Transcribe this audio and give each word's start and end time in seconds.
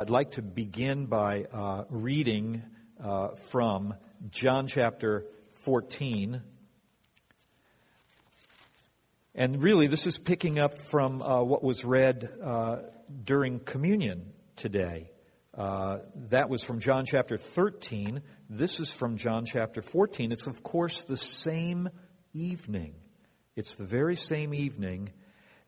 I'd 0.00 0.10
like 0.10 0.30
to 0.32 0.42
begin 0.42 1.06
by 1.06 1.42
uh, 1.52 1.82
reading 1.90 2.62
uh, 3.02 3.30
from 3.50 3.94
John 4.30 4.68
chapter 4.68 5.24
14. 5.64 6.40
And 9.34 9.60
really, 9.60 9.88
this 9.88 10.06
is 10.06 10.16
picking 10.16 10.60
up 10.60 10.80
from 10.82 11.20
uh, 11.20 11.42
what 11.42 11.64
was 11.64 11.84
read 11.84 12.30
uh, 12.40 12.76
during 13.24 13.58
communion 13.58 14.34
today. 14.54 15.10
Uh, 15.52 15.98
that 16.30 16.48
was 16.48 16.62
from 16.62 16.78
John 16.78 17.04
chapter 17.04 17.36
13. 17.36 18.22
This 18.48 18.78
is 18.78 18.92
from 18.92 19.16
John 19.16 19.46
chapter 19.46 19.82
14. 19.82 20.30
It's, 20.30 20.46
of 20.46 20.62
course, 20.62 21.02
the 21.02 21.16
same 21.16 21.88
evening. 22.32 22.94
It's 23.56 23.74
the 23.74 23.84
very 23.84 24.14
same 24.14 24.54
evening. 24.54 25.10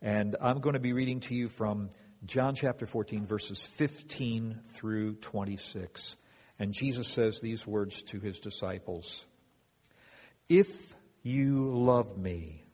And 0.01 0.37
I'm 0.41 0.61
going 0.61 0.75
to 0.75 0.81
be 0.81 0.93
reading 0.93 1.19
to 1.23 1.35
you 1.35 1.49
from 1.49 1.91
John 2.27 2.55
chapter 2.55 2.84
14, 2.84 3.25
verses 3.25 3.64
15 3.64 4.61
through 4.75 5.14
26. 5.14 6.16
And 6.59 6.74
Jesus 6.74 7.09
says 7.09 7.41
these 7.41 7.66
words 7.66 8.02
to 8.05 8.20
his 8.20 8.41
disciples 8.41 9.27
If 10.47 10.95
you 11.23 11.70
love 11.73 12.19
me, 12.19 12.64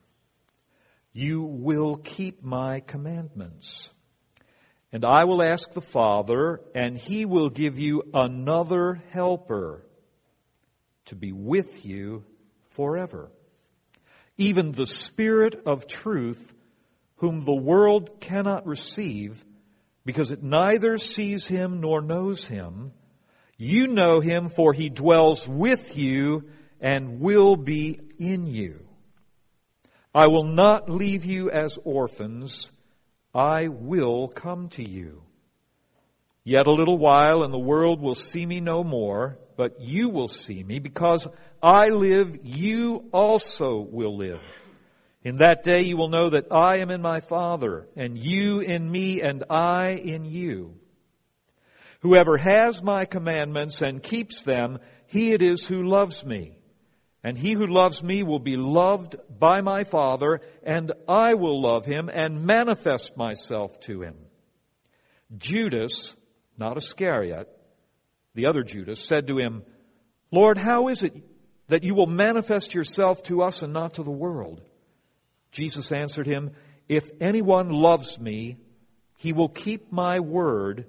you 1.13 1.43
will 1.43 1.95
keep 1.97 2.43
my 2.43 2.81
commandments. 2.81 3.91
And 4.93 5.05
I 5.05 5.25
will 5.25 5.43
ask 5.43 5.73
the 5.73 5.81
Father, 5.81 6.61
and 6.75 6.99
he 6.99 7.25
will 7.25 7.51
give 7.51 7.79
you 7.79 8.03
another 8.13 9.01
helper 9.11 9.87
to 11.07 11.15
be 11.15 11.31
with 11.31 11.87
you 11.87 12.25
forever. 12.71 13.31
Even 14.37 14.73
the 14.73 14.87
Spirit 14.87 15.63
of 15.67 15.87
truth 15.87 16.53
whom 17.17 17.45
the 17.45 17.55
world 17.55 18.21
cannot 18.21 18.67
receive 18.67 19.45
because 20.05 20.31
it 20.31 20.43
neither 20.43 20.99
sees 20.99 21.47
him 21.47 21.81
nor 21.81 22.01
knows 22.01 22.47
him. 22.47 22.93
You 23.57 23.87
know 23.87 24.21
him 24.21 24.49
for 24.49 24.73
he 24.73 24.89
dwells 24.89 25.49
with 25.49 25.97
you 25.97 26.49
and 26.81 27.21
will 27.21 27.57
be 27.57 28.01
in 28.19 28.47
you. 28.47 28.87
I 30.15 30.29
will 30.29 30.45
not 30.45 30.89
leave 30.89 31.25
you 31.25 31.51
as 31.51 31.79
orphans. 31.85 32.71
I 33.35 33.69
will 33.69 34.29
come 34.29 34.69
to 34.71 34.89
you. 34.89 35.23
Yet 36.45 36.67
a 36.67 36.73
little 36.73 36.97
while 36.97 37.43
and 37.43 37.53
the 37.53 37.59
world 37.59 38.01
will 38.01 38.15
see 38.15 38.47
me 38.47 38.61
no 38.61 38.85
more, 38.85 39.39
but 39.57 39.81
you 39.81 40.09
will 40.11 40.29
see 40.29 40.63
me 40.63 40.79
because 40.79 41.27
I 41.63 41.89
live, 41.89 42.39
you 42.45 43.09
also 43.13 43.81
will 43.81 44.17
live. 44.17 44.41
In 45.27 45.39
that 45.39 45.65
day 45.65 45.83
you 45.83 45.97
will 45.97 46.09
know 46.09 46.31
that 46.31 46.53
I 46.53 46.77
am 46.77 46.89
in 46.89 47.03
my 47.03 47.19
Father, 47.19 47.89
and 47.97 48.17
you 48.17 48.61
in 48.61 48.89
me, 48.89 49.21
and 49.23 49.43
I 49.51 49.89
in 49.89 50.25
you. 50.25 50.77
Whoever 52.03 52.37
has 52.37 52.81
my 52.81 53.07
commandments 53.07 53.83
and 53.83 54.01
keeps 54.01 54.45
them, 54.45 54.79
he 55.07 55.33
it 55.33 55.43
is 55.43 55.67
who 55.67 55.83
loves 55.83 56.25
me. 56.25 56.61
And 57.25 57.37
he 57.37 57.55
who 57.55 57.67
loves 57.67 58.05
me 58.05 58.23
will 58.23 58.39
be 58.39 58.57
loved 58.57 59.17
by 59.29 59.63
my 59.63 59.83
Father, 59.83 60.43
and 60.63 60.93
I 61.09 61.35
will 61.35 61.61
love 61.61 61.85
him 61.85 62.09
and 62.09 62.47
manifest 62.47 63.17
myself 63.17 63.81
to 63.81 64.03
him. 64.03 64.15
Judas, 65.37 66.17
not 66.57 66.77
Iscariot, 66.77 67.49
the 68.37 68.47
other 68.47 68.63
Judas, 68.63 69.01
said 69.01 69.27
to 69.27 69.39
him, 69.39 69.65
Lord, 70.31 70.57
how 70.57 70.87
is 70.87 71.03
it 71.03 71.17
that 71.67 71.83
you 71.83 71.97
will 71.97 72.07
manifest 72.07 72.75
yourself 72.75 73.25
to 73.25 73.43
us 73.43 73.65
and 73.65 73.73
not 73.73 73.95
to 73.95 74.05
the 74.05 74.13
world? 74.13 74.63
Jesus 75.57 75.91
answered 75.91 76.27
him, 76.27 76.51
If 76.87 77.11
anyone 77.19 77.71
loves 77.71 78.21
me, 78.21 78.59
he 79.17 79.33
will 79.33 79.49
keep 79.49 79.91
my 79.91 80.21
word, 80.21 80.85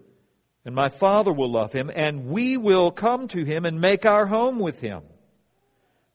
and 0.65 0.75
my 0.75 0.89
Father 0.89 1.31
will 1.31 1.49
love 1.49 1.71
him, 1.71 1.89
and 1.93 2.25
we 2.25 2.57
will 2.57 2.91
come 2.91 3.29
to 3.29 3.45
him 3.45 3.63
and 3.63 3.79
make 3.79 4.05
our 4.05 4.25
home 4.25 4.59
with 4.59 4.81
him. 4.81 5.03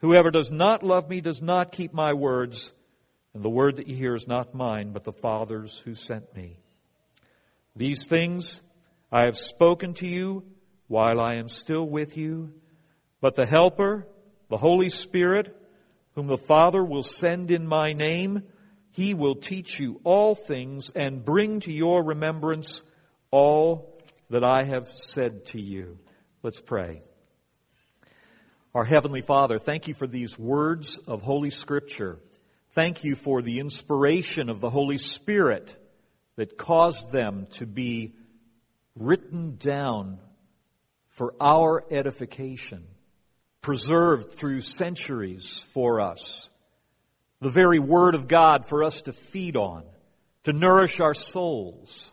Whoever 0.01 0.31
does 0.31 0.51
not 0.51 0.83
love 0.83 1.09
me 1.09 1.23
does 1.23 1.41
not 1.41 1.73
keep 1.73 1.95
my 1.95 2.13
words, 2.13 2.75
and 3.33 3.43
the 3.43 3.49
word 3.49 3.77
that 3.77 3.89
you 3.89 3.97
hear 3.97 4.15
is 4.15 4.29
not 4.29 4.55
mine, 4.55 4.93
but 4.93 5.05
the 5.05 5.15
Father's 5.15 5.79
who 5.79 5.95
sent 5.95 6.37
me. 6.37 6.59
These 7.75 8.07
things 8.07 8.61
I 9.11 9.25
have 9.25 9.39
spoken 9.39 9.95
to 9.95 10.07
you 10.07 10.45
while 10.89 11.21
I 11.21 11.37
am 11.37 11.49
still 11.49 11.89
with 11.89 12.19
you, 12.19 12.53
but 13.23 13.35
the 13.35 13.47
Helper, 13.47 14.07
the 14.51 14.59
Holy 14.59 14.91
Spirit, 14.91 15.57
whom 16.15 16.27
the 16.27 16.39
Father 16.39 16.85
will 16.85 17.03
send 17.03 17.51
in 17.51 17.67
my 17.67 17.93
name, 17.93 18.43
he 18.91 19.15
will 19.15 19.35
teach 19.35 19.81
you 19.81 20.01
all 20.05 20.35
things 20.35 20.91
and 20.91 21.25
bring 21.25 21.61
to 21.61 21.73
your 21.73 22.05
remembrance 22.05 22.83
all 23.31 23.99
that 24.31 24.45
I 24.45 24.65
have 24.65 24.89
said 24.89 25.47
to 25.47 25.61
you. 25.61 25.99
Let's 26.43 26.61
pray. 26.61 27.03
Our 28.75 28.85
Heavenly 28.85 29.23
Father, 29.23 29.59
thank 29.59 29.89
you 29.89 29.95
for 29.95 30.07
these 30.07 30.39
words 30.39 30.99
of 30.99 31.23
Holy 31.23 31.51
Scripture. 31.51 32.19
Thank 32.71 33.05
you 33.05 33.15
for 33.15 33.43
the 33.43 33.59
inspiration 33.59 34.49
of 34.49 34.61
the 34.61 34.71
Holy 34.71 34.97
Spirit 34.97 35.77
that 36.37 36.57
caused 36.57 37.11
them 37.11 37.47
to 37.53 37.67
be 37.67 38.15
written 38.97 39.57
down 39.57 40.19
for 41.09 41.35
our 41.41 41.85
edification 41.91 42.87
preserved 43.63 44.33
through 44.33 44.61
centuries 44.61 45.65
for 45.73 46.01
us. 46.01 46.51
The 47.41 47.51
very 47.51 47.79
Word 47.79 48.15
of 48.15 48.29
God 48.29 48.67
for 48.67 48.85
us 48.85 49.03
to 49.03 49.13
feed 49.13 49.57
on, 49.57 49.85
to 50.45 50.53
nourish 50.53 51.01
our 51.01 51.15
souls 51.15 52.13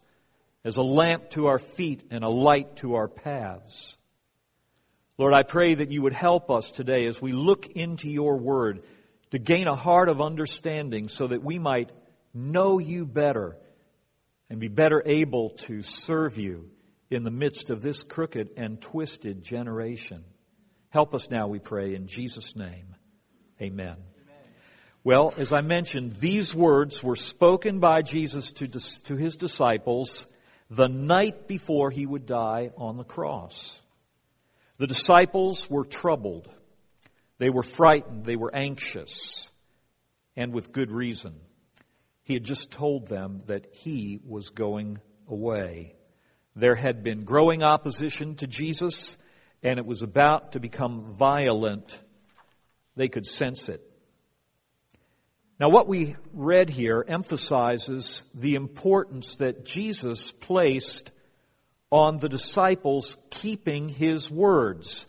as 0.64 0.78
a 0.78 0.84
lamp 0.84 1.32
to 1.32 1.48
our 1.48 1.60
feet 1.60 2.04
and 2.12 2.24
a 2.24 2.30
light 2.30 2.78
to 2.78 2.96
our 2.96 3.08
paths. 3.08 3.98
Lord, 5.18 5.34
I 5.34 5.44
pray 5.44 5.74
that 5.74 5.92
you 5.92 6.04
would 6.04 6.14
help 6.14 6.50
us 6.50 6.72
today 6.72 7.06
as 7.08 7.22
we 7.22 7.34
look 7.34 7.68
into 7.68 8.10
your 8.10 8.38
Word 8.38 8.84
to 9.32 9.40
gain 9.40 9.68
a 9.68 9.76
heart 9.76 10.10
of 10.10 10.22
understanding 10.22 11.10
so 11.10 11.28
that 11.28 11.44
we 11.44 11.60
might 11.60 11.92
know 12.34 12.80
you 12.80 13.06
better 13.06 13.58
and 14.50 14.60
be 14.60 14.68
better 14.68 15.02
able 15.06 15.52
to 15.52 15.82
serve 15.82 16.38
you 16.38 16.70
in 17.10 17.24
the 17.24 17.32
midst 17.32 17.70
of 17.70 17.82
this 17.82 18.04
crooked 18.04 18.52
and 18.58 18.82
twisted 18.82 19.44
generation. 19.44 20.24
Help 20.90 21.14
us 21.14 21.30
now, 21.30 21.48
we 21.48 21.60
pray, 21.60 21.94
in 21.94 22.08
Jesus' 22.08 22.56
name. 22.56 22.96
Amen. 23.62 23.98
Well, 25.04 25.34
as 25.38 25.54
I 25.54 25.62
mentioned, 25.62 26.14
these 26.14 26.54
words 26.54 27.04
were 27.04 27.16
spoken 27.16 27.80
by 27.80 28.02
Jesus 28.02 28.52
to, 28.54 28.68
to 28.68 29.16
his 29.16 29.38
disciples 29.38 30.26
the 30.70 30.88
night 30.88 31.48
before 31.48 31.90
he 31.90 32.06
would 32.06 32.26
die 32.26 32.72
on 32.76 32.98
the 32.98 33.04
cross. 33.04 33.82
The 34.78 34.88
disciples 34.88 35.70
were 35.70 35.86
troubled. 35.86 36.50
They 37.38 37.50
were 37.50 37.64
frightened. 37.64 38.26
They 38.26 38.36
were 38.36 38.54
anxious. 38.54 39.52
And 40.36 40.54
with 40.54 40.72
good 40.72 40.92
reason. 40.92 41.36
He 42.24 42.34
had 42.34 42.44
just 42.44 42.72
told 42.72 43.08
them 43.08 43.42
that 43.48 43.68
he 43.72 44.20
was 44.26 44.50
going 44.50 45.00
away. 45.28 45.96
There 46.56 46.76
had 46.76 47.04
been 47.04 47.24
growing 47.24 47.64
opposition 47.64 48.36
to 48.36 48.48
Jesus 48.48 49.18
and 49.64 49.80
it 49.80 49.86
was 49.86 50.02
about 50.02 50.54
to 50.54 50.60
become 50.60 51.12
violent. 51.12 51.98
They 52.96 53.10
could 53.10 53.26
sense 53.26 53.70
it. 53.70 53.82
Now, 55.60 55.70
what 55.70 55.88
we 55.88 56.16
read 56.34 56.70
here 56.70 57.04
emphasizes 57.06 58.24
the 58.34 58.56
importance 58.56 59.36
that 59.38 59.66
Jesus 59.66 60.32
placed 60.32 61.12
on 61.92 62.18
the 62.18 62.30
disciples 62.30 63.18
keeping 63.30 63.90
his 63.90 64.32
words. 64.32 65.06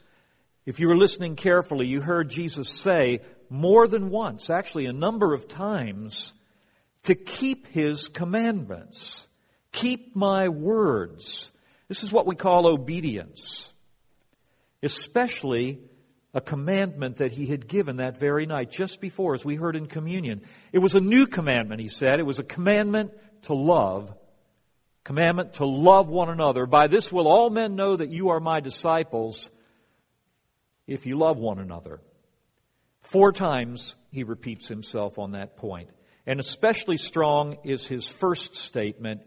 If 0.67 0.81
you 0.81 0.89
were 0.89 0.97
listening 0.97 1.37
carefully, 1.37 1.87
you 1.87 2.01
heard 2.01 2.31
Jesus 2.31 2.69
say 2.69 3.21
more 3.49 3.87
than 3.87 4.11
once, 4.11 4.51
actually 4.51 4.87
a 4.87 4.93
number 4.93 5.35
of 5.35 5.47
times, 5.47 6.33
to 7.05 7.15
keep 7.15 7.69
his 7.69 8.09
commandments. 8.09 9.29
Keep 9.73 10.17
my 10.17 10.49
words. 10.49 11.53
This 11.87 12.03
is 12.03 12.11
what 12.11 12.27
we 12.27 12.35
call 12.35 12.67
obedience 12.67 13.70
especially 14.83 15.81
a 16.33 16.41
commandment 16.41 17.17
that 17.17 17.33
he 17.33 17.47
had 17.47 17.67
given 17.67 17.97
that 17.97 18.19
very 18.19 18.47
night, 18.47 18.71
just 18.71 19.01
before, 19.01 19.35
as 19.35 19.45
we 19.45 19.57
heard 19.57 19.75
in 19.75 19.87
communion. 19.87 20.43
It 20.73 20.79
was 20.79 20.95
a 20.95 21.01
new 21.01 21.27
commandment, 21.27 21.81
he 21.81 21.89
said. 21.89 22.21
It 22.21 22.27
was 22.27 22.39
a 22.39 22.45
commandment 22.45 23.13
to 23.43 23.55
love. 23.55 24.15
Commandment 25.03 25.55
to 25.55 25.67
love 25.67 26.09
one 26.09 26.29
another. 26.29 26.67
By 26.67 26.87
this 26.87 27.11
will 27.11 27.27
all 27.27 27.51
men 27.51 27.75
know 27.75 27.97
that 27.97 28.11
you 28.11 28.29
are 28.29 28.39
my 28.39 28.61
disciples 28.61 29.51
if 30.87 31.07
you 31.07 31.19
love 31.19 31.39
one 31.39 31.59
another. 31.59 32.01
Four 33.03 33.33
times 33.33 33.97
he 34.11 34.23
repeats 34.23 34.69
himself 34.69 35.19
on 35.19 35.33
that 35.33 35.57
point. 35.57 35.91
And 36.27 36.39
especially 36.39 36.97
strong 36.97 37.59
is 37.65 37.87
his 37.87 38.09
first 38.09 38.55
statement 38.55 39.23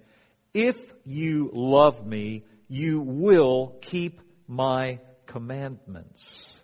If 0.53 0.93
you 1.03 1.49
love 1.51 2.05
me, 2.05 2.45
you 2.69 3.01
will 3.01 3.75
keep 3.81 4.21
my 4.47 4.99
commandments. 5.25 6.63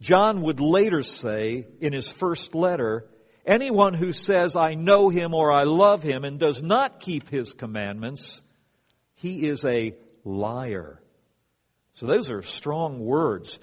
John 0.00 0.42
would 0.42 0.60
later 0.60 1.02
say 1.02 1.66
in 1.80 1.92
his 1.92 2.10
first 2.10 2.54
letter, 2.54 3.06
anyone 3.46 3.94
who 3.94 4.12
says, 4.12 4.56
I 4.56 4.74
know 4.74 5.08
him 5.10 5.34
or 5.34 5.52
I 5.52 5.64
love 5.64 6.02
him 6.02 6.24
and 6.24 6.38
does 6.38 6.62
not 6.62 7.00
keep 7.00 7.28
his 7.28 7.52
commandments, 7.52 8.42
he 9.14 9.46
is 9.48 9.64
a 9.64 9.94
liar. 10.24 11.00
So 11.94 12.06
those 12.06 12.30
are 12.30 12.42
strong 12.42 13.00
words. 13.00 13.58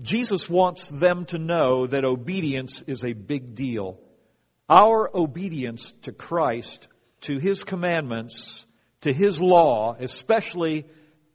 Jesus 0.00 0.48
wants 0.48 0.88
them 0.88 1.24
to 1.26 1.38
know 1.38 1.86
that 1.86 2.04
obedience 2.04 2.82
is 2.86 3.04
a 3.04 3.12
big 3.12 3.54
deal. 3.54 4.00
Our 4.68 5.08
obedience 5.14 5.94
to 6.02 6.12
Christ, 6.12 6.88
to 7.22 7.38
His 7.38 7.64
commandments, 7.64 8.66
to 9.02 9.12
His 9.12 9.40
law, 9.40 9.96
especially 9.98 10.86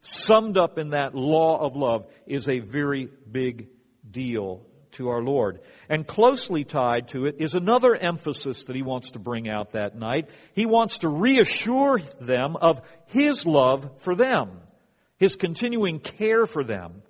summed 0.02 0.58
up 0.58 0.78
in 0.78 0.90
that 0.90 1.16
law 1.16 1.60
of 1.60 1.76
love, 1.76 2.08
is 2.26 2.50
a 2.50 2.60
very 2.60 3.10
big 3.32 3.70
deal 4.10 4.66
to 4.94 5.10
our 5.10 5.22
Lord. 5.22 5.62
And 5.90 6.06
closely 6.06 6.64
tied 6.64 7.10
to 7.10 7.26
it 7.26 7.36
is 7.40 7.56
another 7.56 7.96
emphasis 7.96 8.66
that 8.66 8.76
he 8.76 8.82
wants 8.82 9.12
to 9.12 9.20
bring 9.20 9.50
out 9.50 9.72
that 9.72 9.98
night. 9.98 10.30
He 10.54 10.66
wants 10.66 11.00
to 11.00 11.10
reassure 11.10 12.00
them 12.20 12.56
of 12.56 12.82
his 13.06 13.46
love 13.46 14.02
for 14.02 14.16
them, 14.16 14.60
his 15.18 15.36
continuing 15.36 16.00
care 16.00 16.46
for 16.46 16.64
them. 16.64 17.04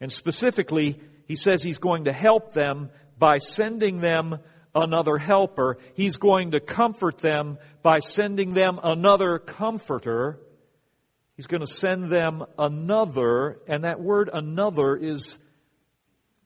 And 0.00 0.12
specifically, 0.12 1.00
he 1.26 1.36
says 1.36 1.62
he's 1.62 1.78
going 1.78 2.04
to 2.04 2.12
help 2.12 2.52
them 2.52 2.90
by 3.18 3.38
sending 3.38 4.00
them 4.00 4.38
another 4.74 5.18
helper. 5.18 5.78
He's 5.94 6.16
going 6.18 6.52
to 6.52 6.60
comfort 6.60 7.18
them 7.18 7.58
by 7.82 7.98
sending 7.98 8.54
them 8.54 8.78
another 8.82 9.38
comforter. 9.38 10.40
He's 11.38 11.46
going 11.46 11.60
to 11.60 11.68
send 11.68 12.10
them 12.10 12.44
another, 12.58 13.60
and 13.68 13.84
that 13.84 14.00
word 14.00 14.28
another 14.32 14.96
is 14.96 15.38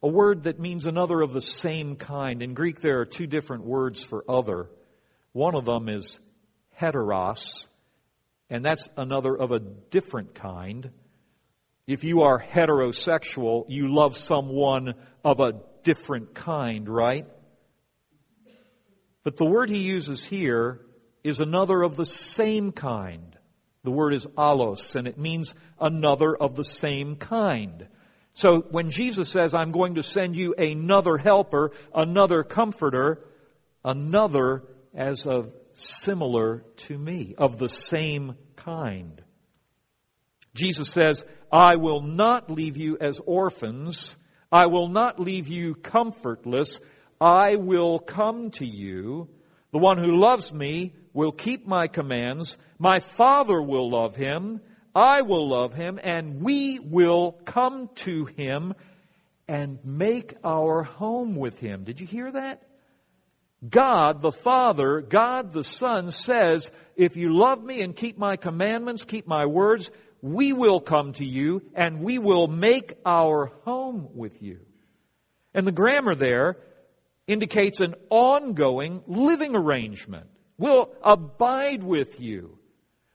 a 0.03 0.07
word 0.07 0.43
that 0.43 0.61
means 0.61 0.85
another 0.85 1.23
of 1.23 1.33
the 1.33 1.41
same 1.41 1.97
kind. 1.97 2.43
In 2.43 2.53
Greek, 2.53 2.83
there 2.83 3.01
are 3.01 3.07
two 3.07 3.27
different 3.27 3.65
words 3.65 4.03
for 4.03 4.23
other. 4.29 4.69
One 5.33 5.55
of 5.55 5.65
them 5.65 5.89
is 5.89 6.21
heteros, 6.79 7.69
and 8.51 8.63
that's 8.63 8.87
another 8.99 9.35
of 9.35 9.51
a 9.51 9.61
different 9.61 10.35
kind. 10.35 10.91
If 11.87 12.05
you 12.05 12.25
are 12.25 12.39
heterosexual, 12.39 13.65
you 13.69 13.95
love 13.95 14.15
someone 14.15 14.93
of 15.25 15.41
a 15.41 15.55
different 15.85 16.35
kind, 16.35 16.87
right? 16.87 17.27
But 19.25 19.39
the 19.39 19.47
word 19.47 19.71
he 19.71 19.85
uses 19.85 20.23
here 20.23 20.83
is 21.25 21.41
another 21.41 21.81
of 21.81 21.97
the 21.97 22.05
same 22.05 22.73
kind. 22.73 23.32
The 23.85 23.91
word 23.91 24.15
is 24.15 24.27
allos, 24.39 24.95
and 24.95 25.09
it 25.09 25.19
means 25.19 25.55
another 25.81 26.37
of 26.37 26.55
the 26.55 26.65
same 26.65 27.17
kind. 27.17 27.89
So 28.35 28.61
when 28.71 28.91
Jesus 28.91 29.29
says, 29.29 29.55
I'm 29.55 29.73
going 29.73 29.97
to 29.97 30.03
send 30.03 30.37
you 30.37 30.55
another 30.57 31.19
helper, 31.19 31.73
another 31.95 32.45
comforter, 32.45 33.25
another 33.85 34.63
as 34.95 35.27
of 35.27 35.53
similar 35.73 36.65
to 36.77 36.97
me, 36.97 37.35
of 37.37 37.59
the 37.59 37.69
same 37.69 38.37
kind. 38.57 39.23
Jesus 40.55 40.91
says, 40.91 41.25
I 41.51 41.77
will 41.77 42.03
not 42.03 42.51
leave 42.51 42.77
you 42.77 42.99
as 43.01 43.21
orphans. 43.25 44.17
I 44.51 44.67
will 44.67 44.89
not 44.89 45.19
leave 45.19 45.49
you 45.49 45.75
comfortless. 45.75 46.79
I 47.21 47.57
will 47.57 47.99
come 47.99 48.51
to 48.53 48.67
you. 48.67 49.29
The 49.73 49.79
one 49.79 49.99
who 49.99 50.21
loves 50.21 50.53
me 50.53 50.95
will 51.13 51.33
keep 51.33 51.67
my 51.67 51.87
commands. 51.87 52.57
My 52.79 53.01
Father 53.01 53.61
will 53.61 53.91
love 53.91 54.17
him 54.17 54.61
I 54.95 55.23
will 55.23 55.49
love 55.49 55.73
him, 55.73 55.99
and 56.03 56.43
we 56.43 56.79
will 56.79 57.33
come 57.33 57.89
to 57.97 58.27
him 58.27 58.75
and 59.49 59.79
make 59.85 60.35
our 60.45 60.83
home 60.83 61.35
with 61.35 61.59
him. 61.59 61.85
Did 61.85 62.01
you 62.01 62.07
hear 62.07 62.31
that? 62.31 62.63
God 63.67 64.21
the 64.21 64.33
Father, 64.33 65.01
God 65.01 65.53
the 65.53 65.65
Son 65.65 66.11
says, 66.11 66.71
if 66.97 67.17
you 67.17 67.33
love 67.33 67.63
me 67.63 67.81
and 67.81 67.95
keep 67.95 68.19
my 68.19 68.37
commandments, 68.37 69.05
keep 69.05 69.27
my 69.27 69.47
words, 69.47 69.91
we 70.21 70.53
will 70.53 70.81
come 70.81 71.13
to 71.15 71.25
you 71.25 71.63
and 71.75 72.03
we 72.03 72.19
will 72.19 72.49
make 72.49 72.95
our 73.07 73.53
home 73.65 74.09
with 74.15 74.43
you. 74.43 74.61
And 75.55 75.67
the 75.67 75.73
grammar 75.73 76.15
there 76.15 76.57
indicates 77.27 77.81
an 77.81 77.95
ongoing 78.11 79.03
living 79.07 79.55
arrangement. 79.55 80.27
We'll 80.63 80.95
abide 81.03 81.83
with 81.83 82.21
you. 82.21 82.57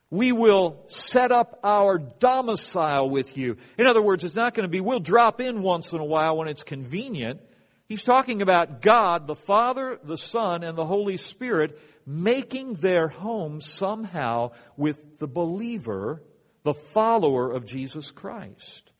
We 0.09 0.33
will 0.33 0.83
set 0.87 1.31
up 1.31 1.61
our 1.63 1.97
domicile 1.97 3.09
with 3.09 3.37
you. 3.37 3.55
In 3.77 3.87
other 3.87 4.01
words, 4.01 4.25
it's 4.25 4.35
not 4.35 4.53
going 4.53 4.65
to 4.65 4.69
be, 4.69 4.81
we'll 4.81 4.99
drop 4.99 5.39
in 5.39 5.61
once 5.61 5.93
in 5.93 6.01
a 6.01 6.05
while 6.05 6.35
when 6.35 6.49
it's 6.49 6.63
convenient. 6.63 7.39
He's 7.87 8.03
talking 8.03 8.41
about 8.41 8.81
God, 8.81 9.27
the 9.27 9.35
Father, 9.35 9.97
the 10.03 10.17
Son, 10.17 10.65
and 10.65 10.77
the 10.77 10.85
Holy 10.85 11.15
Spirit 11.15 11.79
making 12.05 12.73
their 12.73 13.07
home 13.07 13.61
somehow 13.61 14.51
with 14.75 15.17
the 15.17 15.27
believer, 15.27 16.21
the 16.63 16.73
follower 16.73 17.49
of 17.49 17.65
Jesus 17.65 18.11
Christ. 18.11 18.91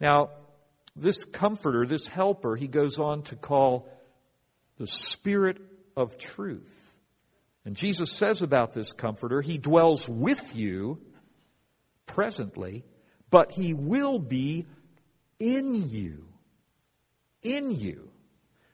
Now, 0.00 0.30
this 0.96 1.26
comforter, 1.26 1.84
this 1.84 2.08
helper, 2.08 2.56
he 2.56 2.68
goes 2.68 2.98
on 2.98 3.20
to 3.24 3.36
call 3.36 3.86
the 4.78 4.86
Spirit 4.86 5.58
of 5.94 6.16
truth. 6.16 6.80
And 7.64 7.76
Jesus 7.76 8.10
says 8.10 8.42
about 8.42 8.72
this 8.72 8.92
comforter, 8.92 9.40
he 9.40 9.58
dwells 9.58 10.08
with 10.08 10.54
you 10.54 11.00
presently, 12.06 12.84
but 13.30 13.50
he 13.50 13.72
will 13.72 14.18
be 14.18 14.66
in 15.38 15.88
you. 15.88 16.28
In 17.42 17.70
you. 17.70 18.10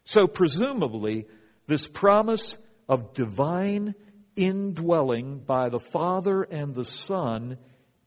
So 0.04 0.26
presumably, 0.26 1.26
this 1.66 1.86
promise 1.86 2.58
of 2.88 3.14
divine 3.14 3.94
indwelling 4.34 5.38
by 5.38 5.68
the 5.68 5.78
Father 5.78 6.42
and 6.42 6.74
the 6.74 6.84
Son 6.84 7.58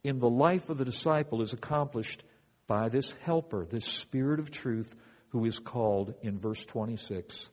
in 0.03 0.19
the 0.19 0.29
life 0.29 0.69
of 0.69 0.77
the 0.77 0.86
disciple 0.86 1.41
is 1.41 1.53
accomplished 1.53 2.24
by 2.68 2.89
this 2.89 3.13
helper, 3.21 3.65
this 3.65 3.86
Spirit 3.86 4.39
of 4.39 4.51
truth, 4.51 4.94
who 5.29 5.45
is 5.45 5.59
called 5.59 6.13
in 6.21 6.39
verse 6.39 6.65
26 6.65 7.50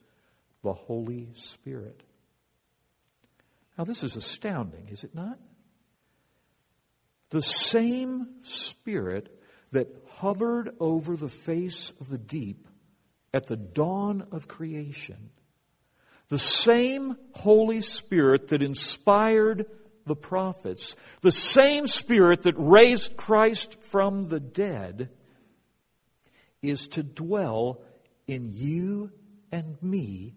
the 0.63 0.73
Holy 0.73 1.31
Spirit. 1.35 2.03
Now, 3.81 3.85
this 3.85 4.05
is 4.05 4.15
astounding, 4.15 4.91
is 4.91 5.05
it 5.05 5.15
not? 5.15 5.39
The 7.31 7.41
same 7.41 8.29
Spirit 8.43 9.35
that 9.73 9.89
hovered 10.17 10.75
over 10.79 11.17
the 11.17 11.31
face 11.31 11.91
of 11.99 12.11
the 12.11 12.19
deep 12.19 12.69
at 13.33 13.47
the 13.47 13.57
dawn 13.57 14.27
of 14.33 14.47
creation, 14.47 15.31
the 16.29 16.39
same 16.39 17.17
Holy 17.33 17.81
Spirit 17.81 18.49
that 18.49 18.61
inspired 18.61 19.65
the 20.05 20.15
prophets, 20.15 20.95
the 21.23 21.33
same 21.33 21.87
Spirit 21.87 22.43
that 22.43 22.57
raised 22.59 23.17
Christ 23.17 23.81
from 23.85 24.25
the 24.25 24.41
dead, 24.41 25.09
is 26.61 26.89
to 26.89 27.03
dwell 27.03 27.81
in 28.27 28.51
you 28.53 29.11
and 29.51 29.83
me, 29.83 30.35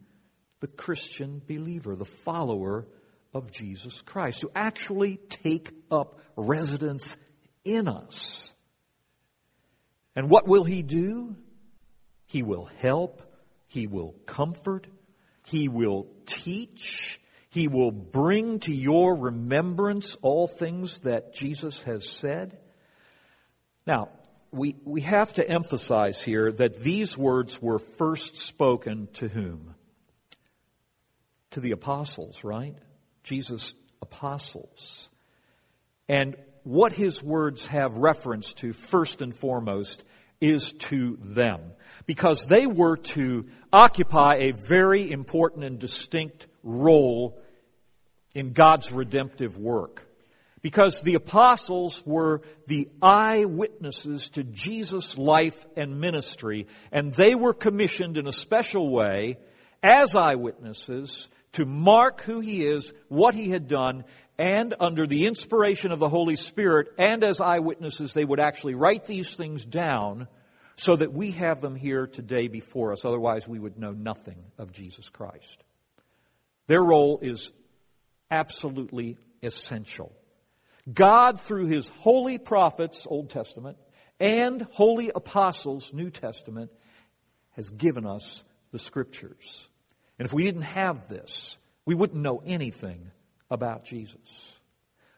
the 0.61 0.67
Christian 0.67 1.41
believer, 1.45 1.97
the 1.97 2.05
follower 2.05 2.87
of 3.33 3.51
Jesus 3.51 4.01
Christ, 4.01 4.41
to 4.41 4.51
actually 4.55 5.17
take 5.17 5.71
up 5.89 6.19
residence 6.35 7.17
in 7.63 7.87
us. 7.87 8.53
And 10.15 10.29
what 10.29 10.47
will 10.47 10.63
He 10.63 10.83
do? 10.83 11.35
He 12.25 12.43
will 12.43 12.69
help, 12.77 13.21
He 13.67 13.87
will 13.87 14.15
comfort, 14.25 14.87
He 15.45 15.67
will 15.67 16.07
teach, 16.25 17.19
He 17.49 17.67
will 17.67 17.91
bring 17.91 18.59
to 18.59 18.73
your 18.73 19.15
remembrance 19.15 20.15
all 20.21 20.47
things 20.47 20.99
that 20.99 21.33
Jesus 21.33 21.81
has 21.83 22.07
said. 22.07 22.57
Now, 23.85 24.09
we, 24.51 24.75
we 24.85 25.01
have 25.01 25.33
to 25.33 25.49
emphasize 25.49 26.21
here 26.21 26.51
that 26.51 26.81
these 26.81 27.17
words 27.17 27.59
were 27.61 27.79
first 27.79 28.37
spoken 28.37 29.07
to 29.13 29.27
whom? 29.27 29.73
To 31.51 31.59
the 31.59 31.71
apostles, 31.71 32.43
right? 32.43 32.75
Jesus' 33.23 33.73
apostles. 34.01 35.09
And 36.07 36.35
what 36.63 36.93
his 36.93 37.21
words 37.21 37.65
have 37.67 37.97
reference 37.97 38.53
to, 38.55 38.73
first 38.73 39.21
and 39.21 39.33
foremost, 39.33 40.03
is 40.39 40.73
to 40.73 41.17
them. 41.21 41.61
Because 42.05 42.45
they 42.45 42.67
were 42.67 42.97
to 42.97 43.47
occupy 43.71 44.35
a 44.39 44.51
very 44.51 45.11
important 45.11 45.63
and 45.63 45.79
distinct 45.79 46.47
role 46.63 47.39
in 48.35 48.53
God's 48.53 48.91
redemptive 48.91 49.57
work. 49.57 50.07
Because 50.61 51.01
the 51.01 51.15
apostles 51.15 52.01
were 52.05 52.41
the 52.67 52.89
eyewitnesses 53.01 54.29
to 54.31 54.43
Jesus' 54.43 55.17
life 55.17 55.65
and 55.75 55.99
ministry, 55.99 56.67
and 56.91 57.13
they 57.13 57.35
were 57.35 57.53
commissioned 57.53 58.17
in 58.17 58.27
a 58.27 58.31
special 58.31 58.89
way 58.89 59.37
as 59.81 60.15
eyewitnesses 60.15 61.27
to 61.53 61.65
mark 61.65 62.21
who 62.21 62.39
he 62.39 62.65
is, 62.65 62.93
what 63.07 63.33
he 63.33 63.49
had 63.49 63.67
done, 63.67 64.03
and 64.37 64.73
under 64.79 65.05
the 65.05 65.25
inspiration 65.27 65.91
of 65.91 65.99
the 65.99 66.09
Holy 66.09 66.35
Spirit 66.35 66.89
and 66.97 67.23
as 67.23 67.39
eyewitnesses, 67.39 68.13
they 68.13 68.25
would 68.25 68.39
actually 68.39 68.75
write 68.75 69.05
these 69.05 69.35
things 69.35 69.63
down 69.63 70.27
so 70.75 70.95
that 70.95 71.13
we 71.13 71.31
have 71.31 71.61
them 71.61 71.75
here 71.75 72.07
today 72.07 72.47
before 72.47 72.91
us. 72.91 73.05
Otherwise, 73.05 73.47
we 73.47 73.59
would 73.59 73.77
know 73.77 73.91
nothing 73.91 74.43
of 74.57 74.71
Jesus 74.71 75.09
Christ. 75.09 75.63
Their 76.65 76.83
role 76.83 77.19
is 77.21 77.51
absolutely 78.31 79.17
essential. 79.43 80.11
God, 80.91 81.39
through 81.39 81.67
his 81.67 81.87
holy 81.89 82.39
prophets, 82.39 83.05
Old 83.07 83.29
Testament, 83.29 83.77
and 84.19 84.65
holy 84.71 85.11
apostles, 85.13 85.93
New 85.93 86.09
Testament, 86.09 86.71
has 87.51 87.69
given 87.69 88.05
us 88.05 88.43
the 88.71 88.79
scriptures. 88.79 89.69
And 90.23 90.29
if 90.29 90.33
we 90.33 90.45
didn't 90.45 90.61
have 90.61 91.09
this, 91.09 91.57
we 91.85 91.95
wouldn't 91.95 92.21
know 92.21 92.41
anything 92.45 93.11
about 93.51 93.83
Jesus. 93.83 94.53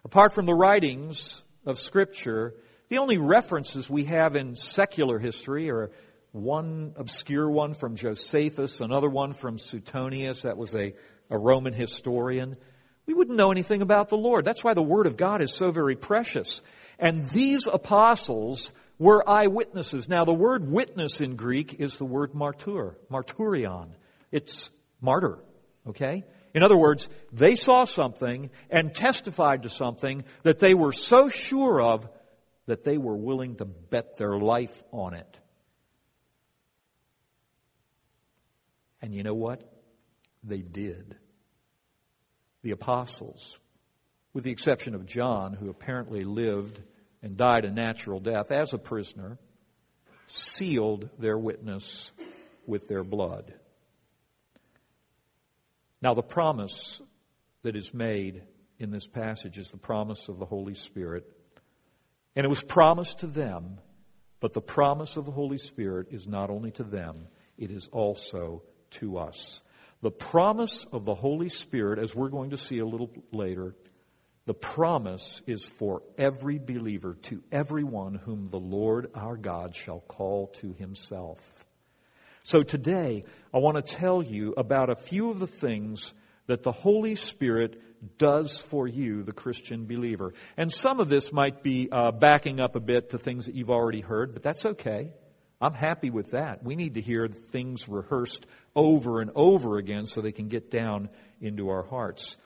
Apart 0.04 0.34
from 0.34 0.48
the 0.48 0.54
writings 0.56 1.44
of 1.64 1.78
Scripture, 1.78 2.56
the 2.88 2.98
only 2.98 3.20
references 3.20 3.88
we 3.88 4.06
have 4.06 4.36
in 4.36 4.56
secular 4.56 5.20
history 5.20 5.70
are 5.70 5.92
one 6.32 6.96
obscure 6.98 7.48
one 7.48 7.76
from 7.76 7.96
Josephus, 7.96 8.82
another 8.82 9.08
one 9.08 9.34
from 9.34 9.60
Suetonius, 9.60 10.42
that 10.42 10.58
was 10.58 10.74
a, 10.74 10.96
a 11.30 11.38
Roman 11.38 11.74
historian. 11.74 12.58
We 13.06 13.14
wouldn't 13.14 13.38
know 13.38 13.52
anything 13.52 13.84
about 13.84 14.10
the 14.10 14.18
Lord. 14.18 14.44
That's 14.44 14.64
why 14.64 14.74
the 14.74 14.82
Word 14.82 15.06
of 15.06 15.18
God 15.18 15.44
is 15.44 15.54
so 15.54 15.70
very 15.70 15.96
precious. 15.96 16.64
And 16.98 17.30
these 17.30 17.68
apostles 17.68 18.74
were 18.98 19.24
eyewitnesses. 19.30 20.10
Now, 20.10 20.26
the 20.26 20.34
word 20.34 20.68
witness 20.68 21.22
in 21.22 21.36
Greek 21.36 21.76
is 21.80 22.00
the 22.00 22.06
word 22.06 22.34
martyr, 22.34 22.98
marturion. 23.12 23.90
It's 24.32 24.72
martyr, 25.02 25.40
okay? 25.88 26.24
In 26.54 26.64
other 26.64 26.78
words, 26.78 27.10
they 27.32 27.56
saw 27.56 27.84
something 27.84 28.50
and 28.70 28.94
testified 28.94 29.64
to 29.64 29.70
something 29.70 30.24
that 30.44 30.60
they 30.60 30.74
were 30.74 30.94
so 30.94 31.30
sure 31.30 31.82
of 31.82 32.08
that 32.66 32.84
they 32.84 32.98
were 32.98 33.18
willing 33.18 33.56
to 33.58 33.66
bet 33.66 34.18
their 34.18 34.38
life 34.38 34.84
on 34.92 35.14
it. 35.14 35.38
And 39.02 39.14
you 39.14 39.24
know 39.24 39.36
what? 39.36 39.62
They 40.44 40.62
did. 40.62 41.16
The 42.64 42.72
apostles, 42.72 43.60
with 44.34 44.44
the 44.44 44.52
exception 44.52 44.96
of 44.96 45.06
John, 45.06 45.54
who 45.54 45.70
apparently 45.70 46.24
lived 46.24 46.82
and 47.22 47.38
died 47.38 47.66
a 47.66 47.72
natural 47.72 48.20
death 48.20 48.52
as 48.52 48.74
a 48.74 48.78
prisoner, 48.78 49.38
sealed 50.28 51.10
their 51.20 51.38
witness 51.38 52.12
with 52.66 52.88
their 52.88 53.04
blood. 53.04 53.54
Now, 56.06 56.14
the 56.14 56.22
promise 56.22 57.02
that 57.64 57.76
is 57.76 57.92
made 57.92 58.44
in 58.78 58.92
this 58.92 59.08
passage 59.08 59.58
is 59.58 59.72
the 59.72 59.78
promise 59.78 60.30
of 60.30 60.38
the 60.38 60.46
Holy 60.46 60.76
Spirit. 60.76 61.26
And 62.36 62.46
it 62.46 62.48
was 62.48 62.64
promised 62.64 63.22
to 63.22 63.26
them, 63.26 63.80
but 64.40 64.54
the 64.54 64.62
promise 64.62 65.18
of 65.18 65.26
the 65.26 65.32
Holy 65.32 65.58
Spirit 65.58 66.10
is 66.12 66.28
not 66.28 66.52
only 66.52 66.70
to 66.74 66.84
them, 66.84 67.28
it 67.58 67.72
is 67.72 67.88
also 67.88 68.62
to 68.92 69.18
us. 69.18 69.64
The 70.04 70.12
promise 70.12 70.86
of 70.92 71.06
the 71.06 71.16
Holy 71.16 71.50
Spirit, 71.50 71.98
as 71.98 72.14
we're 72.14 72.30
going 72.30 72.52
to 72.52 72.58
see 72.58 72.78
a 72.78 72.86
little 72.86 73.10
later, 73.32 73.76
the 74.46 74.54
promise 74.54 75.42
is 75.48 75.66
for 75.66 76.04
every 76.20 76.60
believer, 76.60 77.16
to 77.24 77.42
everyone 77.52 78.14
whom 78.14 78.50
the 78.52 78.60
Lord 78.60 79.10
our 79.16 79.38
God 79.38 79.76
shall 79.76 80.02
call 80.02 80.50
to 80.58 80.72
himself. 80.74 81.66
So 82.46 82.62
today, 82.62 83.24
I 83.52 83.58
want 83.58 83.84
to 83.84 83.96
tell 83.96 84.22
you 84.22 84.54
about 84.56 84.92
a 84.92 84.96
few 84.96 85.32
of 85.32 85.40
the 85.40 85.48
things 85.48 86.14
that 86.46 86.62
the 86.62 86.72
Holy 86.72 87.16
Spirit 87.16 87.82
does 88.20 88.62
for 88.62 88.88
you, 88.88 89.24
the 89.24 89.32
Christian 89.32 89.88
believer. 89.88 90.32
And 90.56 90.72
some 90.72 91.00
of 91.00 91.10
this 91.10 91.34
might 91.34 91.64
be 91.64 91.90
uh, 91.92 92.12
backing 92.12 92.60
up 92.60 92.76
a 92.76 92.80
bit 92.80 93.10
to 93.10 93.18
things 93.18 93.48
that 93.48 93.56
you've 93.56 93.72
already 93.72 94.02
heard, 94.02 94.34
but 94.34 94.44
that's 94.44 94.64
okay. 94.64 95.10
I'm 95.60 95.74
happy 95.74 96.12
with 96.12 96.32
that. 96.32 96.64
We 96.64 96.76
need 96.76 96.94
to 96.94 97.02
hear 97.02 97.28
things 97.28 97.90
rehearsed 97.90 98.46
over 98.76 99.22
and 99.22 99.32
over 99.34 99.80
again 99.80 100.06
so 100.06 100.22
they 100.22 100.32
can 100.32 100.48
get 100.48 100.70
down 100.70 101.10
into 101.42 101.70
our 101.70 101.82
hearts. 101.82 102.38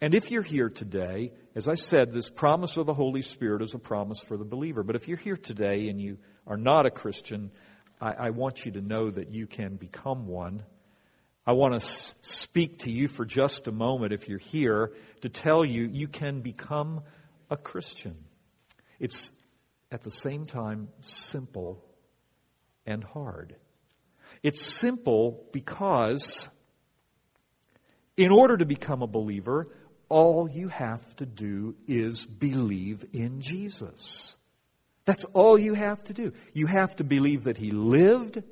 And 0.00 0.14
if 0.14 0.30
you're 0.30 0.42
here 0.42 0.70
today, 0.70 1.32
as 1.56 1.66
I 1.66 1.74
said, 1.74 2.12
this 2.12 2.30
promise 2.30 2.76
of 2.76 2.86
the 2.86 2.94
Holy 2.94 3.22
Spirit 3.22 3.60
is 3.60 3.74
a 3.74 3.80
promise 3.80 4.20
for 4.20 4.36
the 4.36 4.44
believer. 4.44 4.84
But 4.84 4.94
if 4.94 5.08
you're 5.08 5.16
here 5.16 5.36
today 5.36 5.88
and 5.88 6.00
you 6.00 6.18
are 6.46 6.56
not 6.56 6.86
a 6.86 6.92
Christian, 6.92 7.50
I, 8.00 8.12
I 8.12 8.30
want 8.30 8.64
you 8.64 8.72
to 8.72 8.80
know 8.80 9.10
that 9.10 9.30
you 9.30 9.46
can 9.46 9.76
become 9.76 10.26
one. 10.26 10.62
I 11.46 11.52
want 11.52 11.80
to 11.80 12.14
speak 12.22 12.80
to 12.80 12.90
you 12.90 13.06
for 13.08 13.24
just 13.24 13.68
a 13.68 13.72
moment, 13.72 14.12
if 14.12 14.28
you're 14.28 14.38
here, 14.38 14.92
to 15.20 15.28
tell 15.28 15.64
you 15.64 15.88
you 15.92 16.08
can 16.08 16.40
become 16.40 17.02
a 17.50 17.56
Christian. 17.56 18.16
It's 18.98 19.30
at 19.92 20.02
the 20.02 20.10
same 20.10 20.46
time 20.46 20.88
simple 21.00 21.84
and 22.86 23.04
hard. 23.04 23.56
It's 24.42 24.64
simple 24.64 25.46
because 25.52 26.48
in 28.16 28.30
order 28.30 28.56
to 28.56 28.64
become 28.64 29.02
a 29.02 29.06
believer, 29.06 29.68
all 30.08 30.48
you 30.48 30.68
have 30.68 31.16
to 31.16 31.26
do 31.26 31.74
is 31.86 32.24
believe 32.26 33.04
in 33.12 33.40
Jesus. 33.40 34.36
That's 35.04 35.24
all 35.26 35.58
you 35.58 35.74
have 35.74 36.02
to 36.04 36.14
do. 36.14 36.32
You 36.52 36.66
have 36.66 36.96
to 36.96 37.04
believe 37.04 37.44
that 37.44 37.58
He 37.58 37.70
lived, 37.70 38.42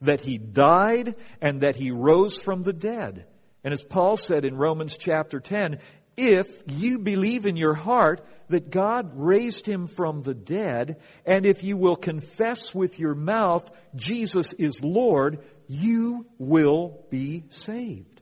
that 0.00 0.20
He 0.20 0.38
died, 0.38 1.16
and 1.40 1.60
that 1.60 1.76
He 1.76 1.90
rose 1.90 2.40
from 2.40 2.62
the 2.62 2.72
dead. 2.72 3.26
And 3.64 3.72
as 3.72 3.82
Paul 3.82 4.16
said 4.16 4.44
in 4.44 4.56
Romans 4.56 4.96
chapter 4.96 5.40
10, 5.40 5.80
if 6.16 6.62
you 6.66 6.98
believe 6.98 7.46
in 7.46 7.56
your 7.56 7.74
heart 7.74 8.26
that 8.48 8.70
God 8.70 9.12
raised 9.14 9.66
Him 9.66 9.86
from 9.86 10.20
the 10.20 10.34
dead, 10.34 11.00
and 11.26 11.44
if 11.44 11.62
you 11.62 11.76
will 11.76 11.96
confess 11.96 12.74
with 12.74 12.98
your 12.98 13.14
mouth 13.14 13.70
Jesus 13.94 14.52
is 14.54 14.82
Lord, 14.82 15.44
you 15.68 16.26
will 16.38 17.04
be 17.10 17.44
saved. 17.50 18.20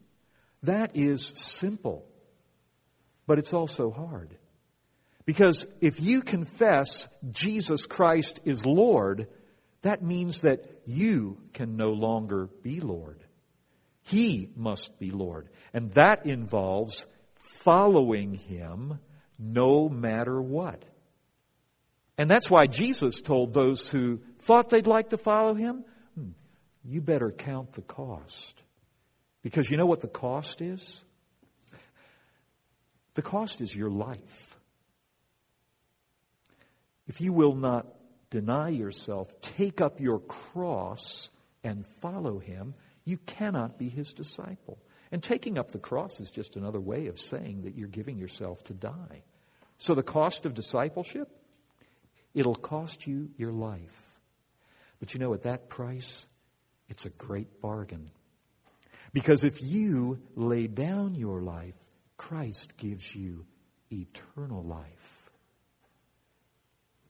That 0.64 0.96
is 0.96 1.26
simple. 1.36 2.04
But 3.26 3.38
it's 3.38 3.54
also 3.54 3.90
hard. 3.90 4.36
Because 5.26 5.66
if 5.80 6.00
you 6.00 6.22
confess 6.22 7.08
Jesus 7.32 7.86
Christ 7.86 8.40
is 8.44 8.64
Lord, 8.64 9.26
that 9.82 10.02
means 10.02 10.42
that 10.42 10.64
you 10.86 11.38
can 11.52 11.76
no 11.76 11.90
longer 11.90 12.48
be 12.62 12.80
Lord. 12.80 13.18
He 14.02 14.48
must 14.54 14.98
be 15.00 15.10
Lord. 15.10 15.48
And 15.74 15.92
that 15.94 16.26
involves 16.26 17.06
following 17.64 18.34
Him 18.34 19.00
no 19.36 19.88
matter 19.88 20.40
what. 20.40 20.84
And 22.16 22.30
that's 22.30 22.48
why 22.48 22.66
Jesus 22.68 23.20
told 23.20 23.52
those 23.52 23.88
who 23.88 24.20
thought 24.38 24.70
they'd 24.70 24.86
like 24.86 25.10
to 25.10 25.18
follow 25.18 25.54
Him, 25.54 25.84
hmm, 26.14 26.30
you 26.84 27.00
better 27.00 27.32
count 27.32 27.72
the 27.72 27.82
cost. 27.82 28.62
Because 29.42 29.68
you 29.70 29.76
know 29.76 29.86
what 29.86 30.00
the 30.00 30.08
cost 30.08 30.62
is? 30.62 31.04
The 33.14 33.22
cost 33.22 33.60
is 33.60 33.74
your 33.74 33.90
life. 33.90 34.45
If 37.06 37.20
you 37.20 37.32
will 37.32 37.54
not 37.54 37.86
deny 38.30 38.68
yourself, 38.68 39.40
take 39.40 39.80
up 39.80 40.00
your 40.00 40.18
cross, 40.20 41.30
and 41.62 41.86
follow 42.00 42.38
him, 42.38 42.74
you 43.04 43.18
cannot 43.18 43.78
be 43.78 43.88
his 43.88 44.12
disciple. 44.12 44.78
And 45.12 45.22
taking 45.22 45.58
up 45.58 45.70
the 45.70 45.78
cross 45.78 46.20
is 46.20 46.30
just 46.30 46.56
another 46.56 46.80
way 46.80 47.06
of 47.06 47.20
saying 47.20 47.62
that 47.62 47.76
you're 47.76 47.88
giving 47.88 48.18
yourself 48.18 48.62
to 48.64 48.74
die. 48.74 49.22
So 49.78 49.94
the 49.94 50.02
cost 50.02 50.46
of 50.46 50.54
discipleship, 50.54 51.28
it'll 52.34 52.54
cost 52.54 53.06
you 53.06 53.30
your 53.36 53.52
life. 53.52 54.02
But 54.98 55.14
you 55.14 55.20
know, 55.20 55.34
at 55.34 55.42
that 55.42 55.68
price, 55.68 56.26
it's 56.88 57.06
a 57.06 57.10
great 57.10 57.60
bargain. 57.60 58.10
Because 59.12 59.44
if 59.44 59.62
you 59.62 60.20
lay 60.34 60.66
down 60.66 61.14
your 61.14 61.40
life 61.40 61.74
Christ 62.16 62.76
gives 62.76 63.14
you 63.14 63.44
eternal 63.90 64.62
life. 64.62 65.15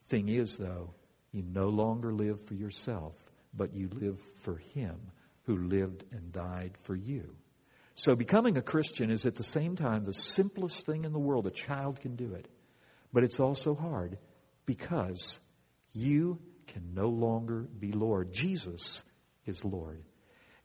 Thing 0.09 0.29
is, 0.29 0.57
though, 0.57 0.95
you 1.33 1.43
no 1.43 1.69
longer 1.69 2.13
live 2.13 2.41
for 2.47 2.55
yourself, 2.55 3.15
but 3.55 3.75
you 3.75 3.89
live 3.93 4.21
for 4.43 4.57
Him 4.57 4.97
who 5.43 5.57
lived 5.57 6.05
and 6.13 6.33
died 6.33 6.73
for 6.83 6.95
you. 6.95 7.35
So 7.95 8.15
becoming 8.15 8.57
a 8.57 8.63
Christian 8.63 9.11
is 9.11 9.25
at 9.25 9.37
the 9.37 9.43
same 9.43 9.75
time 9.75 10.05
the 10.05 10.13
simplest 10.13 10.85
thing 10.85 11.05
in 11.05 11.13
the 11.13 11.19
world. 11.19 11.47
A 11.47 11.51
child 11.51 12.01
can 12.01 12.15
do 12.15 12.35
it. 12.35 12.47
But 13.13 13.25
it's 13.25 13.41
also 13.41 13.75
hard 13.75 14.19
because 14.67 15.41
you 15.93 16.39
can 16.67 16.93
no 16.95 17.09
longer 17.09 17.61
be 17.61 17.93
Lord. 17.93 18.33
Jesus 18.33 19.03
is 19.47 19.65
Lord. 19.65 20.03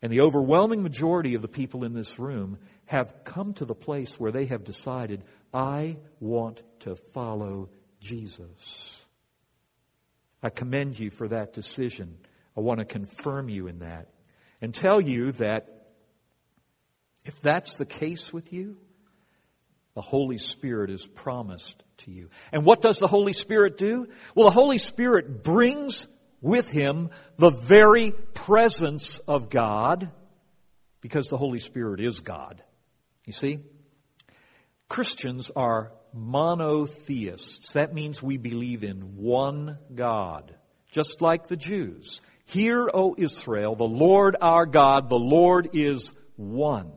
And 0.02 0.12
the 0.12 0.22
overwhelming 0.22 0.84
majority 0.84 1.36
of 1.36 1.42
the 1.42 1.48
people 1.48 1.86
in 1.86 1.94
this 1.94 2.20
room 2.20 2.58
have 2.86 3.24
come 3.24 3.54
to 3.54 3.66
the 3.66 3.76
place 3.76 4.20
where 4.20 4.32
they 4.32 4.46
have 4.46 4.64
decided, 4.64 5.24
I 5.54 5.98
want 6.20 6.64
to 6.82 6.96
follow 7.14 7.70
Jesus. 8.00 9.01
I 10.44 10.50
commend 10.50 11.00
you 11.00 11.10
for 11.12 11.28
that 11.28 11.54
decision. 11.54 12.18
I 12.58 12.62
want 12.62 12.80
to 12.80 12.86
confirm 12.86 13.50
you 13.50 13.68
in 13.68 13.80
that 13.80 14.10
and 14.62 14.74
tell 14.74 15.00
you 15.00 15.32
that 15.34 15.88
if 17.26 17.40
that's 17.42 17.78
the 17.78 17.86
case 17.86 18.34
with 18.34 18.52
you, 18.52 18.78
the 19.94 20.02
Holy 20.02 20.38
Spirit 20.38 20.90
is 20.90 21.06
promised 21.06 21.84
to 21.98 22.12
you. 22.12 22.30
And 22.52 22.66
what 22.66 22.82
does 22.82 23.00
the 23.00 23.08
Holy 23.08 23.34
Spirit 23.34 23.78
do? 23.78 24.08
Well, 24.34 24.46
the 24.46 24.52
Holy 24.52 24.78
Spirit 24.78 25.44
brings 25.44 26.08
with 26.42 26.72
him 26.72 27.10
the 27.38 27.52
very 27.52 28.12
presence 28.12 29.20
of 29.20 29.50
God 29.50 30.10
because 31.02 31.28
the 31.28 31.38
Holy 31.38 31.60
Spirit 31.60 32.00
is 32.00 32.22
God. 32.22 32.64
You 33.26 33.34
see? 33.34 33.60
Christians 34.88 35.52
are 35.56 35.92
monotheists. 36.14 37.74
That 37.74 37.94
means 37.94 38.22
we 38.22 38.38
believe 38.38 38.84
in 38.84 39.18
one 39.18 39.78
God, 39.94 40.56
just 40.92 41.22
like 41.22 41.48
the 41.48 41.58
Jews. 41.58 42.22
Hear, 42.46 42.90
O 42.94 43.16
Israel, 43.18 43.76
the 43.76 43.84
Lord 43.84 44.36
our 44.42 44.66
God, 44.66 45.10
the 45.10 45.20
Lord 45.20 45.70
is 45.74 46.14
one. 46.36 46.92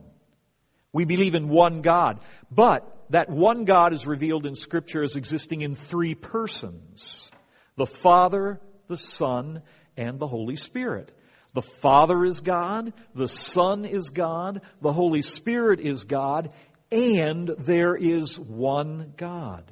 We 0.91 1.05
believe 1.05 1.35
in 1.35 1.49
one 1.49 1.81
God. 1.81 2.19
But 2.51 2.91
that 3.09 3.29
one 3.29 3.65
God 3.65 3.93
is 3.93 4.07
revealed 4.07 4.45
in 4.45 4.55
Scripture 4.55 5.03
as 5.03 5.15
existing 5.15 5.61
in 5.61 5.75
three 5.75 6.15
persons. 6.15 7.31
The 7.75 7.85
Father, 7.85 8.59
the 8.87 8.97
Son, 8.97 9.61
and 9.97 10.19
the 10.19 10.27
Holy 10.27 10.55
Spirit. 10.55 11.11
The 11.53 11.61
Father 11.61 12.25
is 12.25 12.41
God, 12.41 12.91
the 13.13 13.29
Son 13.29 13.85
is 13.85 14.09
God, 14.09 14.61
the 14.81 14.91
Holy 14.91 15.21
Spirit 15.21 15.79
is 15.79 16.03
God, 16.03 16.53
and 16.91 17.47
there 17.47 17.95
is 17.95 18.39
one 18.39 19.13
God. 19.17 19.71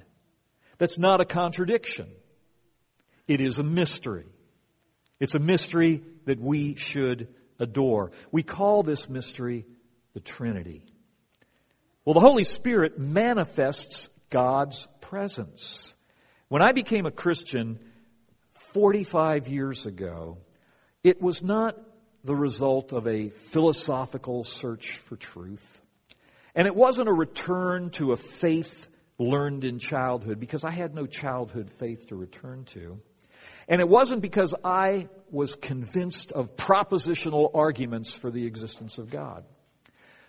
That's 0.77 0.97
not 0.97 1.21
a 1.21 1.25
contradiction. 1.25 2.09
It 3.27 3.39
is 3.41 3.59
a 3.59 3.63
mystery. 3.63 4.25
It's 5.19 5.35
a 5.35 5.39
mystery 5.39 6.03
that 6.25 6.39
we 6.39 6.75
should 6.75 7.27
adore. 7.59 8.11
We 8.31 8.43
call 8.43 8.83
this 8.83 9.07
mystery 9.07 9.65
the 10.13 10.19
Trinity. 10.19 10.85
Well, 12.05 12.13
the 12.13 12.19
Holy 12.19 12.43
Spirit 12.43 12.99
manifests 12.99 14.09
God's 14.29 14.87
presence. 14.99 15.95
When 16.49 16.61
I 16.61 16.73
became 16.73 17.05
a 17.05 17.11
Christian 17.11 17.79
45 18.73 19.47
years 19.47 19.85
ago, 19.85 20.39
it 21.03 21.21
was 21.21 21.41
not 21.41 21.77
the 22.23 22.35
result 22.35 22.91
of 22.91 23.07
a 23.07 23.29
philosophical 23.29 24.43
search 24.43 24.97
for 24.97 25.15
truth. 25.15 25.81
And 26.55 26.67
it 26.67 26.75
wasn't 26.75 27.09
a 27.09 27.13
return 27.13 27.89
to 27.91 28.11
a 28.11 28.15
faith 28.15 28.87
learned 29.17 29.63
in 29.63 29.79
childhood 29.79 30.39
because 30.39 30.63
I 30.63 30.71
had 30.71 30.93
no 30.93 31.05
childhood 31.05 31.71
faith 31.79 32.07
to 32.07 32.15
return 32.15 32.65
to. 32.65 32.99
And 33.67 33.81
it 33.81 33.87
wasn't 33.87 34.21
because 34.21 34.53
I 34.63 35.07
was 35.31 35.55
convinced 35.55 36.31
of 36.31 36.55
propositional 36.55 37.51
arguments 37.53 38.13
for 38.13 38.29
the 38.29 38.45
existence 38.45 38.97
of 38.97 39.09
God. 39.09 39.45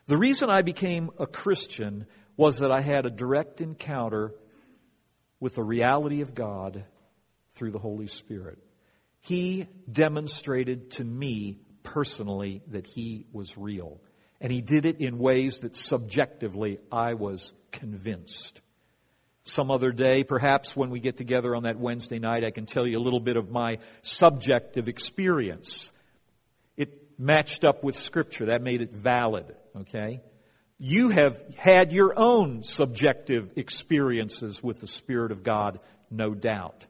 The 0.06 0.18
reason 0.18 0.50
I 0.50 0.62
became 0.62 1.10
a 1.18 1.26
Christian 1.26 2.06
was 2.36 2.58
that 2.58 2.70
I 2.70 2.80
had 2.80 3.06
a 3.06 3.10
direct 3.10 3.60
encounter 3.60 4.34
with 5.40 5.54
the 5.56 5.62
reality 5.62 6.20
of 6.20 6.34
God 6.34 6.84
through 7.54 7.70
the 7.70 7.78
Holy 7.78 8.06
Spirit. 8.06 8.58
He 9.20 9.66
demonstrated 9.90 10.92
to 10.92 11.04
me 11.04 11.58
personally 11.82 12.62
that 12.68 12.86
He 12.86 13.26
was 13.32 13.56
real. 13.56 14.00
And 14.40 14.52
He 14.52 14.60
did 14.60 14.84
it 14.84 15.00
in 15.00 15.18
ways 15.18 15.60
that 15.60 15.76
subjectively 15.76 16.78
I 16.90 17.14
was 17.14 17.52
convinced. 17.72 18.60
Some 19.44 19.70
other 19.70 19.92
day, 19.92 20.24
perhaps 20.24 20.74
when 20.74 20.88
we 20.88 21.00
get 21.00 21.18
together 21.18 21.54
on 21.54 21.64
that 21.64 21.78
Wednesday 21.78 22.18
night, 22.18 22.44
I 22.44 22.50
can 22.50 22.64
tell 22.64 22.86
you 22.86 22.98
a 22.98 23.02
little 23.02 23.20
bit 23.20 23.36
of 23.36 23.50
my 23.50 23.78
subjective 24.00 24.88
experience. 24.88 25.90
It 26.78 27.18
matched 27.18 27.64
up 27.64 27.84
with 27.84 27.94
Scripture. 27.94 28.46
That 28.46 28.62
made 28.62 28.80
it 28.80 28.92
valid, 28.92 29.54
okay? 29.76 30.22
You 30.78 31.10
have 31.10 31.42
had 31.56 31.92
your 31.92 32.18
own 32.18 32.62
subjective 32.62 33.52
experiences 33.56 34.62
with 34.62 34.80
the 34.80 34.86
Spirit 34.86 35.30
of 35.30 35.42
God, 35.42 35.78
no 36.10 36.34
doubt. 36.34 36.86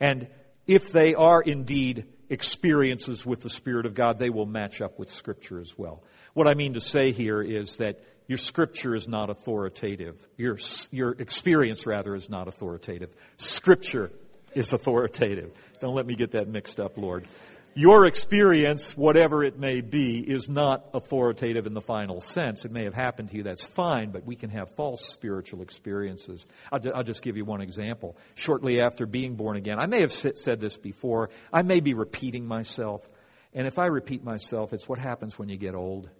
And 0.00 0.26
if 0.66 0.90
they 0.90 1.14
are 1.14 1.40
indeed 1.40 2.06
experiences 2.28 3.24
with 3.24 3.42
the 3.42 3.48
Spirit 3.48 3.86
of 3.86 3.94
God, 3.94 4.18
they 4.18 4.30
will 4.30 4.46
match 4.46 4.80
up 4.80 4.98
with 4.98 5.10
Scripture 5.10 5.60
as 5.60 5.78
well. 5.78 6.02
What 6.34 6.48
I 6.48 6.54
mean 6.54 6.74
to 6.74 6.80
say 6.80 7.12
here 7.12 7.42
is 7.42 7.76
that 7.76 8.00
your 8.26 8.38
scripture 8.38 8.94
is 8.94 9.08
not 9.08 9.28
authoritative. 9.28 10.16
Your, 10.36 10.58
your 10.90 11.10
experience, 11.12 11.86
rather, 11.86 12.14
is 12.14 12.30
not 12.30 12.48
authoritative. 12.48 13.10
Scripture 13.36 14.10
is 14.54 14.72
authoritative. 14.72 15.52
Don't 15.80 15.94
let 15.94 16.06
me 16.06 16.14
get 16.14 16.30
that 16.32 16.48
mixed 16.48 16.80
up, 16.80 16.96
Lord. 16.96 17.26
Your 17.74 18.04
experience, 18.06 18.94
whatever 18.96 19.42
it 19.42 19.58
may 19.58 19.80
be, 19.80 20.18
is 20.18 20.46
not 20.46 20.90
authoritative 20.92 21.66
in 21.66 21.72
the 21.72 21.80
final 21.80 22.20
sense. 22.20 22.66
It 22.66 22.70
may 22.70 22.84
have 22.84 22.92
happened 22.92 23.30
to 23.30 23.36
you, 23.36 23.42
that's 23.42 23.64
fine, 23.64 24.10
but 24.10 24.26
we 24.26 24.36
can 24.36 24.50
have 24.50 24.74
false 24.74 25.06
spiritual 25.06 25.62
experiences. 25.62 26.44
I'll, 26.70 26.80
I'll 26.94 27.02
just 27.02 27.22
give 27.22 27.38
you 27.38 27.46
one 27.46 27.62
example. 27.62 28.18
Shortly 28.34 28.82
after 28.82 29.06
being 29.06 29.36
born 29.36 29.56
again, 29.56 29.78
I 29.78 29.86
may 29.86 30.02
have 30.02 30.12
said 30.12 30.60
this 30.60 30.76
before, 30.76 31.30
I 31.50 31.62
may 31.62 31.80
be 31.80 31.94
repeating 31.94 32.46
myself, 32.46 33.08
and 33.54 33.66
if 33.66 33.78
I 33.78 33.86
repeat 33.86 34.22
myself, 34.22 34.74
it's 34.74 34.86
what 34.86 34.98
happens 34.98 35.38
when 35.38 35.48
you 35.48 35.56
get 35.56 35.74
old. 35.74 36.10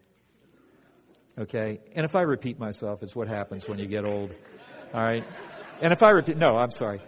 Okay? 1.38 1.80
And 1.94 2.04
if 2.04 2.16
I 2.16 2.22
repeat 2.22 2.58
myself, 2.58 3.02
it's 3.02 3.16
what 3.16 3.28
happens 3.28 3.68
when 3.68 3.78
you 3.78 3.86
get 3.86 4.04
old. 4.04 4.34
All 4.92 5.00
right? 5.00 5.24
And 5.80 5.92
if 5.92 6.02
I 6.02 6.10
repeat, 6.10 6.36
no, 6.36 6.56
I'm 6.56 6.70
sorry. 6.70 7.00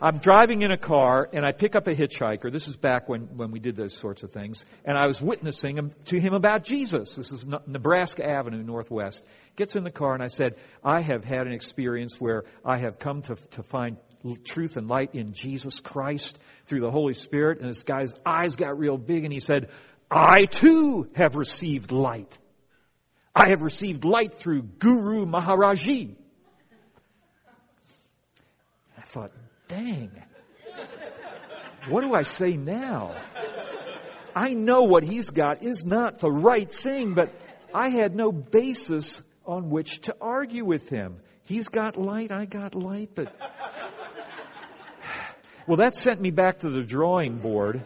I'm 0.00 0.18
driving 0.18 0.62
in 0.62 0.70
a 0.70 0.76
car 0.76 1.28
and 1.32 1.46
I 1.46 1.52
pick 1.52 1.76
up 1.76 1.86
a 1.86 1.94
hitchhiker. 1.94 2.52
This 2.52 2.68
is 2.68 2.76
back 2.76 3.08
when, 3.08 3.36
when 3.36 3.50
we 3.50 3.60
did 3.60 3.76
those 3.76 3.94
sorts 3.94 4.22
of 4.22 4.32
things. 4.32 4.64
And 4.84 4.98
I 4.98 5.06
was 5.06 5.22
witnessing 5.22 5.78
him, 5.78 5.92
to 6.06 6.20
him 6.20 6.34
about 6.34 6.64
Jesus. 6.64 7.14
This 7.14 7.32
is 7.32 7.46
Nebraska 7.66 8.28
Avenue, 8.28 8.62
Northwest. 8.62 9.24
Gets 9.56 9.76
in 9.76 9.84
the 9.84 9.90
car 9.90 10.14
and 10.14 10.22
I 10.22 10.26
said, 10.26 10.56
I 10.82 11.00
have 11.00 11.24
had 11.24 11.46
an 11.46 11.52
experience 11.52 12.20
where 12.20 12.44
I 12.64 12.78
have 12.78 12.98
come 12.98 13.22
to, 13.22 13.36
to 13.52 13.62
find 13.62 13.96
truth 14.44 14.76
and 14.76 14.88
light 14.88 15.14
in 15.14 15.32
Jesus 15.32 15.80
Christ 15.80 16.38
through 16.66 16.80
the 16.80 16.90
Holy 16.90 17.14
Spirit. 17.14 17.60
And 17.60 17.68
this 17.70 17.82
guy's 17.82 18.14
eyes 18.26 18.56
got 18.56 18.78
real 18.78 18.98
big 18.98 19.24
and 19.24 19.32
he 19.32 19.40
said, 19.40 19.70
I 20.10 20.46
too 20.46 21.08
have 21.14 21.36
received 21.36 21.92
light. 21.92 22.36
I 23.34 23.48
have 23.48 23.62
received 23.62 24.04
light 24.04 24.34
through 24.34 24.62
Guru 24.62 25.26
Maharaji. 25.26 26.14
I 28.96 29.02
thought, 29.02 29.32
dang, 29.66 30.10
what 31.88 32.02
do 32.02 32.14
I 32.14 32.22
say 32.22 32.56
now? 32.56 33.14
I 34.36 34.54
know 34.54 34.84
what 34.84 35.02
he's 35.02 35.30
got 35.30 35.62
is 35.62 35.84
not 35.84 36.18
the 36.18 36.30
right 36.30 36.72
thing, 36.72 37.14
but 37.14 37.32
I 37.72 37.88
had 37.88 38.14
no 38.14 38.30
basis 38.32 39.20
on 39.44 39.68
which 39.68 40.00
to 40.02 40.16
argue 40.20 40.64
with 40.64 40.88
him. 40.88 41.20
He's 41.42 41.68
got 41.68 41.96
light, 41.96 42.32
I 42.32 42.46
got 42.46 42.74
light, 42.74 43.10
but. 43.14 43.34
Well, 45.66 45.78
that 45.78 45.96
sent 45.96 46.20
me 46.20 46.30
back 46.30 46.58
to 46.58 46.68
the 46.68 46.82
drawing 46.82 47.38
board. 47.38 47.80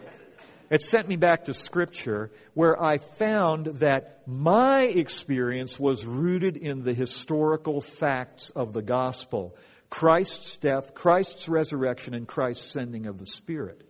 It 0.68 0.82
sent 0.82 1.06
me 1.06 1.14
back 1.14 1.44
to 1.44 1.54
Scripture 1.54 2.32
where 2.54 2.82
I 2.82 2.98
found 2.98 3.66
that 3.78 4.17
my 4.28 4.82
experience 4.82 5.80
was 5.80 6.04
rooted 6.04 6.58
in 6.58 6.82
the 6.82 6.92
historical 6.92 7.80
facts 7.80 8.50
of 8.50 8.74
the 8.74 8.82
gospel 8.82 9.56
Christ's 9.88 10.58
death, 10.58 10.92
Christ's 10.92 11.48
resurrection, 11.48 12.12
and 12.12 12.28
Christ's 12.28 12.70
sending 12.70 13.06
of 13.06 13.16
the 13.16 13.24
Spirit. 13.24 13.88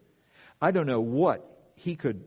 I 0.62 0.70
don't 0.70 0.86
know 0.86 1.00
what 1.00 1.44
he 1.74 1.96
could 1.96 2.22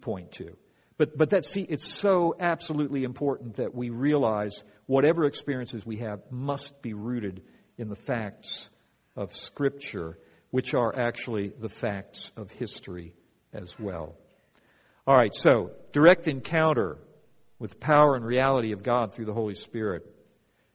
point 0.00 0.30
to. 0.32 0.56
But, 0.98 1.18
but 1.18 1.30
that, 1.30 1.44
see, 1.44 1.62
it's 1.62 1.88
so 1.88 2.36
absolutely 2.38 3.02
important 3.02 3.56
that 3.56 3.74
we 3.74 3.90
realize 3.90 4.62
whatever 4.86 5.24
experiences 5.24 5.84
we 5.84 5.96
have 5.96 6.20
must 6.30 6.80
be 6.80 6.94
rooted 6.94 7.42
in 7.76 7.88
the 7.88 7.96
facts 7.96 8.70
of 9.16 9.34
Scripture, 9.34 10.16
which 10.52 10.74
are 10.74 10.96
actually 10.96 11.48
the 11.58 11.68
facts 11.68 12.30
of 12.36 12.52
history 12.52 13.14
as 13.52 13.76
well. 13.80 14.14
All 15.08 15.16
right, 15.16 15.34
so 15.34 15.72
direct 15.90 16.28
encounter 16.28 16.98
with 17.62 17.70
the 17.70 17.76
power 17.76 18.16
and 18.16 18.26
reality 18.26 18.72
of 18.72 18.82
God 18.82 19.14
through 19.14 19.26
the 19.26 19.32
Holy 19.32 19.54
Spirit, 19.54 20.02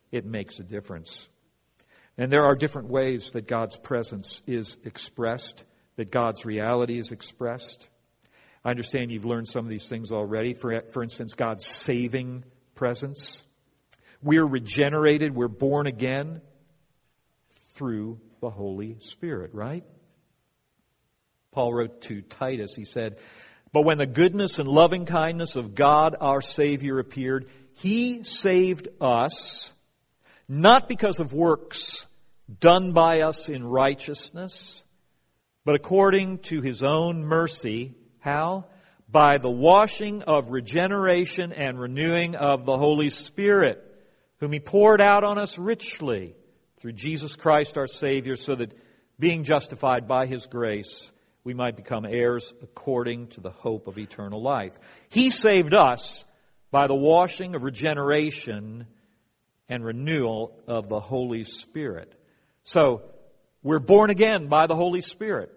it 0.10 0.26
makes 0.26 0.58
a 0.60 0.63
difference. 0.63 1.28
And 2.17 2.32
there 2.32 2.45
are 2.45 2.56
different 2.56 2.88
ways 2.88 3.32
that 3.32 3.45
God's 3.45 3.76
presence 3.76 4.41
is 4.47 4.78
expressed, 4.86 5.65
that 5.97 6.12
God's 6.12 6.45
reality 6.45 6.97
is 6.97 7.12
expressed. 7.12 7.89
I 8.63 8.69
understand 8.69 9.12
you've 9.12 9.26
learned 9.26 9.50
some 9.50 9.65
of 9.65 9.69
these 9.69 9.89
things 9.89 10.13
already. 10.13 10.54
For, 10.54 10.82
for 10.93 11.04
instance, 11.04 11.34
God's 11.34 11.67
saving 11.67 12.45
presence. 12.73 13.43
We're 14.23 14.47
regenerated, 14.47 15.36
we're 15.36 15.50
born 15.50 15.88
again 15.88 16.39
through 17.76 18.21
the 18.39 18.50
Holy 18.50 18.95
Spirit, 19.02 19.54
right? 19.54 19.84
Paul 21.52 21.73
wrote 21.73 22.00
to 22.04 22.21
Titus, 22.21 22.76
he 22.78 22.86
said, 22.86 23.17
But 23.71 23.82
when 23.82 23.97
the 23.97 24.06
goodness 24.06 24.60
and 24.60 24.67
loving 24.67 25.06
kindness 25.06 25.56
of 25.56 25.75
God 25.75 26.15
our 26.19 26.41
Savior 26.41 26.99
appeared, 26.99 27.49
He 27.75 28.23
saved 28.23 28.88
us, 29.01 29.71
not 30.47 30.88
because 30.88 31.19
of 31.19 31.34
works 31.34 32.06
done 32.60 32.93
by 32.93 33.21
us 33.21 33.49
in 33.49 33.65
righteousness, 33.65 34.84
but 35.65 35.75
according 35.75 36.39
to 36.39 36.62
His 36.62 36.82
own 36.82 37.25
mercy. 37.25 37.95
How? 38.19 38.65
By 39.10 39.38
the 39.38 39.49
washing 39.49 40.23
of 40.23 40.49
regeneration 40.49 41.51
and 41.51 41.80
renewing 41.80 42.36
of 42.36 42.65
the 42.65 42.77
Holy 42.77 43.10
Spirit, 43.10 43.84
whom 44.39 44.53
He 44.53 44.60
poured 44.60 45.01
out 45.01 45.23
on 45.23 45.38
us 45.38 45.58
richly 45.58 46.36
through 46.80 46.93
Jesus 46.93 47.36
Christ 47.36 47.77
our 47.77 47.88
Savior, 47.88 48.36
so 48.38 48.56
that 48.56 48.77
being 49.19 49.43
justified 49.43 50.08
by 50.08 50.25
His 50.25 50.45
grace, 50.45 51.12
we 51.47 51.53
might 51.53 51.77
become 51.77 52.03
heirs 52.05 52.53
according 52.62 53.27
to 53.27 53.39
the 53.39 53.51
hope 53.51 53.88
of 53.88 53.97
eternal 53.97 54.41
life. 54.41 54.77
He 55.07 55.29
saved 55.29 55.73
us 55.73 56.25
by 56.71 56.88
the 56.88 56.95
washing 56.95 57.55
of 57.55 57.63
regeneration 57.63 58.86
and 59.69 59.86
renewal 59.86 60.60
of 60.67 60.89
the 60.89 60.99
Holy 60.99 61.45
Spirit. 61.45 62.13
So, 62.65 63.01
we're 63.63 63.79
born 63.79 64.10
again 64.10 64.47
by 64.47 64.67
the 64.67 64.75
Holy 64.75 64.99
Spirit. 64.99 65.49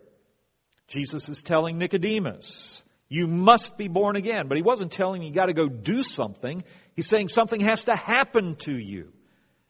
Jesus 0.87 1.29
is 1.29 1.43
telling 1.43 1.79
Nicodemus, 1.79 2.85
you 3.09 3.27
must 3.27 3.77
be 3.77 3.89
born 3.89 4.15
again. 4.15 4.47
But 4.47 4.59
he 4.59 4.63
wasn't 4.63 4.93
telling 4.93 5.23
you 5.23 5.29
you 5.31 5.35
got 5.35 5.47
to 5.47 5.55
go 5.55 5.69
do 5.69 6.05
something. 6.05 6.63
He's 6.95 7.09
saying 7.09 7.31
something 7.31 7.63
has 7.63 7.83
to 7.87 7.97
happen 7.97 8.55
to 8.61 8.73
you. 8.73 9.13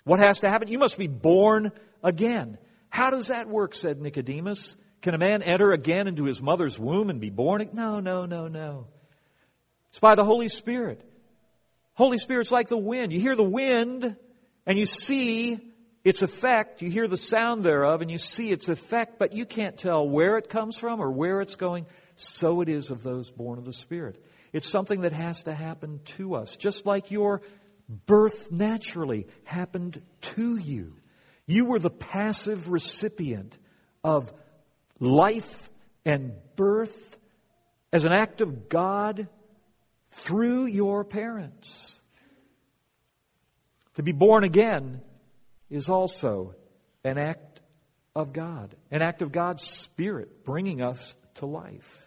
What 0.05 0.21
has 0.21 0.41
to 0.41 0.51
happen? 0.51 0.69
You 0.69 0.79
must 0.79 0.99
be 0.99 1.07
born 1.07 1.73
again. 2.05 2.59
How 2.91 3.09
does 3.09 3.29
that 3.29 3.49
work? 3.49 3.73
said 3.73 4.03
Nicodemus. 4.03 4.77
Can 5.03 5.15
a 5.15 5.19
man 5.19 5.43
enter 5.43 5.73
again 5.73 6.07
into 6.07 6.25
his 6.25 6.43
mother's 6.43 6.79
womb 6.79 7.11
and 7.11 7.21
be 7.21 7.31
born? 7.31 7.69
No, 7.73 8.01
no, 8.01 8.27
no, 8.27 8.49
no. 8.49 8.87
It's 9.91 10.01
by 10.01 10.15
the 10.15 10.25
Holy 10.25 10.49
Spirit. 10.49 11.03
Holy 11.95 12.19
Spirit's 12.19 12.51
like 12.51 12.69
the 12.69 12.79
wind. 12.79 13.13
You 13.13 13.21
hear 13.21 13.37
the 13.37 13.43
wind 13.43 14.17
and 14.67 14.79
you 14.79 14.87
see 14.87 15.59
its 16.05 16.23
effect. 16.23 16.83
You 16.83 16.91
hear 16.91 17.09
the 17.09 17.17
sound 17.17 17.65
thereof 17.65 18.03
and 18.03 18.11
you 18.11 18.19
see 18.19 18.51
its 18.51 18.69
effect, 18.69 19.19
but 19.19 19.35
you 19.35 19.47
can't 19.47 19.77
tell 19.77 20.09
where 20.09 20.37
it 20.39 20.49
comes 20.49 20.77
from 20.77 21.01
or 21.01 21.11
where 21.11 21.41
it's 21.41 21.57
going. 21.57 21.87
So 22.17 22.61
it 22.61 22.69
is 22.69 22.91
of 22.91 23.03
those 23.03 23.31
born 23.31 23.59
of 23.59 23.65
the 23.65 23.73
Spirit. 23.73 24.23
It's 24.53 24.69
something 24.69 25.03
that 25.03 25.13
has 25.13 25.45
to 25.45 25.55
happen 25.55 26.01
to 26.17 26.35
us, 26.35 26.57
just 26.57 26.85
like 26.85 27.11
your 27.11 27.41
birth 27.89 28.51
naturally 28.51 29.27
happened 29.45 30.03
to 30.21 30.57
you. 30.57 30.97
You 31.47 31.65
were 31.65 31.79
the 31.79 31.91
passive 31.91 32.71
recipient 32.71 33.57
of 34.05 34.33
life 35.01 35.71
and 36.05 36.33
birth 36.55 37.19
as 37.93 38.05
an 38.05 38.13
act 38.13 38.41
of 38.41 38.69
God 38.69 39.29
through 40.11 40.67
your 40.67 41.05
parents. 41.05 41.99
To 43.95 44.03
be 44.03 44.13
born 44.13 44.45
again 44.45 45.01
is 45.69 45.89
also 45.89 46.55
an 47.05 47.19
act 47.19 47.61
of 48.15 48.33
God, 48.33 48.75
an 48.91 49.03
act 49.03 49.23
of 49.23 49.33
God's 49.33 49.63
Spirit 49.63 50.45
bringing 50.45 50.83
us 50.83 51.15
to 51.35 51.47
life. 51.47 52.07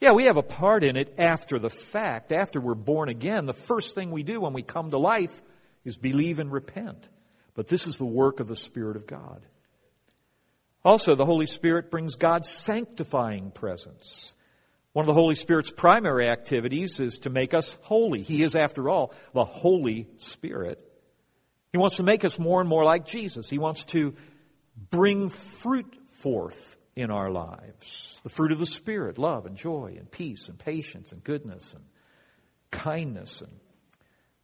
Yeah, 0.00 0.12
we 0.12 0.24
have 0.24 0.38
a 0.38 0.42
part 0.42 0.82
in 0.82 0.96
it 0.96 1.14
after 1.18 1.58
the 1.58 1.68
fact, 1.68 2.32
after 2.32 2.58
we're 2.58 2.74
born 2.74 3.10
again. 3.10 3.44
The 3.44 3.52
first 3.52 3.94
thing 3.94 4.10
we 4.10 4.22
do 4.22 4.40
when 4.40 4.54
we 4.54 4.62
come 4.62 4.90
to 4.90 4.98
life 4.98 5.42
is 5.84 5.98
believe 5.98 6.38
and 6.38 6.50
repent. 6.50 7.08
But 7.54 7.68
this 7.68 7.86
is 7.86 7.98
the 7.98 8.06
work 8.06 8.40
of 8.40 8.48
the 8.48 8.56
Spirit 8.56 8.96
of 8.96 9.06
God. 9.06 9.42
Also, 10.84 11.14
the 11.14 11.26
Holy 11.26 11.46
Spirit 11.46 11.90
brings 11.90 12.16
God's 12.16 12.48
sanctifying 12.48 13.50
presence. 13.50 14.34
One 14.92 15.04
of 15.04 15.08
the 15.08 15.20
Holy 15.20 15.34
Spirit's 15.34 15.70
primary 15.70 16.28
activities 16.28 16.98
is 17.00 17.20
to 17.20 17.30
make 17.30 17.54
us 17.54 17.76
holy. 17.82 18.22
He 18.22 18.42
is, 18.42 18.56
after 18.56 18.88
all, 18.88 19.14
the 19.34 19.44
Holy 19.44 20.08
Spirit. 20.18 20.82
He 21.72 21.78
wants 21.78 21.96
to 21.96 22.02
make 22.02 22.24
us 22.24 22.38
more 22.38 22.60
and 22.60 22.68
more 22.68 22.84
like 22.84 23.06
Jesus. 23.06 23.48
He 23.48 23.58
wants 23.58 23.84
to 23.86 24.14
bring 24.90 25.28
fruit 25.28 25.96
forth 26.18 26.78
in 26.96 27.10
our 27.10 27.30
lives. 27.30 28.18
The 28.24 28.30
fruit 28.30 28.50
of 28.50 28.58
the 28.58 28.66
Spirit, 28.66 29.18
love 29.18 29.46
and 29.46 29.56
joy 29.56 29.94
and 29.98 30.10
peace 30.10 30.48
and 30.48 30.58
patience 30.58 31.12
and 31.12 31.22
goodness 31.22 31.72
and 31.72 31.84
kindness. 32.70 33.42
And 33.42 33.52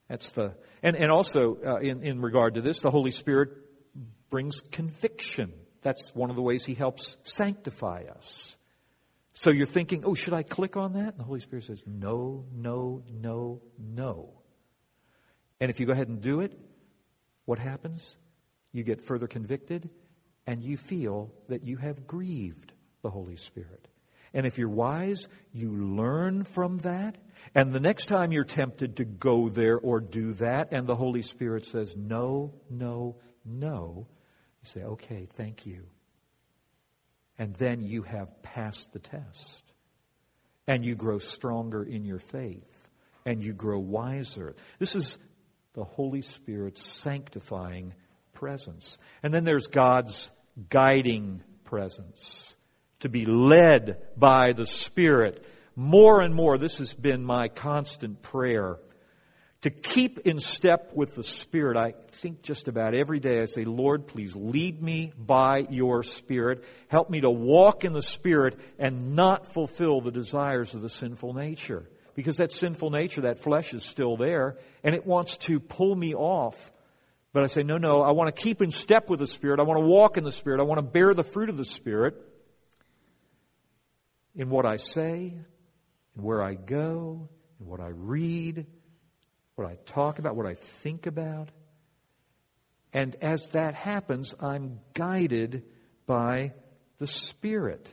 that's 0.08 0.30
the, 0.32 0.54
and, 0.82 0.96
and 0.96 1.10
also 1.10 1.56
uh, 1.66 1.76
in, 1.78 2.02
in 2.02 2.20
regard 2.20 2.54
to 2.54 2.60
this, 2.60 2.82
the 2.82 2.90
Holy 2.90 3.10
Spirit 3.10 3.50
brings 4.30 4.60
conviction. 4.60 5.52
That's 5.82 6.14
one 6.14 6.30
of 6.30 6.36
the 6.36 6.42
ways 6.42 6.64
He 6.64 6.74
helps 6.74 7.16
sanctify 7.22 8.04
us. 8.14 8.56
So 9.32 9.50
you're 9.50 9.66
thinking, 9.66 10.04
oh, 10.04 10.14
should 10.14 10.32
I 10.32 10.42
click 10.42 10.76
on 10.76 10.94
that? 10.94 11.08
And 11.08 11.18
the 11.18 11.24
Holy 11.24 11.40
Spirit 11.40 11.64
says, 11.64 11.82
no, 11.86 12.46
no, 12.54 13.02
no, 13.10 13.60
no. 13.78 14.30
And 15.60 15.70
if 15.70 15.78
you 15.78 15.86
go 15.86 15.92
ahead 15.92 16.08
and 16.08 16.20
do 16.20 16.40
it, 16.40 16.58
what 17.44 17.58
happens? 17.58 18.16
You 18.72 18.82
get 18.82 19.02
further 19.02 19.26
convicted 19.26 19.90
and 20.46 20.62
you 20.62 20.76
feel 20.76 21.32
that 21.48 21.64
you 21.64 21.76
have 21.76 22.06
grieved 22.06 22.72
the 23.02 23.10
Holy 23.10 23.36
Spirit. 23.36 23.88
And 24.32 24.46
if 24.46 24.58
you're 24.58 24.68
wise, 24.68 25.28
you 25.52 25.70
learn 25.70 26.44
from 26.44 26.78
that. 26.78 27.16
And 27.54 27.72
the 27.72 27.80
next 27.80 28.06
time 28.06 28.32
you're 28.32 28.44
tempted 28.44 28.96
to 28.96 29.04
go 29.04 29.48
there 29.48 29.78
or 29.78 30.00
do 30.00 30.32
that, 30.34 30.72
and 30.72 30.86
the 30.86 30.96
Holy 30.96 31.22
Spirit 31.22 31.64
says, 31.66 31.96
no, 31.96 32.54
no, 32.68 33.16
no, 33.44 34.08
you 34.66 34.80
say, 34.80 34.86
okay, 34.86 35.26
thank 35.34 35.66
you. 35.66 35.84
And 37.38 37.54
then 37.54 37.82
you 37.82 38.02
have 38.02 38.42
passed 38.42 38.92
the 38.92 38.98
test. 38.98 39.62
And 40.66 40.84
you 40.84 40.94
grow 40.94 41.18
stronger 41.18 41.82
in 41.82 42.04
your 42.04 42.18
faith. 42.18 42.88
And 43.24 43.42
you 43.42 43.52
grow 43.52 43.78
wiser. 43.78 44.54
This 44.78 44.96
is 44.96 45.18
the 45.74 45.84
Holy 45.84 46.22
Spirit's 46.22 46.84
sanctifying 46.84 47.94
presence. 48.32 48.98
And 49.22 49.32
then 49.32 49.44
there's 49.44 49.68
God's 49.68 50.30
guiding 50.70 51.42
presence. 51.64 52.56
To 53.00 53.08
be 53.08 53.26
led 53.26 53.98
by 54.16 54.52
the 54.52 54.66
Spirit. 54.66 55.44
More 55.74 56.22
and 56.22 56.34
more, 56.34 56.56
this 56.56 56.78
has 56.78 56.94
been 56.94 57.22
my 57.22 57.48
constant 57.48 58.22
prayer. 58.22 58.78
To 59.66 59.70
keep 59.70 60.20
in 60.20 60.38
step 60.38 60.92
with 60.94 61.16
the 61.16 61.24
Spirit, 61.24 61.76
I 61.76 61.94
think 62.12 62.42
just 62.42 62.68
about 62.68 62.94
every 62.94 63.18
day 63.18 63.40
I 63.40 63.46
say, 63.46 63.64
Lord, 63.64 64.06
please 64.06 64.36
lead 64.36 64.80
me 64.80 65.12
by 65.18 65.66
your 65.68 66.04
Spirit. 66.04 66.64
Help 66.86 67.10
me 67.10 67.22
to 67.22 67.30
walk 67.30 67.84
in 67.84 67.92
the 67.92 68.00
Spirit 68.00 68.60
and 68.78 69.16
not 69.16 69.52
fulfill 69.52 70.00
the 70.00 70.12
desires 70.12 70.72
of 70.74 70.82
the 70.82 70.88
sinful 70.88 71.34
nature 71.34 71.90
because 72.14 72.36
that 72.36 72.52
sinful 72.52 72.90
nature, 72.90 73.22
that 73.22 73.40
flesh 73.40 73.74
is 73.74 73.82
still 73.82 74.16
there, 74.16 74.56
and 74.84 74.94
it 74.94 75.04
wants 75.04 75.36
to 75.38 75.58
pull 75.58 75.96
me 75.96 76.14
off. 76.14 76.70
But 77.32 77.42
I 77.42 77.46
say, 77.48 77.64
no, 77.64 77.76
no, 77.76 78.02
I 78.02 78.12
want 78.12 78.32
to 78.32 78.40
keep 78.40 78.62
in 78.62 78.70
step 78.70 79.10
with 79.10 79.18
the 79.18 79.26
Spirit. 79.26 79.58
I 79.58 79.64
want 79.64 79.80
to 79.80 79.84
walk 79.84 80.16
in 80.16 80.22
the 80.22 80.30
Spirit. 80.30 80.60
I 80.60 80.62
want 80.62 80.78
to 80.78 80.86
bear 80.86 81.12
the 81.12 81.24
fruit 81.24 81.48
of 81.48 81.56
the 81.56 81.64
Spirit 81.64 82.14
in 84.36 84.48
what 84.48 84.64
I 84.64 84.76
say, 84.76 85.34
in 86.16 86.22
where 86.22 86.40
I 86.40 86.54
go, 86.54 87.28
in 87.58 87.66
what 87.66 87.80
I 87.80 87.88
read, 87.88 88.64
what 89.56 89.66
I 89.66 89.78
talk 89.86 90.18
about, 90.18 90.36
what 90.36 90.46
I 90.46 90.54
think 90.54 91.06
about. 91.06 91.50
And 92.92 93.16
as 93.16 93.48
that 93.48 93.74
happens, 93.74 94.34
I'm 94.40 94.80
guided 94.94 95.64
by 96.06 96.52
the 96.98 97.06
Spirit. 97.06 97.92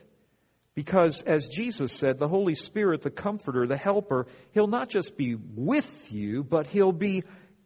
Because 0.74 1.22
as 1.22 1.48
Jesus 1.48 1.92
said, 1.92 2.18
the 2.18 2.28
Holy 2.28 2.54
Spirit, 2.54 3.02
the 3.02 3.10
Comforter, 3.10 3.66
the 3.66 3.76
Helper, 3.76 4.26
He'll 4.52 4.66
not 4.66 4.88
just 4.88 5.16
be 5.16 5.34
with 5.34 6.12
you, 6.12 6.44
but 6.44 6.66
He'll 6.66 6.92
be 6.92 7.22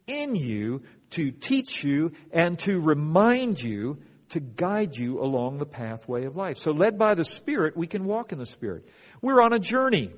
in 0.07 0.35
you 0.35 0.81
to 1.11 1.31
teach 1.31 1.83
you 1.83 2.11
and 2.31 2.57
to 2.59 2.79
remind 2.79 3.61
you 3.61 3.95
to 4.29 4.39
guide 4.39 4.95
you 4.95 5.21
along 5.21 5.57
the 5.57 5.65
pathway 5.65 6.25
of 6.25 6.35
life. 6.35 6.57
So 6.57 6.71
led 6.71 6.97
by 6.97 7.15
the 7.15 7.25
Spirit, 7.25 7.75
we 7.75 7.87
can 7.87 8.05
walk 8.05 8.31
in 8.31 8.37
the 8.37 8.45
Spirit. 8.45 8.87
We're 9.21 9.41
on 9.41 9.53
a 9.53 9.59
journey. 9.59 10.11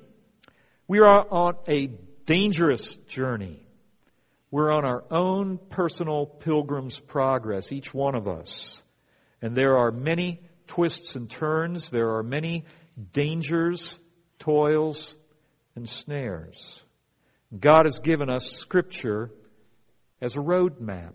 We 0.86 1.00
are 1.00 1.26
on 1.30 1.56
a 1.66 1.86
dangerous 2.26 2.96
journey. 2.96 3.66
We're 4.52 4.70
on 4.70 4.84
our 4.84 5.02
own 5.10 5.58
personal 5.70 6.26
pilgrim's 6.26 7.00
progress, 7.00 7.72
each 7.72 7.94
one 7.94 8.14
of 8.14 8.28
us. 8.28 8.82
And 9.40 9.56
there 9.56 9.78
are 9.78 9.90
many 9.90 10.42
twists 10.66 11.16
and 11.16 11.28
turns. 11.28 11.88
There 11.88 12.16
are 12.16 12.22
many 12.22 12.66
dangers, 13.14 13.98
toils, 14.38 15.16
and 15.74 15.88
snares. 15.88 16.84
God 17.58 17.86
has 17.86 18.00
given 18.00 18.28
us 18.28 18.52
Scripture 18.52 19.30
as 20.20 20.36
a 20.36 20.42
road 20.42 20.80
map. 20.80 21.14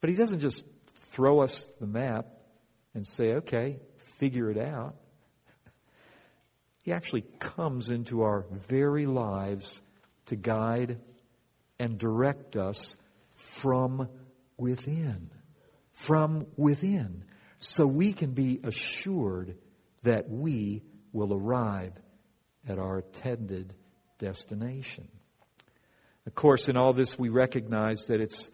But 0.00 0.10
He 0.10 0.14
doesn't 0.14 0.40
just 0.40 0.64
throw 1.10 1.40
us 1.40 1.68
the 1.80 1.86
map 1.88 2.26
and 2.94 3.04
say, 3.04 3.32
okay, 3.34 3.80
figure 4.18 4.52
it 4.52 4.56
out. 4.56 4.94
He 6.84 6.92
actually 6.92 7.24
comes 7.40 7.90
into 7.90 8.22
our 8.22 8.46
very 8.52 9.06
lives 9.06 9.82
to 10.26 10.36
guide 10.36 11.00
and 11.80 11.98
direct 11.98 12.56
us 12.56 12.94
from 13.32 14.08
within. 14.58 15.30
From 15.92 16.46
within. 16.56 17.24
So 17.58 17.86
we 17.86 18.12
can 18.12 18.32
be 18.32 18.60
assured 18.62 19.56
that 20.02 20.28
we 20.28 20.82
will 21.12 21.34
arrive 21.34 21.94
at 22.68 22.78
our 22.78 22.98
intended 22.98 23.74
destination. 24.18 25.08
Of 26.26 26.34
course, 26.34 26.68
in 26.68 26.76
all 26.76 26.92
this, 26.92 27.18
we 27.18 27.30
recognize 27.30 28.06
that 28.06 28.20
it's 28.20 28.50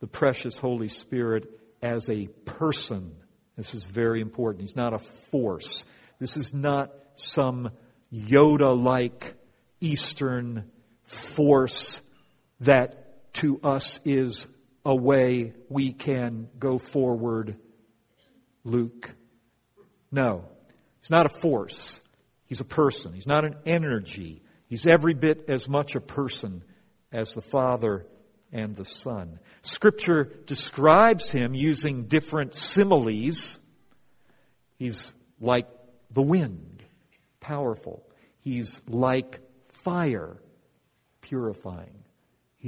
the 0.00 0.06
precious 0.06 0.58
Holy 0.58 0.88
Spirit 0.88 1.46
as 1.82 2.08
a 2.10 2.26
person. 2.44 3.16
This 3.56 3.74
is 3.74 3.84
very 3.84 4.20
important. 4.20 4.60
He's 4.60 4.76
not 4.76 4.92
a 4.92 4.98
force. 4.98 5.86
This 6.20 6.36
is 6.36 6.52
not 6.52 6.92
some 7.16 7.70
Yoda 8.12 8.80
like 8.80 9.34
Eastern 9.80 10.70
force 11.04 12.02
that 12.60 13.32
to 13.34 13.60
us 13.62 14.00
is 14.04 14.46
a 14.84 14.94
way 14.94 15.52
we 15.68 15.92
can 15.92 16.48
go 16.58 16.78
forward, 16.78 17.56
Luke. 18.64 19.14
No. 20.10 20.44
He's 21.00 21.10
not 21.10 21.26
a 21.26 21.28
force. 21.28 22.00
He's 22.46 22.60
a 22.60 22.64
person. 22.64 23.12
He's 23.12 23.26
not 23.26 23.44
an 23.44 23.56
energy. 23.66 24.42
He's 24.66 24.86
every 24.86 25.14
bit 25.14 25.44
as 25.48 25.68
much 25.68 25.94
a 25.94 26.00
person 26.00 26.64
as 27.12 27.34
the 27.34 27.42
Father 27.42 28.06
and 28.52 28.74
the 28.74 28.84
Son. 28.84 29.38
Scripture 29.62 30.24
describes 30.46 31.30
him 31.30 31.54
using 31.54 32.04
different 32.04 32.54
similes. 32.54 33.58
He's 34.78 35.12
like 35.40 35.68
the 36.10 36.22
wind, 36.22 36.82
powerful. 37.40 38.08
He's 38.40 38.80
like 38.88 39.40
fire, 39.68 40.36
purifying. 41.20 42.04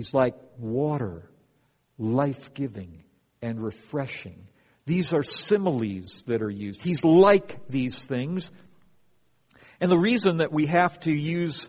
He's 0.00 0.14
like 0.14 0.34
water, 0.56 1.28
life 1.98 2.54
giving 2.54 3.04
and 3.42 3.62
refreshing. 3.62 4.48
These 4.86 5.12
are 5.12 5.22
similes 5.22 6.24
that 6.26 6.40
are 6.40 6.48
used. 6.48 6.80
He's 6.80 7.04
like 7.04 7.68
these 7.68 8.02
things. 8.02 8.50
And 9.78 9.90
the 9.90 9.98
reason 9.98 10.38
that 10.38 10.52
we 10.52 10.64
have 10.64 10.98
to 11.00 11.12
use 11.12 11.68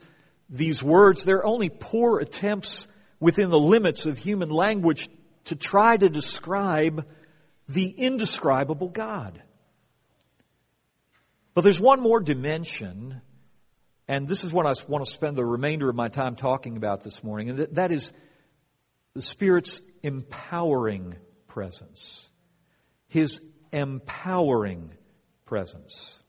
these 0.50 0.82
words, 0.82 1.26
they're 1.26 1.46
only 1.46 1.68
poor 1.68 2.20
attempts 2.20 2.88
within 3.20 3.50
the 3.50 3.60
limits 3.60 4.06
of 4.06 4.18
human 4.18 4.50
language 4.50 5.10
to 5.46 5.58
try 5.58 5.98
to 5.98 6.08
describe 6.08 7.06
the 7.68 7.90
indescribable 7.90 8.88
God. 8.88 9.44
But 11.54 11.66
there's 11.66 11.82
one 11.82 12.00
more 12.00 12.22
dimension, 12.22 13.22
and 14.12 14.28
this 14.28 14.44
is 14.44 14.52
what 14.52 14.66
I 14.66 14.74
want 14.90 15.06
to 15.06 15.10
spend 15.10 15.38
the 15.38 15.46
remainder 15.46 15.88
of 15.88 15.96
my 15.96 16.10
time 16.10 16.36
talking 16.36 16.76
about 16.76 17.02
this 17.02 17.24
morning, 17.24 17.50
and 17.50 17.60
that 17.76 17.94
is 17.94 18.12
the 19.14 19.22
Spirit's 19.22 19.82
empowering 20.04 21.16
presence. 21.48 22.28
His 23.08 23.40
empowering 23.72 24.94
presence. 25.46 26.20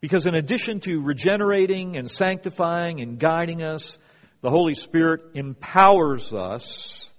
Because 0.00 0.24
in 0.24 0.34
addition 0.34 0.80
to 0.80 1.02
regenerating 1.02 1.98
and 1.98 2.10
sanctifying 2.10 3.02
and 3.02 3.18
guiding 3.18 3.62
us, 3.62 3.98
the 4.40 4.48
Holy 4.48 4.74
Spirit 4.74 5.22
empowers 5.34 6.32
us. 6.32 7.12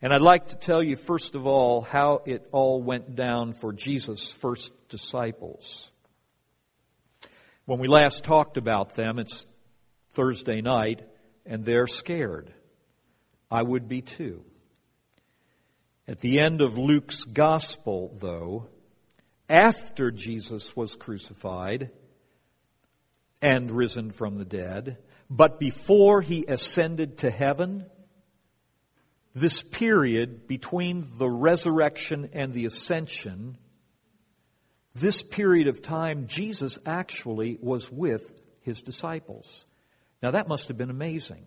And 0.00 0.10
I'd 0.10 0.22
like 0.22 0.46
to 0.46 0.56
tell 0.56 0.82
you, 0.82 0.96
first 0.96 1.34
of 1.34 1.46
all, 1.46 1.82
how 1.82 2.22
it 2.24 2.48
all 2.50 2.82
went 2.82 3.14
down 3.14 3.52
for 3.52 3.74
Jesus' 3.74 4.32
first 4.32 4.72
disciples. 4.88 5.90
When 7.66 7.80
we 7.80 7.88
last 7.88 8.22
talked 8.22 8.58
about 8.58 8.94
them, 8.94 9.18
it's 9.18 9.44
Thursday 10.12 10.60
night, 10.60 11.02
and 11.44 11.64
they're 11.64 11.88
scared. 11.88 12.54
I 13.50 13.60
would 13.60 13.88
be 13.88 14.02
too. 14.02 14.44
At 16.06 16.20
the 16.20 16.38
end 16.38 16.60
of 16.60 16.78
Luke's 16.78 17.24
gospel, 17.24 18.16
though, 18.20 18.68
after 19.48 20.12
Jesus 20.12 20.76
was 20.76 20.94
crucified 20.94 21.90
and 23.42 23.68
risen 23.72 24.12
from 24.12 24.38
the 24.38 24.44
dead, 24.44 24.98
but 25.28 25.58
before 25.58 26.22
he 26.22 26.44
ascended 26.46 27.18
to 27.18 27.30
heaven, 27.30 27.86
this 29.34 29.60
period 29.60 30.46
between 30.46 31.08
the 31.18 31.28
resurrection 31.28 32.30
and 32.32 32.54
the 32.54 32.66
ascension, 32.66 33.58
this 35.00 35.22
period 35.22 35.68
of 35.68 35.82
time, 35.82 36.26
Jesus 36.26 36.78
actually 36.86 37.58
was 37.60 37.90
with 37.90 38.32
his 38.62 38.82
disciples. 38.82 39.64
Now 40.22 40.32
that 40.32 40.48
must 40.48 40.68
have 40.68 40.78
been 40.78 40.90
amazing 40.90 41.44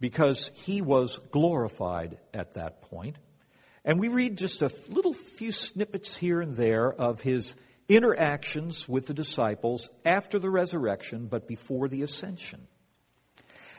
because 0.00 0.50
he 0.54 0.80
was 0.80 1.18
glorified 1.30 2.18
at 2.32 2.54
that 2.54 2.82
point. 2.82 3.16
And 3.84 4.00
we 4.00 4.08
read 4.08 4.38
just 4.38 4.62
a 4.62 4.70
little 4.88 5.12
few 5.12 5.52
snippets 5.52 6.16
here 6.16 6.40
and 6.40 6.56
there 6.56 6.90
of 6.90 7.20
his 7.20 7.54
interactions 7.88 8.88
with 8.88 9.06
the 9.06 9.14
disciples 9.14 9.90
after 10.04 10.38
the 10.38 10.50
resurrection, 10.50 11.26
but 11.26 11.46
before 11.46 11.88
the 11.88 12.02
ascension. 12.02 12.66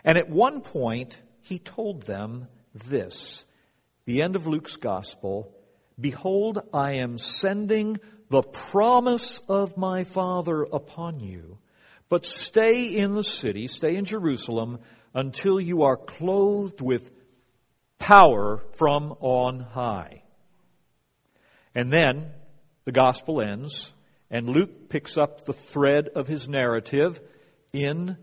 And 0.04 0.18
at 0.18 0.30
one 0.30 0.62
point, 0.62 1.20
he 1.42 1.60
told 1.60 2.04
them 2.04 2.48
this 2.74 3.46
the 4.06 4.22
end 4.24 4.36
of 4.36 4.48
Luke's 4.48 4.76
gospel 4.76 5.56
Behold, 6.00 6.60
I 6.74 6.94
am 6.94 7.18
sending 7.18 8.00
the 8.32 8.42
promise 8.42 9.42
of 9.50 9.76
my 9.76 10.06
Father 10.06 10.64
upon 10.64 11.20
you, 11.20 11.58
but 12.08 12.26
stay 12.26 12.86
in 12.86 13.14
the 13.14 13.26
city, 13.26 13.68
stay 13.68 13.98
in 13.98 14.06
Jerusalem, 14.06 14.80
until 15.14 15.60
you 15.60 15.84
are 15.84 15.98
clothed 15.98 16.80
with 16.80 17.12
power 18.00 18.64
from 18.78 19.14
on 19.20 19.60
high. 19.60 20.24
And 21.76 21.92
then 21.92 22.32
the 22.86 22.94
gospel 22.94 23.42
ends, 23.42 23.92
and 24.30 24.48
Luke 24.48 24.88
picks 24.88 25.18
up 25.18 25.44
the 25.44 25.54
thread 25.54 26.08
of 26.16 26.28
his 26.28 26.48
narrative 26.48 27.20
in 27.74 28.16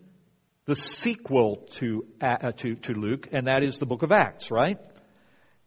the 0.65 0.77
sequel 0.77 1.67
to, 1.73 2.05
uh, 2.23 2.53
to, 2.53 2.77
to 2.77 2.95
Luke, 2.95 3.29
and 3.33 3.47
that 3.47 3.63
is 3.63 3.79
the 3.79 3.87
book 3.87 4.03
of 4.03 4.11
Acts, 4.11 4.51
right? 4.51 4.79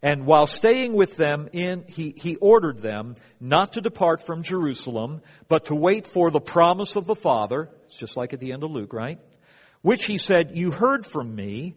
And 0.02 0.26
while 0.26 0.48
staying 0.48 0.94
with 0.94 1.16
them 1.16 1.48
in, 1.52 1.84
he, 1.86 2.12
he 2.16 2.34
ordered 2.36 2.82
them 2.82 3.14
not 3.40 3.74
to 3.74 3.80
depart 3.80 4.26
from 4.26 4.42
Jerusalem, 4.42 5.22
but 5.48 5.66
to 5.66 5.76
wait 5.76 6.08
for 6.08 6.30
the 6.30 6.40
promise 6.40 6.96
of 6.96 7.06
the 7.06 7.14
Father. 7.14 7.70
It's 7.86 7.96
just 7.96 8.16
like 8.16 8.32
at 8.32 8.40
the 8.40 8.52
end 8.52 8.64
of 8.64 8.72
Luke, 8.72 8.92
right? 8.92 9.20
Which 9.80 10.04
he 10.04 10.18
said, 10.18 10.56
you 10.56 10.72
heard 10.72 11.06
from 11.06 11.32
me, 11.32 11.76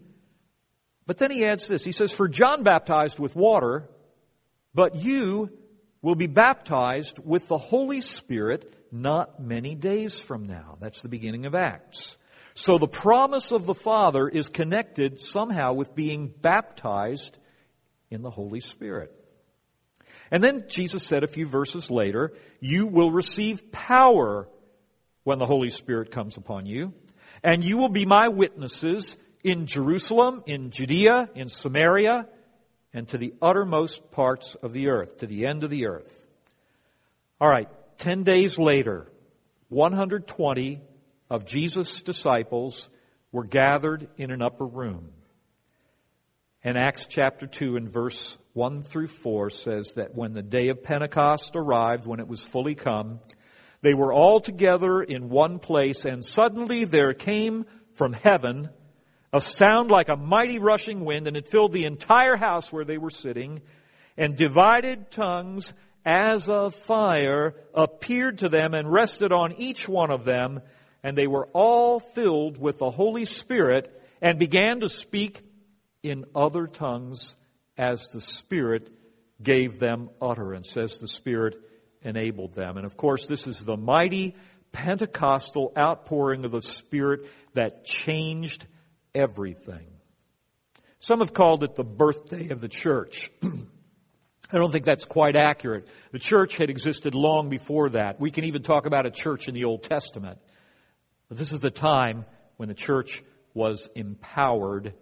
but 1.06 1.20
then 1.20 1.30
he 1.30 1.46
adds 1.46 1.68
this. 1.68 1.84
He 1.84 1.92
says, 1.92 2.12
For 2.12 2.28
John 2.28 2.64
baptized 2.64 3.20
with 3.20 3.36
water, 3.36 3.88
but 4.74 4.96
you 4.96 5.52
will 6.02 6.16
be 6.16 6.28
baptized 6.28 7.20
with 7.20 7.48
the 7.48 7.60
Holy 7.60 8.02
Spirit 8.02 8.74
not 8.92 9.40
many 9.40 9.76
days 9.76 10.20
from 10.20 10.46
now. 10.46 10.78
That's 10.80 11.02
the 11.02 11.10
beginning 11.10 11.46
of 11.46 11.54
Acts. 11.54 12.18
So 12.56 12.78
the 12.78 12.88
promise 12.88 13.52
of 13.52 13.66
the 13.66 13.76
Father 13.76 14.28
is 14.28 14.50
connected 14.50 15.20
somehow 15.20 15.74
with 15.74 15.94
being 15.94 16.28
baptized 16.28 17.38
in 18.10 18.22
the 18.22 18.30
Holy 18.30 18.60
Spirit. 18.60 19.14
And 20.32 20.44
then 20.44 20.66
Jesus 20.68 21.04
said 21.04 21.24
a 21.24 21.28
few 21.28 21.48
verses 21.48 21.92
later, 21.92 22.34
You 22.60 22.88
will 22.88 23.12
receive 23.12 23.72
power 23.72 24.48
when 25.24 25.40
the 25.40 25.46
Holy 25.46 25.70
Spirit 25.70 26.12
comes 26.12 26.38
upon 26.38 26.66
you, 26.66 26.94
and 27.44 27.64
you 27.64 27.78
will 27.78 27.90
be 27.90 28.06
my 28.06 28.28
witnesses 28.28 29.18
in 29.44 29.66
Jerusalem, 29.66 30.44
in 30.46 30.72
Judea, 30.72 31.30
in 31.36 31.50
Samaria, 31.50 32.28
and 32.94 33.08
to 33.10 33.18
the 33.18 33.34
uttermost 33.42 34.12
parts 34.12 34.56
of 34.56 34.74
the 34.74 34.90
earth, 34.90 35.18
to 35.18 35.28
the 35.28 35.46
end 35.46 35.64
of 35.64 35.70
the 35.70 35.88
earth. 35.88 36.26
All 37.40 37.50
right, 37.50 37.70
10 37.98 38.24
days 38.24 38.58
later, 38.58 39.12
120 39.70 40.82
of 41.30 41.46
Jesus' 41.46 42.02
disciples 42.02 42.90
were 43.32 43.44
gathered 43.44 44.08
in 44.18 44.32
an 44.32 44.42
upper 44.42 44.66
room. 44.66 45.12
And 46.66 46.80
Acts 46.80 47.06
chapter 47.06 47.46
2 47.46 47.76
and 47.76 47.88
verse 47.88 48.40
1 48.54 48.82
through 48.82 49.06
4 49.06 49.52
says 49.52 49.94
that 49.98 50.16
when 50.16 50.34
the 50.34 50.42
day 50.42 50.70
of 50.70 50.82
Pentecost 50.82 51.56
arrived, 51.56 52.08
when 52.08 52.20
it 52.20 52.28
was 52.28 52.42
fully 52.42 52.74
come, 52.74 53.20
they 53.84 53.94
were 53.94 54.12
all 54.12 54.40
together 54.40 55.00
in 55.04 55.30
one 55.30 55.60
place, 55.60 56.06
and 56.06 56.26
suddenly 56.26 56.84
there 56.84 57.14
came 57.14 57.68
from 57.94 58.14
heaven 58.14 58.70
a 59.32 59.40
sound 59.40 59.92
like 59.92 60.10
a 60.10 60.16
mighty 60.16 60.58
rushing 60.58 61.06
wind, 61.06 61.28
and 61.28 61.38
it 61.38 61.48
filled 61.48 61.72
the 61.72 61.86
entire 61.86 62.36
house 62.36 62.74
where 62.74 62.84
they 62.84 62.98
were 62.98 63.12
sitting, 63.12 63.62
and 64.18 64.36
divided 64.36 65.12
tongues 65.12 65.72
as 66.04 66.50
of 66.50 66.74
fire 66.74 67.54
appeared 67.76 68.40
to 68.40 68.50
them 68.50 68.74
and 68.74 68.92
rested 68.92 69.32
on 69.32 69.54
each 69.60 69.88
one 69.88 70.10
of 70.10 70.26
them, 70.26 70.60
and 71.04 71.16
they 71.16 71.28
were 71.28 71.46
all 71.54 72.00
filled 72.00 72.58
with 72.58 72.80
the 72.80 72.90
Holy 72.90 73.26
Spirit 73.26 74.02
and 74.20 74.40
began 74.40 74.80
to 74.80 74.90
speak 74.90 75.44
in 76.06 76.26
other 76.36 76.68
tongues 76.68 77.36
as 77.78 78.08
the 78.10 78.22
Spirit 78.22 78.92
gave 79.42 79.80
them 79.80 80.10
utterance, 80.22 80.78
as 80.78 80.98
the 80.98 81.08
Spirit 81.08 81.56
enabled 82.02 82.54
them. 82.54 82.78
And 82.78 82.86
of 82.86 82.96
course, 82.96 83.28
this 83.28 83.48
is 83.48 83.66
the 83.66 83.76
mighty 83.76 84.36
Pentecostal 84.72 85.74
outpouring 85.78 86.46
of 86.46 86.52
the 86.52 86.62
Spirit 86.62 87.26
that 87.54 87.86
changed 87.86 88.66
everything. 89.14 89.88
Some 91.00 91.20
have 91.20 91.34
called 91.34 91.64
it 91.64 91.76
the 91.76 91.84
birthday 91.84 92.50
of 92.50 92.62
the 92.62 92.70
church. 92.70 93.32
I 93.44 94.58
don't 94.58 94.72
think 94.72 94.86
that's 94.86 95.06
quite 95.06 95.36
accurate. 95.36 95.88
The 96.12 96.20
church 96.20 96.58
had 96.58 96.70
existed 96.70 97.16
long 97.16 97.50
before 97.50 97.90
that. 97.90 98.20
We 98.20 98.32
can 98.32 98.44
even 98.44 98.62
talk 98.62 98.86
about 98.86 99.06
a 99.06 99.12
church 99.12 99.48
in 99.48 99.56
the 99.56 99.66
Old 99.66 99.84
Testament. 99.84 100.38
But 101.30 101.38
this 101.38 101.52
is 101.52 101.62
the 101.62 101.72
time 101.72 102.26
when 102.58 102.70
the 102.70 102.76
church 102.76 103.24
was 103.54 103.90
empowered 103.96 104.94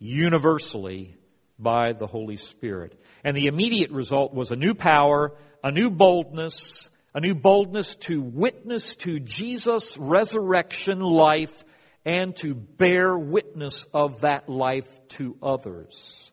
universally 0.00 1.14
by 1.58 1.92
the 1.92 2.08
Holy 2.08 2.36
Spirit. 2.36 3.00
And 3.22 3.36
the 3.36 3.46
immediate 3.46 3.92
result 3.92 4.34
was 4.34 4.50
a 4.50 4.56
new 4.56 4.74
power, 4.74 5.36
a 5.62 5.70
new 5.70 5.90
boldness, 5.90 6.90
a 7.14 7.20
new 7.20 7.34
boldness 7.34 7.96
to 7.96 8.20
witness 8.20 8.96
to 8.96 9.20
Jesus' 9.20 9.96
resurrection 9.98 11.00
life 11.00 11.64
and 12.04 12.34
to 12.36 12.54
bear 12.54 13.16
witness 13.16 13.84
of 13.92 14.22
that 14.22 14.48
life 14.48 14.88
to 15.08 15.36
others. 15.42 16.32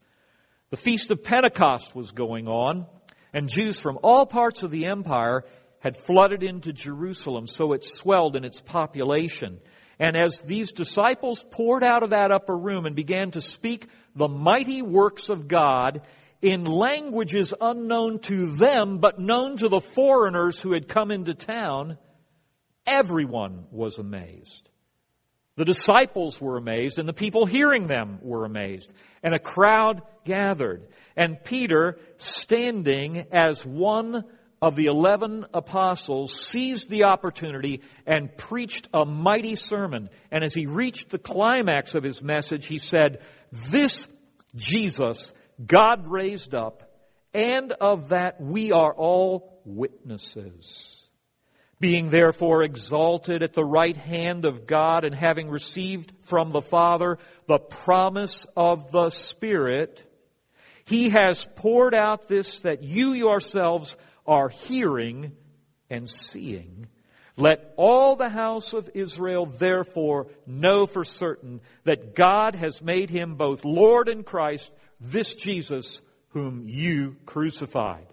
The 0.70 0.78
Feast 0.78 1.12
of 1.12 1.24
Pentecost 1.24 1.94
was 1.94 2.12
going 2.12 2.48
on, 2.48 2.88
and 3.34 3.50
Jews 3.50 3.80
from 3.80 4.00
all 4.02 4.26
parts 4.26 4.64
of 4.64 4.72
the 4.72 4.86
empire 4.86 5.44
had 5.80 5.98
flooded 5.98 6.42
into 6.42 6.74
Jerusalem, 6.74 7.48
so 7.48 7.74
it 7.74 7.84
swelled 7.84 8.36
in 8.36 8.46
its 8.46 8.62
population. 8.62 9.60
And 10.00 10.16
as 10.16 10.42
these 10.42 10.72
disciples 10.72 11.44
poured 11.50 11.84
out 11.84 12.04
of 12.04 12.12
that 12.12 12.32
upper 12.32 12.56
room 12.56 12.86
and 12.86 12.96
began 12.96 13.32
to 13.32 13.42
speak 13.42 13.88
the 14.16 14.28
mighty 14.28 14.82
works 14.82 15.30
of 15.30 15.48
God 15.48 16.02
in 16.42 16.66
languages 16.66 17.54
unknown 17.60 18.20
to 18.20 18.56
them, 18.56 19.00
but 19.00 19.20
known 19.20 19.58
to 19.58 19.70
the 19.70 19.82
foreigners 19.82 20.60
who 20.60 20.74
had 20.74 20.88
come 20.88 21.10
into 21.10 21.34
town, 21.34 21.98
everyone 22.86 23.66
was 23.72 23.98
amazed. 23.98 24.70
The 25.56 25.66
disciples 25.66 26.40
were 26.40 26.58
amazed, 26.58 27.00
and 27.00 27.10
the 27.10 27.14
people 27.14 27.48
hearing 27.48 27.88
them 27.88 28.20
were 28.22 28.46
amazed. 28.46 28.94
And 29.24 29.34
a 29.34 29.40
crowd 29.40 30.04
gathered. 30.24 30.88
And 31.16 31.44
Peter, 31.44 31.98
standing 32.18 33.26
as 33.32 33.66
one 33.66 34.24
of 34.62 34.76
the 34.76 34.88
eleven 34.88 35.46
apostles 35.54 36.34
seized 36.34 36.90
the 36.90 37.04
opportunity 37.06 37.82
and 38.06 38.36
preached 38.36 38.88
a 38.94 39.06
mighty 39.06 39.56
sermon. 39.56 40.10
And 40.32 40.44
as 40.44 40.54
he 40.54 40.66
reached 40.66 41.10
the 41.10 41.20
climax 41.20 41.96
of 41.96 42.04
his 42.04 42.22
message, 42.22 42.66
he 42.66 42.80
said, 42.80 43.22
This 43.52 44.08
Jesus 44.56 45.32
God 45.64 46.08
raised 46.08 46.54
up, 46.54 46.84
and 47.34 47.72
of 47.74 48.10
that 48.10 48.40
we 48.40 48.72
are 48.72 48.94
all 48.94 49.62
witnesses. 49.66 50.94
Being 51.80 52.10
therefore 52.10 52.64
exalted 52.64 53.44
at 53.44 53.54
the 53.54 53.64
right 53.64 53.96
hand 53.96 54.46
of 54.46 54.66
God 54.66 55.04
and 55.04 55.14
having 55.14 55.50
received 55.50 56.12
from 56.22 56.52
the 56.52 56.62
Father 56.62 57.20
the 57.48 57.60
promise 57.60 58.48
of 58.56 58.92
the 58.92 59.12
Spirit, 59.12 60.04
he 60.86 61.10
has 61.10 61.48
poured 61.56 61.94
out 61.94 62.28
this 62.28 62.62
that 62.62 62.82
you 62.82 63.14
yourselves 63.14 63.96
are 64.28 64.50
hearing 64.50 65.32
and 65.90 66.10
seeing. 66.10 66.88
Let 67.38 67.74
all 67.78 68.16
the 68.16 68.30
house 68.30 68.74
of 68.74 68.90
Israel 68.96 69.46
therefore 69.46 70.28
know 70.48 70.88
for 70.88 71.04
certain 71.04 71.62
that 71.84 72.16
God 72.16 72.56
has 72.56 72.82
made 72.82 73.12
him 73.12 73.36
both 73.36 73.64
Lord 73.64 74.10
and 74.10 74.26
Christ, 74.26 74.74
this 75.00 75.36
Jesus 75.36 76.02
whom 76.30 76.68
you 76.68 77.16
crucified. 77.26 78.08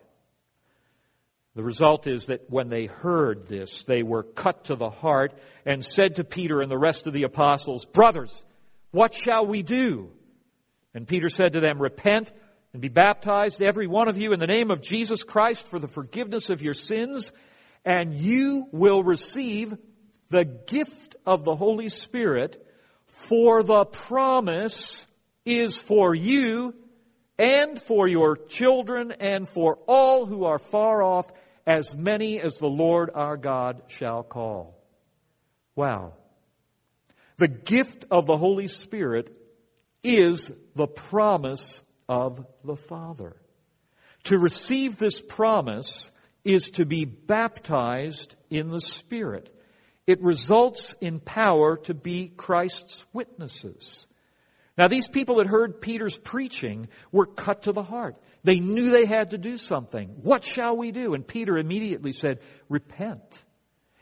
The 1.54 1.62
result 1.62 2.06
is 2.06 2.26
that 2.26 2.50
when 2.50 2.68
they 2.68 2.86
heard 2.86 3.46
this, 3.46 3.84
they 3.84 4.02
were 4.02 4.24
cut 4.24 4.64
to 4.64 4.74
the 4.74 4.90
heart 4.90 5.32
and 5.64 5.84
said 5.84 6.16
to 6.16 6.24
Peter 6.24 6.60
and 6.60 6.70
the 6.70 6.78
rest 6.78 7.06
of 7.06 7.12
the 7.12 7.22
apostles, 7.22 7.86
Brothers, 7.86 8.44
what 8.90 9.14
shall 9.14 9.46
we 9.46 9.62
do? 9.62 10.10
And 10.94 11.06
Peter 11.06 11.28
said 11.28 11.54
to 11.54 11.60
them, 11.60 11.80
Repent 11.80 12.32
and 12.74 12.82
be 12.82 12.88
baptized, 12.88 13.62
every 13.62 13.86
one 13.86 14.08
of 14.08 14.18
you, 14.18 14.32
in 14.32 14.40
the 14.40 14.48
name 14.48 14.72
of 14.72 14.82
Jesus 14.82 15.22
Christ 15.22 15.68
for 15.68 15.78
the 15.78 15.86
forgiveness 15.86 16.50
of 16.50 16.60
your 16.60 16.74
sins, 16.74 17.30
and 17.84 18.12
you 18.12 18.66
will 18.72 19.04
receive 19.04 19.78
the 20.28 20.44
gift 20.44 21.14
of 21.24 21.44
the 21.44 21.54
Holy 21.54 21.88
Spirit, 21.88 22.66
for 23.06 23.62
the 23.62 23.84
promise 23.84 25.06
is 25.44 25.80
for 25.80 26.16
you 26.16 26.74
and 27.38 27.80
for 27.80 28.08
your 28.08 28.36
children 28.36 29.12
and 29.12 29.48
for 29.48 29.78
all 29.86 30.26
who 30.26 30.44
are 30.44 30.58
far 30.58 31.00
off, 31.00 31.30
as 31.64 31.96
many 31.96 32.40
as 32.40 32.58
the 32.58 32.66
Lord 32.66 33.08
our 33.14 33.36
God 33.36 33.82
shall 33.86 34.24
call. 34.24 34.76
Wow. 35.76 36.14
The 37.36 37.48
gift 37.48 38.04
of 38.10 38.26
the 38.26 38.36
Holy 38.36 38.66
Spirit 38.66 39.32
is 40.02 40.50
the 40.74 40.88
promise 40.88 41.80
of 42.08 42.46
the 42.64 42.76
Father. 42.76 43.36
To 44.24 44.38
receive 44.38 44.98
this 44.98 45.20
promise 45.20 46.10
is 46.44 46.70
to 46.72 46.84
be 46.84 47.04
baptized 47.04 48.34
in 48.50 48.70
the 48.70 48.80
Spirit. 48.80 49.50
It 50.06 50.22
results 50.22 50.94
in 51.00 51.20
power 51.20 51.78
to 51.84 51.94
be 51.94 52.28
Christ's 52.28 53.04
witnesses. 53.12 54.06
Now, 54.76 54.88
these 54.88 55.08
people 55.08 55.36
that 55.36 55.46
heard 55.46 55.80
Peter's 55.80 56.18
preaching 56.18 56.88
were 57.12 57.26
cut 57.26 57.62
to 57.62 57.72
the 57.72 57.82
heart. 57.82 58.16
They 58.42 58.60
knew 58.60 58.90
they 58.90 59.06
had 59.06 59.30
to 59.30 59.38
do 59.38 59.56
something. 59.56 60.08
What 60.22 60.44
shall 60.44 60.76
we 60.76 60.90
do? 60.90 61.14
And 61.14 61.26
Peter 61.26 61.56
immediately 61.56 62.12
said, 62.12 62.40
Repent 62.68 63.42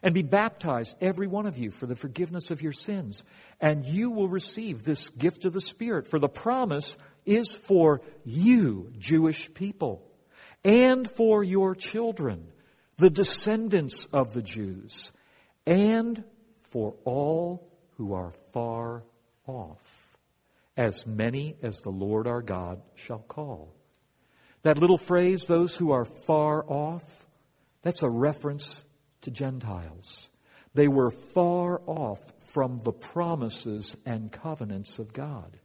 and 0.02 0.14
be 0.14 0.22
baptized, 0.22 0.96
every 1.00 1.28
one 1.28 1.46
of 1.46 1.58
you, 1.58 1.70
for 1.70 1.86
the 1.86 1.94
forgiveness 1.94 2.50
of 2.50 2.62
your 2.62 2.72
sins. 2.72 3.22
And 3.60 3.86
you 3.86 4.10
will 4.10 4.28
receive 4.28 4.82
this 4.82 5.10
gift 5.10 5.44
of 5.44 5.52
the 5.52 5.60
Spirit. 5.60 6.08
For 6.08 6.18
the 6.18 6.28
promise 6.28 6.96
is 7.24 7.54
for 7.54 8.00
you, 8.24 8.92
Jewish 8.98 9.52
people, 9.52 10.02
and 10.64 11.10
for 11.10 11.42
your 11.42 11.74
children, 11.74 12.48
the 12.96 13.10
descendants 13.10 14.06
of 14.12 14.32
the 14.32 14.42
Jews, 14.42 15.12
and 15.66 16.24
for 16.70 16.94
all 17.04 17.68
who 17.96 18.14
are 18.14 18.32
far 18.52 19.02
off, 19.46 19.80
as 20.76 21.06
many 21.06 21.56
as 21.62 21.80
the 21.80 21.90
Lord 21.90 22.26
our 22.26 22.42
God 22.42 22.80
shall 22.94 23.18
call. 23.18 23.74
That 24.62 24.78
little 24.78 24.98
phrase, 24.98 25.46
those 25.46 25.76
who 25.76 25.92
are 25.92 26.04
far 26.04 26.64
off, 26.66 27.26
that's 27.82 28.02
a 28.02 28.08
reference 28.08 28.84
to 29.22 29.30
Gentiles. 29.30 30.30
They 30.74 30.88
were 30.88 31.10
far 31.10 31.82
off 31.86 32.20
from 32.52 32.78
the 32.78 32.92
promises 32.92 33.96
and 34.06 34.30
covenants 34.30 34.98
of 34.98 35.12
God. 35.12 35.58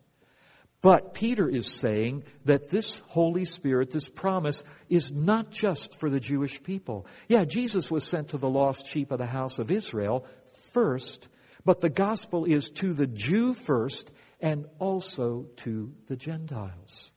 But 0.88 1.13
Peter 1.13 1.50
is 1.50 1.67
saying 1.67 2.23
that 2.45 2.69
this 2.69 3.04
Holy 3.08 3.43
Spirit, 3.43 3.91
this 3.91 4.08
promise, 4.08 4.63
is 4.88 5.12
not 5.12 5.52
just 5.52 6.00
for 6.00 6.10
the 6.10 6.21
Jewish 6.21 6.63
people. 6.63 7.08
Yeah, 7.28 7.43
Jesus 7.43 7.91
was 7.91 8.06
sent 8.06 8.30
to 8.30 8.38
the 8.38 8.47
lost 8.47 8.88
sheep 8.88 9.12
of 9.12 9.17
the 9.17 9.26
house 9.26 9.60
of 9.60 9.69
Israel 9.69 10.26
first, 10.71 11.28
but 11.65 11.82
the 11.82 11.89
gospel 11.89 12.45
is 12.45 12.69
to 12.69 12.93
the 12.93 13.06
Jew 13.06 13.54
first 13.54 14.10
and 14.39 14.65
also 14.80 15.47
to 15.58 15.93
the 16.08 16.15
Gentiles. 16.15 17.12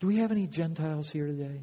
Do 0.00 0.08
we 0.08 0.16
have 0.16 0.32
any 0.32 0.48
Gentiles 0.48 1.12
here 1.12 1.28
today? 1.28 1.60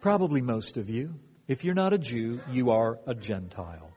Probably 0.00 0.40
most 0.42 0.76
of 0.76 0.90
you. 0.90 1.14
If 1.46 1.62
you're 1.62 1.76
not 1.76 1.92
a 1.92 1.98
Jew, 1.98 2.40
you 2.50 2.72
are 2.72 2.98
a 3.06 3.14
Gentile. 3.14 3.92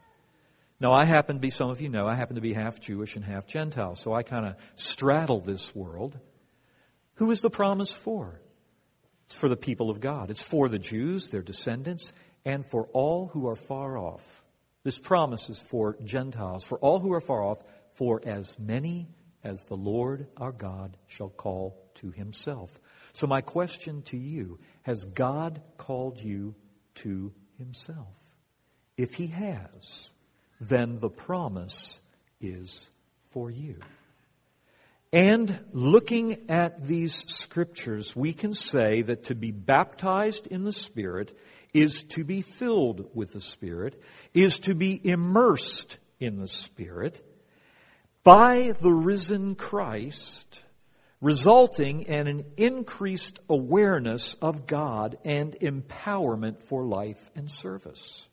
Now, 0.81 0.93
I 0.93 1.05
happen 1.05 1.35
to 1.35 1.39
be, 1.39 1.51
some 1.51 1.69
of 1.69 1.79
you 1.79 1.89
know, 1.89 2.07
I 2.07 2.15
happen 2.15 2.37
to 2.37 2.41
be 2.41 2.53
half 2.53 2.79
Jewish 2.79 3.15
and 3.15 3.23
half 3.23 3.45
Gentile, 3.45 3.95
so 3.95 4.15
I 4.15 4.23
kind 4.23 4.47
of 4.47 4.55
straddle 4.75 5.39
this 5.39 5.75
world. 5.75 6.17
Who 7.15 7.29
is 7.29 7.41
the 7.41 7.51
promise 7.51 7.95
for? 7.95 8.41
It's 9.27 9.35
for 9.35 9.47
the 9.47 9.55
people 9.55 9.91
of 9.91 9.99
God. 9.99 10.31
It's 10.31 10.41
for 10.41 10.67
the 10.69 10.79
Jews, 10.79 11.29
their 11.29 11.43
descendants, 11.43 12.11
and 12.45 12.65
for 12.65 12.87
all 12.93 13.27
who 13.27 13.47
are 13.47 13.55
far 13.55 13.95
off. 13.95 14.43
This 14.83 14.97
promise 14.97 15.49
is 15.49 15.59
for 15.59 15.97
Gentiles, 16.03 16.63
for 16.63 16.79
all 16.79 16.99
who 16.99 17.13
are 17.13 17.21
far 17.21 17.43
off, 17.43 17.59
for 17.93 18.19
as 18.25 18.57
many 18.57 19.07
as 19.43 19.65
the 19.65 19.77
Lord 19.77 20.25
our 20.35 20.51
God 20.51 20.97
shall 21.07 21.29
call 21.29 21.77
to 21.95 22.09
himself. 22.09 22.71
So, 23.13 23.27
my 23.27 23.41
question 23.41 24.01
to 24.03 24.17
you 24.17 24.59
has 24.81 25.05
God 25.05 25.61
called 25.77 26.19
you 26.19 26.55
to 26.95 27.31
himself? 27.59 28.15
If 28.97 29.13
he 29.13 29.27
has, 29.27 30.11
then 30.61 30.99
the 30.99 31.09
promise 31.09 31.99
is 32.39 32.89
for 33.31 33.49
you. 33.49 33.77
And 35.11 35.59
looking 35.73 36.49
at 36.49 36.87
these 36.87 37.13
scriptures, 37.29 38.15
we 38.15 38.31
can 38.31 38.53
say 38.53 39.01
that 39.01 39.23
to 39.23 39.35
be 39.35 39.51
baptized 39.51 40.47
in 40.47 40.63
the 40.63 40.71
Spirit 40.71 41.37
is 41.73 42.03
to 42.03 42.23
be 42.23 42.41
filled 42.41 43.09
with 43.13 43.33
the 43.33 43.41
Spirit, 43.41 44.01
is 44.33 44.59
to 44.59 44.75
be 44.75 44.99
immersed 45.03 45.97
in 46.19 46.37
the 46.37 46.47
Spirit 46.47 47.21
by 48.23 48.73
the 48.79 48.91
risen 48.91 49.55
Christ, 49.55 50.63
resulting 51.19 52.03
in 52.03 52.27
an 52.27 52.45
increased 52.55 53.39
awareness 53.49 54.35
of 54.41 54.67
God 54.67 55.17
and 55.25 55.53
empowerment 55.59 56.61
for 56.61 56.85
life 56.85 57.29
and 57.35 57.49
service. 57.49 58.29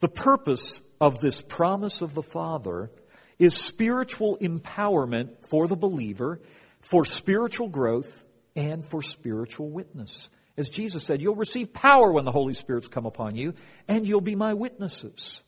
The 0.00 0.08
purpose 0.08 0.82
of 1.02 1.18
this 1.18 1.42
promise 1.42 2.00
of 2.00 2.14
the 2.14 2.22
Father 2.22 2.88
is 3.36 3.56
spiritual 3.56 4.38
empowerment 4.38 5.44
for 5.48 5.66
the 5.66 5.74
believer, 5.74 6.40
for 6.78 7.04
spiritual 7.04 7.68
growth, 7.68 8.24
and 8.54 8.84
for 8.84 9.02
spiritual 9.02 9.68
witness. 9.68 10.30
As 10.56 10.70
Jesus 10.70 11.02
said, 11.02 11.20
you'll 11.20 11.34
receive 11.34 11.72
power 11.72 12.12
when 12.12 12.24
the 12.24 12.30
Holy 12.30 12.54
Spirit's 12.54 12.86
come 12.86 13.04
upon 13.04 13.34
you, 13.34 13.54
and 13.88 14.06
you'll 14.06 14.20
be 14.20 14.36
my 14.36 14.54
witnesses. 14.54 15.42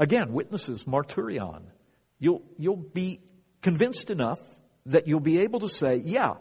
Again, 0.00 0.32
witnesses, 0.32 0.84
martyrion. 0.84 1.64
You'll, 2.18 2.42
you'll 2.56 2.76
be 2.76 3.20
convinced 3.60 4.08
enough 4.08 4.40
that 4.86 5.06
you'll 5.06 5.20
be 5.20 5.40
able 5.40 5.60
to 5.60 5.68
say, 5.68 5.96
yeah, 5.96 6.36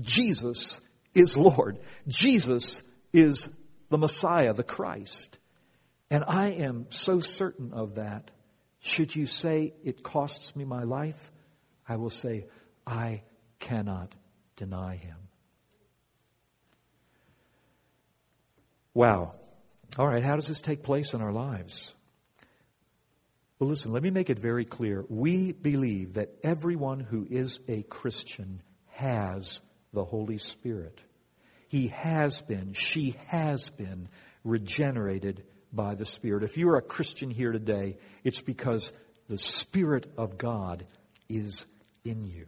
Jesus 0.00 0.80
is 1.12 1.36
Lord. 1.36 1.80
Jesus 2.06 2.84
is 3.12 3.48
the 3.88 3.98
Messiah, 3.98 4.52
the 4.52 4.62
Christ. 4.62 5.37
And 6.10 6.24
I 6.26 6.50
am 6.50 6.86
so 6.90 7.20
certain 7.20 7.72
of 7.72 7.96
that. 7.96 8.30
Should 8.80 9.14
you 9.14 9.26
say, 9.26 9.74
it 9.84 10.02
costs 10.02 10.56
me 10.56 10.64
my 10.64 10.84
life, 10.84 11.32
I 11.86 11.96
will 11.96 12.10
say, 12.10 12.46
I 12.86 13.22
cannot 13.58 14.14
deny 14.56 14.96
him. 14.96 15.16
Wow. 18.94 19.34
All 19.98 20.06
right, 20.06 20.22
how 20.22 20.36
does 20.36 20.46
this 20.46 20.60
take 20.60 20.82
place 20.82 21.14
in 21.14 21.20
our 21.20 21.32
lives? 21.32 21.94
Well, 23.58 23.68
listen, 23.68 23.92
let 23.92 24.02
me 24.02 24.10
make 24.10 24.30
it 24.30 24.38
very 24.38 24.64
clear. 24.64 25.04
We 25.08 25.52
believe 25.52 26.14
that 26.14 26.34
everyone 26.44 27.00
who 27.00 27.26
is 27.28 27.58
a 27.68 27.82
Christian 27.82 28.62
has 28.92 29.60
the 29.92 30.04
Holy 30.04 30.38
Spirit. 30.38 31.00
He 31.68 31.88
has 31.88 32.40
been, 32.40 32.72
she 32.72 33.16
has 33.26 33.70
been 33.70 34.08
regenerated 34.44 35.44
by 35.72 35.94
the 35.94 36.04
Spirit. 36.04 36.42
If 36.42 36.56
you're 36.56 36.76
a 36.76 36.82
Christian 36.82 37.30
here 37.30 37.52
today, 37.52 37.96
it's 38.24 38.42
because 38.42 38.92
the 39.28 39.38
Spirit 39.38 40.10
of 40.16 40.38
God 40.38 40.86
is 41.28 41.66
in 42.04 42.24
you. 42.24 42.46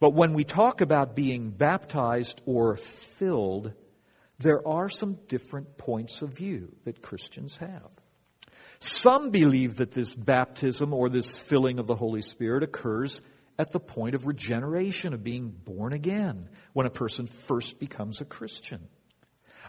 But 0.00 0.12
when 0.14 0.34
we 0.34 0.44
talk 0.44 0.80
about 0.80 1.16
being 1.16 1.50
baptized 1.50 2.42
or 2.44 2.76
filled, 2.76 3.72
there 4.38 4.66
are 4.66 4.88
some 4.88 5.18
different 5.28 5.78
points 5.78 6.22
of 6.22 6.36
view 6.36 6.74
that 6.84 7.02
Christians 7.02 7.56
have. 7.56 7.90
Some 8.80 9.30
believe 9.30 9.76
that 9.76 9.90
this 9.90 10.14
baptism 10.14 10.94
or 10.94 11.08
this 11.08 11.38
filling 11.38 11.78
of 11.78 11.86
the 11.86 11.96
Holy 11.96 12.22
Spirit 12.22 12.62
occurs 12.62 13.20
at 13.58 13.72
the 13.72 13.80
point 13.80 14.14
of 14.14 14.26
regeneration, 14.26 15.14
of 15.14 15.24
being 15.24 15.48
born 15.48 15.92
again, 15.92 16.48
when 16.74 16.86
a 16.86 16.90
person 16.90 17.26
first 17.26 17.80
becomes 17.80 18.20
a 18.20 18.24
Christian. 18.24 18.86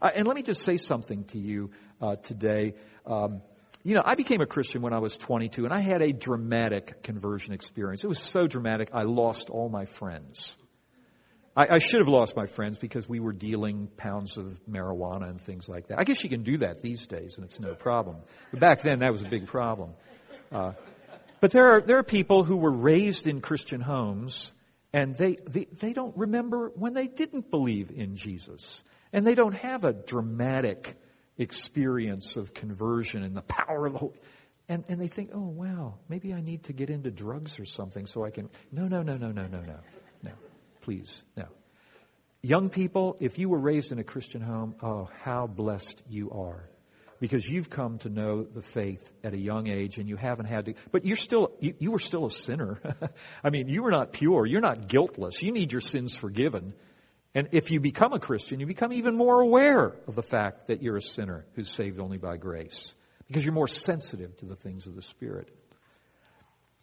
Uh, 0.01 0.09
and 0.15 0.27
let 0.27 0.35
me 0.35 0.43
just 0.43 0.61
say 0.61 0.77
something 0.77 1.25
to 1.25 1.39
you 1.39 1.71
uh, 2.01 2.15
today. 2.15 2.73
Um, 3.05 3.41
you 3.83 3.95
know, 3.95 4.01
I 4.05 4.15
became 4.15 4.41
a 4.41 4.45
Christian 4.45 4.81
when 4.81 4.93
I 4.93 4.99
was 4.99 5.17
22, 5.17 5.65
and 5.65 5.73
I 5.73 5.79
had 5.79 6.01
a 6.01 6.11
dramatic 6.11 7.01
conversion 7.01 7.53
experience. 7.53 8.03
It 8.03 8.07
was 8.07 8.19
so 8.19 8.45
dramatic, 8.47 8.89
I 8.93 9.03
lost 9.03 9.49
all 9.49 9.69
my 9.69 9.85
friends. 9.85 10.57
I, 11.55 11.75
I, 11.75 11.77
should 11.79 11.99
have 11.99 12.07
lost 12.07 12.35
my 12.35 12.45
friends 12.45 12.77
because 12.77 13.09
we 13.09 13.19
were 13.19 13.33
dealing 13.33 13.89
pounds 13.97 14.37
of 14.37 14.59
marijuana 14.69 15.29
and 15.29 15.41
things 15.41 15.67
like 15.67 15.87
that. 15.87 15.99
I 15.99 16.03
guess 16.03 16.23
you 16.23 16.29
can 16.29 16.43
do 16.43 16.57
that 16.57 16.81
these 16.81 17.07
days, 17.07 17.37
and 17.37 17.45
it's 17.45 17.59
no 17.59 17.73
problem. 17.73 18.17
But 18.51 18.59
back 18.59 18.81
then, 18.81 18.99
that 18.99 19.11
was 19.11 19.23
a 19.23 19.27
big 19.27 19.47
problem. 19.47 19.91
Uh, 20.51 20.73
but 21.41 21.51
there 21.51 21.71
are, 21.71 21.81
there 21.81 21.97
are 21.97 22.03
people 22.03 22.43
who 22.43 22.57
were 22.57 22.71
raised 22.71 23.27
in 23.27 23.41
Christian 23.41 23.81
homes, 23.81 24.53
and 24.93 25.15
they, 25.15 25.37
they, 25.47 25.65
they 25.65 25.93
don't 25.93 26.15
remember 26.17 26.71
when 26.75 26.93
they 26.93 27.07
didn't 27.07 27.49
believe 27.49 27.91
in 27.91 28.15
Jesus. 28.15 28.83
And 29.11 29.25
they 29.25 29.35
don't 29.35 29.55
have 29.55 29.83
a 29.83 29.93
dramatic 29.93 30.95
experience 31.37 32.35
of 32.35 32.53
conversion 32.53 33.23
and 33.23 33.35
the 33.35 33.41
power 33.41 33.87
of 33.87 33.93
the 33.93 33.99
Holy. 33.99 34.19
And, 34.67 34.83
and 34.87 35.01
they 35.01 35.07
think, 35.07 35.31
oh, 35.33 35.47
wow, 35.47 35.95
maybe 36.07 36.31
I 36.31 36.41
need 36.41 36.65
to 36.65 36.73
get 36.73 36.91
into 36.91 37.09
drugs 37.09 37.59
or 37.59 37.65
something 37.65 38.05
so 38.05 38.23
I 38.23 38.29
can. 38.29 38.49
No, 38.71 38.87
no, 38.87 39.01
no, 39.01 39.17
no, 39.17 39.31
no, 39.31 39.47
no, 39.47 39.61
no. 39.61 39.79
No. 40.21 40.31
Please, 40.81 41.23
no. 41.35 41.45
Young 42.41 42.69
people, 42.69 43.17
if 43.19 43.39
you 43.39 43.49
were 43.49 43.57
raised 43.57 43.91
in 43.91 43.99
a 43.99 44.03
Christian 44.03 44.41
home, 44.41 44.75
oh, 44.81 45.09
how 45.23 45.47
blessed 45.47 46.03
you 46.07 46.29
are. 46.31 46.69
Because 47.19 47.49
you've 47.49 47.69
come 47.69 47.97
to 47.99 48.09
know 48.09 48.43
the 48.43 48.61
faith 48.61 49.11
at 49.25 49.33
a 49.33 49.37
young 49.37 49.67
age 49.67 49.97
and 49.97 50.07
you 50.07 50.15
haven't 50.15 50.45
had 50.45 50.65
to, 50.65 50.75
but 50.91 51.03
you're 51.03 51.17
still, 51.17 51.51
you, 51.59 51.73
you 51.79 51.91
were 51.91 51.99
still 51.99 52.27
a 52.27 52.31
sinner. 52.31 52.79
I 53.43 53.49
mean, 53.49 53.67
you 53.67 53.83
were 53.83 53.91
not 53.91 54.13
pure. 54.13 54.45
You're 54.45 54.61
not 54.61 54.87
guiltless. 54.87 55.41
You 55.41 55.51
need 55.51 55.71
your 55.71 55.81
sins 55.81 56.15
forgiven. 56.15 56.73
And 57.35 57.49
if 57.51 57.69
you 57.69 57.79
become 57.79 58.13
a 58.13 58.19
Christian, 58.19 58.59
you 58.59 58.65
become 58.65 58.91
even 58.91 59.15
more 59.15 59.39
aware 59.39 59.95
of 60.07 60.15
the 60.15 60.23
fact 60.23 60.67
that 60.67 60.81
you're 60.81 60.97
a 60.97 61.01
sinner 61.01 61.45
who's 61.53 61.69
saved 61.69 61.99
only 61.99 62.17
by 62.17 62.37
grace 62.37 62.95
because 63.27 63.45
you're 63.45 63.53
more 63.53 63.67
sensitive 63.67 64.35
to 64.37 64.45
the 64.45 64.55
things 64.55 64.87
of 64.87 64.95
the 64.95 65.01
Spirit. 65.01 65.55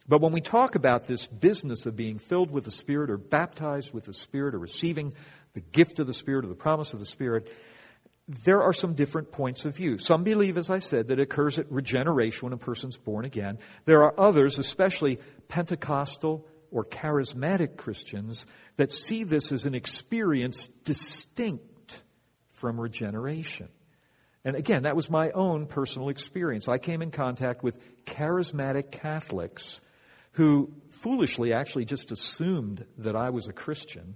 But 0.07 0.21
when 0.21 0.31
we 0.31 0.39
talk 0.39 0.75
about 0.75 1.05
this 1.05 1.27
business 1.27 1.85
of 1.85 1.97
being 1.97 2.17
filled 2.17 2.49
with 2.49 2.63
the 2.63 2.71
Spirit 2.71 3.09
or 3.09 3.17
baptized 3.17 3.93
with 3.93 4.05
the 4.05 4.13
Spirit 4.13 4.55
or 4.55 4.59
receiving 4.59 5.13
the 5.53 5.59
gift 5.59 5.99
of 5.99 6.07
the 6.07 6.13
Spirit 6.13 6.45
or 6.45 6.47
the 6.47 6.55
promise 6.55 6.93
of 6.93 6.99
the 6.99 7.05
Spirit, 7.05 7.51
there 8.27 8.63
are 8.63 8.73
some 8.73 8.93
different 8.93 9.31
points 9.33 9.65
of 9.65 9.75
view. 9.75 9.97
Some 9.97 10.23
believe, 10.23 10.57
as 10.57 10.69
I 10.69 10.79
said, 10.79 11.07
that 11.07 11.19
it 11.19 11.23
occurs 11.23 11.59
at 11.59 11.69
regeneration 11.69 12.45
when 12.45 12.53
a 12.53 12.57
person's 12.57 12.97
born 12.97 13.25
again. 13.25 13.57
There 13.83 14.03
are 14.03 14.17
others, 14.17 14.59
especially 14.59 15.19
Pentecostal 15.49 16.47
or 16.71 16.83
charismatic 16.83 17.77
Christians, 17.77 18.45
that 18.77 18.91
see 18.91 19.23
this 19.23 19.51
as 19.51 19.65
an 19.65 19.75
experience 19.75 20.67
distinct 20.83 22.01
from 22.51 22.79
regeneration. 22.79 23.69
And 24.45 24.55
again, 24.55 24.83
that 24.83 24.95
was 24.95 25.09
my 25.09 25.31
own 25.31 25.65
personal 25.67 26.09
experience. 26.09 26.67
I 26.67 26.77
came 26.77 27.01
in 27.01 27.11
contact 27.11 27.63
with 27.63 27.77
charismatic 28.05 28.91
Catholics 28.91 29.81
who 30.33 30.71
foolishly 30.89 31.53
actually 31.53 31.85
just 31.85 32.11
assumed 32.11 32.85
that 32.99 33.15
I 33.15 33.31
was 33.31 33.47
a 33.47 33.53
Christian. 33.53 34.15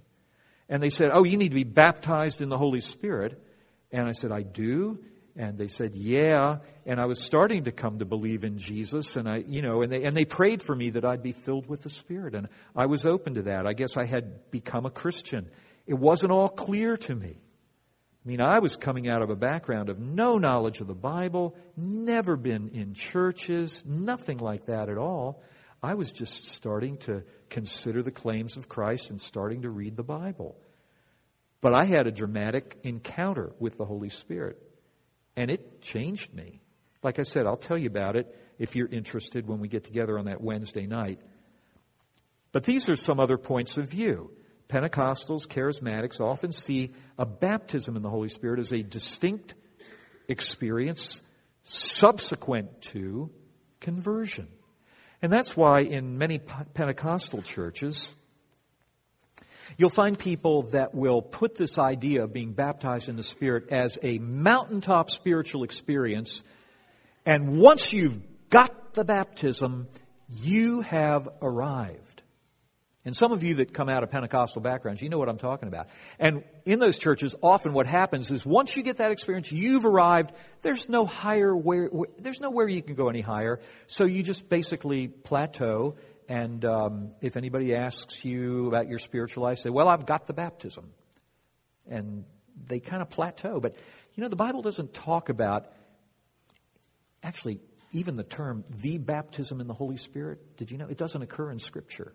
And 0.68 0.82
they 0.82 0.90
said, 0.90 1.10
Oh, 1.12 1.24
you 1.24 1.36
need 1.36 1.50
to 1.50 1.54
be 1.54 1.64
baptized 1.64 2.40
in 2.40 2.48
the 2.48 2.56
Holy 2.56 2.80
Spirit. 2.80 3.42
And 3.90 4.08
I 4.08 4.12
said, 4.12 4.32
I 4.32 4.42
do. 4.42 5.04
And 5.34 5.56
they 5.56 5.68
said, 5.68 5.94
yeah. 5.94 6.58
And 6.84 7.00
I 7.00 7.06
was 7.06 7.22
starting 7.22 7.64
to 7.64 7.72
come 7.72 8.00
to 8.00 8.04
believe 8.04 8.44
in 8.44 8.58
Jesus. 8.58 9.16
And 9.16 9.28
I, 9.28 9.38
you 9.46 9.62
know, 9.62 9.82
and 9.82 9.90
they, 9.90 10.04
and 10.04 10.16
they 10.16 10.26
prayed 10.26 10.62
for 10.62 10.76
me 10.76 10.90
that 10.90 11.04
I'd 11.04 11.22
be 11.22 11.32
filled 11.32 11.68
with 11.68 11.82
the 11.82 11.90
Spirit. 11.90 12.34
And 12.34 12.48
I 12.76 12.86
was 12.86 13.06
open 13.06 13.34
to 13.34 13.42
that. 13.42 13.66
I 13.66 13.72
guess 13.72 13.96
I 13.96 14.04
had 14.04 14.50
become 14.50 14.84
a 14.84 14.90
Christian. 14.90 15.48
It 15.86 15.94
wasn't 15.94 16.32
all 16.32 16.48
clear 16.48 16.96
to 16.96 17.14
me. 17.14 17.38
I 18.24 18.28
mean, 18.28 18.40
I 18.40 18.60
was 18.60 18.76
coming 18.76 19.08
out 19.08 19.22
of 19.22 19.30
a 19.30 19.36
background 19.36 19.88
of 19.88 19.98
no 19.98 20.38
knowledge 20.38 20.80
of 20.80 20.86
the 20.86 20.94
Bible, 20.94 21.56
never 21.76 22.36
been 22.36 22.68
in 22.68 22.94
churches, 22.94 23.82
nothing 23.84 24.38
like 24.38 24.66
that 24.66 24.88
at 24.88 24.96
all. 24.96 25.42
I 25.82 25.94
was 25.94 26.12
just 26.12 26.52
starting 26.52 26.98
to 26.98 27.24
consider 27.50 28.02
the 28.02 28.12
claims 28.12 28.56
of 28.56 28.68
Christ 28.68 29.10
and 29.10 29.20
starting 29.20 29.62
to 29.62 29.70
read 29.70 29.96
the 29.96 30.04
Bible. 30.04 30.56
But 31.60 31.74
I 31.74 31.84
had 31.84 32.06
a 32.06 32.12
dramatic 32.12 32.78
encounter 32.84 33.52
with 33.58 33.76
the 33.76 33.84
Holy 33.84 34.08
Spirit. 34.08 34.60
And 35.36 35.50
it 35.50 35.80
changed 35.80 36.34
me. 36.34 36.60
Like 37.02 37.18
I 37.18 37.22
said, 37.22 37.46
I'll 37.46 37.56
tell 37.56 37.78
you 37.78 37.88
about 37.88 38.16
it 38.16 38.34
if 38.58 38.76
you're 38.76 38.88
interested 38.88 39.46
when 39.46 39.60
we 39.60 39.68
get 39.68 39.84
together 39.84 40.18
on 40.18 40.26
that 40.26 40.40
Wednesday 40.40 40.86
night. 40.86 41.20
But 42.52 42.64
these 42.64 42.88
are 42.90 42.96
some 42.96 43.18
other 43.18 43.38
points 43.38 43.78
of 43.78 43.88
view. 43.88 44.30
Pentecostals, 44.68 45.46
charismatics 45.46 46.20
often 46.20 46.52
see 46.52 46.90
a 47.18 47.26
baptism 47.26 47.96
in 47.96 48.02
the 48.02 48.10
Holy 48.10 48.28
Spirit 48.28 48.60
as 48.60 48.72
a 48.72 48.82
distinct 48.82 49.54
experience 50.28 51.22
subsequent 51.64 52.80
to 52.82 53.30
conversion. 53.80 54.48
And 55.20 55.32
that's 55.32 55.56
why 55.56 55.80
in 55.80 56.18
many 56.18 56.38
Pentecostal 56.38 57.42
churches, 57.42 58.14
You'll 59.76 59.90
find 59.90 60.18
people 60.18 60.62
that 60.70 60.94
will 60.94 61.22
put 61.22 61.54
this 61.54 61.78
idea 61.78 62.24
of 62.24 62.32
being 62.32 62.52
baptized 62.52 63.08
in 63.08 63.16
the 63.16 63.22
Spirit 63.22 63.70
as 63.70 63.98
a 64.02 64.18
mountaintop 64.18 65.10
spiritual 65.10 65.64
experience. 65.64 66.42
And 67.24 67.58
once 67.58 67.92
you've 67.92 68.18
got 68.50 68.94
the 68.94 69.04
baptism, 69.04 69.88
you 70.28 70.80
have 70.82 71.28
arrived. 71.40 72.22
And 73.04 73.16
some 73.16 73.32
of 73.32 73.42
you 73.42 73.56
that 73.56 73.74
come 73.74 73.88
out 73.88 74.04
of 74.04 74.10
Pentecostal 74.10 74.62
backgrounds, 74.62 75.02
you 75.02 75.08
know 75.08 75.18
what 75.18 75.28
I'm 75.28 75.38
talking 75.38 75.66
about. 75.66 75.88
And 76.20 76.44
in 76.64 76.78
those 76.78 76.98
churches, 76.98 77.34
often 77.42 77.72
what 77.72 77.88
happens 77.88 78.30
is 78.30 78.46
once 78.46 78.76
you 78.76 78.84
get 78.84 78.98
that 78.98 79.10
experience, 79.10 79.50
you've 79.50 79.84
arrived. 79.84 80.32
There's 80.62 80.88
no 80.88 81.04
higher 81.04 81.54
where, 81.56 81.90
there's 82.18 82.40
nowhere 82.40 82.68
you 82.68 82.80
can 82.80 82.94
go 82.94 83.08
any 83.08 83.20
higher. 83.20 83.58
So 83.88 84.04
you 84.04 84.22
just 84.22 84.48
basically 84.48 85.08
plateau 85.08 85.96
and 86.32 86.64
um, 86.64 87.10
if 87.20 87.36
anybody 87.36 87.74
asks 87.74 88.24
you 88.24 88.66
about 88.66 88.88
your 88.88 88.96
spiritual 88.96 89.44
life, 89.44 89.58
say, 89.58 89.68
well, 89.68 89.86
I've 89.86 90.06
got 90.06 90.26
the 90.26 90.32
baptism. 90.32 90.88
And 91.86 92.24
they 92.66 92.80
kind 92.80 93.02
of 93.02 93.10
plateau. 93.10 93.60
But, 93.60 93.74
you 94.14 94.22
know, 94.22 94.30
the 94.30 94.36
Bible 94.36 94.62
doesn't 94.62 94.94
talk 94.94 95.28
about, 95.28 95.70
actually, 97.22 97.60
even 97.92 98.16
the 98.16 98.24
term, 98.24 98.64
the 98.70 98.96
baptism 98.96 99.60
in 99.60 99.66
the 99.66 99.74
Holy 99.74 99.98
Spirit. 99.98 100.56
Did 100.56 100.70
you 100.70 100.78
know? 100.78 100.86
It 100.86 100.96
doesn't 100.96 101.20
occur 101.20 101.50
in 101.50 101.58
Scripture. 101.58 102.14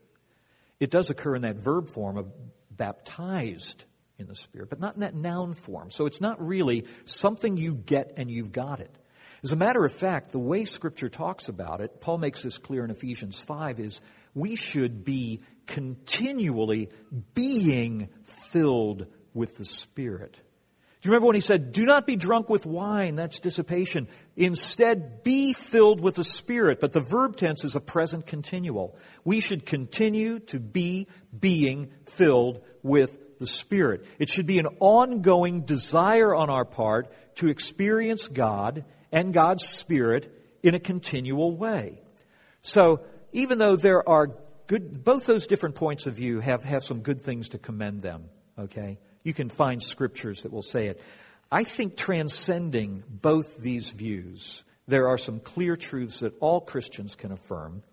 It 0.80 0.90
does 0.90 1.12
occur 1.12 1.36
in 1.36 1.44
that 1.44 1.58
verb 1.58 1.88
form 1.88 2.18
of 2.18 2.34
baptized 2.72 3.84
in 4.18 4.26
the 4.26 4.36
Spirit, 4.36 4.72
but 4.72 4.80
not 4.80 4.96
in 4.96 5.02
that 5.02 5.14
noun 5.14 5.54
form. 5.54 5.92
So 5.92 6.08
it's 6.08 6.22
not 6.22 6.44
really 6.44 6.86
something 7.06 7.56
you 7.56 7.76
get 7.76 8.14
and 8.18 8.32
you've 8.32 8.52
got 8.52 8.80
it. 8.80 8.96
As 9.44 9.52
a 9.52 9.56
matter 9.56 9.84
of 9.86 9.94
fact, 9.94 10.32
the 10.32 10.40
way 10.40 10.66
Scripture 10.66 11.10
talks 11.10 11.48
about 11.48 11.82
it, 11.82 12.02
Paul 12.02 12.18
makes 12.18 12.42
this 12.42 12.58
clear 12.58 12.84
in 12.84 12.92
Ephesians 12.92 13.40
5, 13.40 13.80
is 13.80 14.02
we 14.34 14.56
should 14.56 15.04
be 15.04 15.42
continually 15.66 16.90
being 17.34 18.10
filled 18.24 19.08
with 19.34 19.58
the 19.58 19.66
Spirit. 19.66 20.34
Do 20.34 21.10
you 21.10 21.12
remember 21.12 21.28
when 21.28 21.36
he 21.36 21.42
said, 21.42 21.72
Do 21.74 21.86
not 21.86 22.08
be 22.08 22.16
drunk 22.16 22.50
with 22.50 22.66
wine, 22.66 23.16
that's 23.16 23.40
dissipation. 23.40 24.08
Instead, 24.36 25.24
be 25.24 25.54
filled 25.54 26.02
with 26.02 26.16
the 26.16 26.24
Spirit. 26.24 26.80
But 26.80 26.92
the 26.92 27.02
verb 27.02 27.36
tense 27.36 27.64
is 27.64 27.76
a 27.76 27.80
present 27.80 28.26
continual. 28.26 28.98
We 29.24 29.40
should 29.40 29.66
continue 29.66 30.40
to 30.40 30.60
be 30.60 31.08
being 31.40 31.92
filled 32.08 32.62
with 32.82 33.38
the 33.38 33.46
Spirit. 33.46 34.06
It 34.18 34.30
should 34.30 34.48
be 34.48 34.58
an 34.58 34.68
ongoing 34.80 35.62
desire 35.62 36.34
on 36.34 36.50
our 36.50 36.66
part 36.66 37.12
to 37.36 37.50
experience 37.50 38.28
God 38.28 38.84
and 39.12 39.34
God's 39.34 39.66
Spirit 39.66 40.34
in 40.64 40.76
a 40.76 40.80
continual 40.80 41.56
way. 41.56 42.02
So, 42.62 43.02
even 43.32 43.58
though 43.58 43.76
there 43.76 44.08
are 44.08 44.32
good, 44.68 45.04
both 45.04 45.26
those 45.26 45.48
different 45.48 45.76
points 45.76 46.08
of 46.08 46.16
view 46.16 46.40
have, 46.40 46.64
have 46.64 46.84
some 46.84 47.02
good 47.02 47.22
things 47.22 47.50
to 47.50 47.58
commend 47.58 48.02
them, 48.02 48.26
okay? 48.58 49.00
You 49.24 49.34
can 49.34 49.50
find 49.50 49.82
scriptures 49.82 50.44
that 50.44 50.52
will 50.52 50.62
say 50.62 50.88
it. 50.88 51.02
I 51.52 51.64
think 51.64 51.96
transcending 51.96 53.04
both 53.08 53.58
these 53.58 53.92
views, 53.92 54.64
there 54.88 55.08
are 55.08 55.18
some 55.18 55.40
clear 55.40 55.76
truths 55.76 56.20
that 56.20 56.34
all 56.40 56.62
Christians 56.62 57.16
can 57.16 57.32
affirm. 57.32 57.84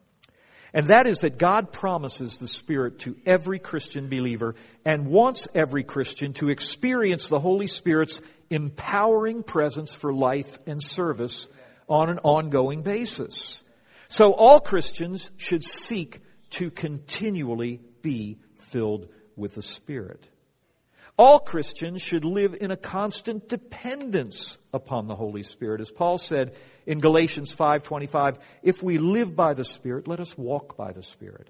And 0.73 0.89
that 0.89 1.07
is 1.07 1.21
that 1.21 1.39
God 1.39 1.71
promises 1.71 2.39
the 2.39 2.49
Spirit 2.49 2.99
to 3.01 3.17
every 3.25 3.61
Christian 3.61 4.09
believer 4.09 4.57
and 4.85 5.07
wants 5.07 5.47
every 5.55 5.85
Christian 5.85 6.33
to 6.35 6.49
experience 6.49 7.29
the 7.29 7.39
Holy 7.39 7.69
Spirit's 7.69 8.21
empowering 8.51 9.43
presence 9.43 9.95
for 9.95 10.13
life 10.13 10.59
and 10.67 10.83
service 10.83 11.49
on 11.89 12.09
an 12.11 12.19
ongoing 12.23 12.83
basis. 12.83 13.63
So 14.09 14.33
all 14.33 14.61
Christians 14.61 15.31
should 15.37 15.65
seek 15.65 16.21
to 16.51 16.71
continually 16.71 17.81
be 18.03 18.39
filled 18.59 19.09
with 19.37 19.55
the 19.55 19.63
Spirit. 19.63 20.29
All 21.17 21.39
Christians 21.39 22.03
should 22.03 22.25
live 22.25 22.57
in 22.61 22.73
a 22.73 22.77
constant 22.77 23.49
dependence 23.49 24.59
upon 24.73 25.07
the 25.07 25.15
Holy 25.15 25.45
Spirit. 25.45 25.81
As 25.81 25.91
Paul 25.91 26.19
said 26.19 26.57
in 26.87 26.99
Galatians 27.01 27.55
5:25, 27.55 28.39
if 28.63 28.83
we 28.83 28.99
live 28.99 29.37
by 29.37 29.55
the 29.55 29.65
Spirit, 29.65 30.09
let 30.09 30.19
us 30.19 30.37
walk 30.37 30.77
by 30.77 30.93
the 30.93 31.03
Spirit. 31.03 31.49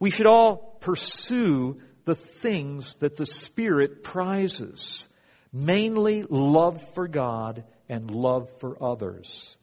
We 0.00 0.10
should 0.10 0.26
all 0.26 0.56
pursue 0.80 1.80
the 2.04 2.16
things 2.16 2.96
that 2.96 3.16
the 3.16 3.26
Spirit 3.26 4.02
prizes, 4.02 5.06
mainly 5.52 6.22
love 6.22 6.82
for 6.94 7.08
God 7.08 7.64
and 7.88 8.10
love 8.10 8.48
for 8.58 8.82
others. 8.82 9.56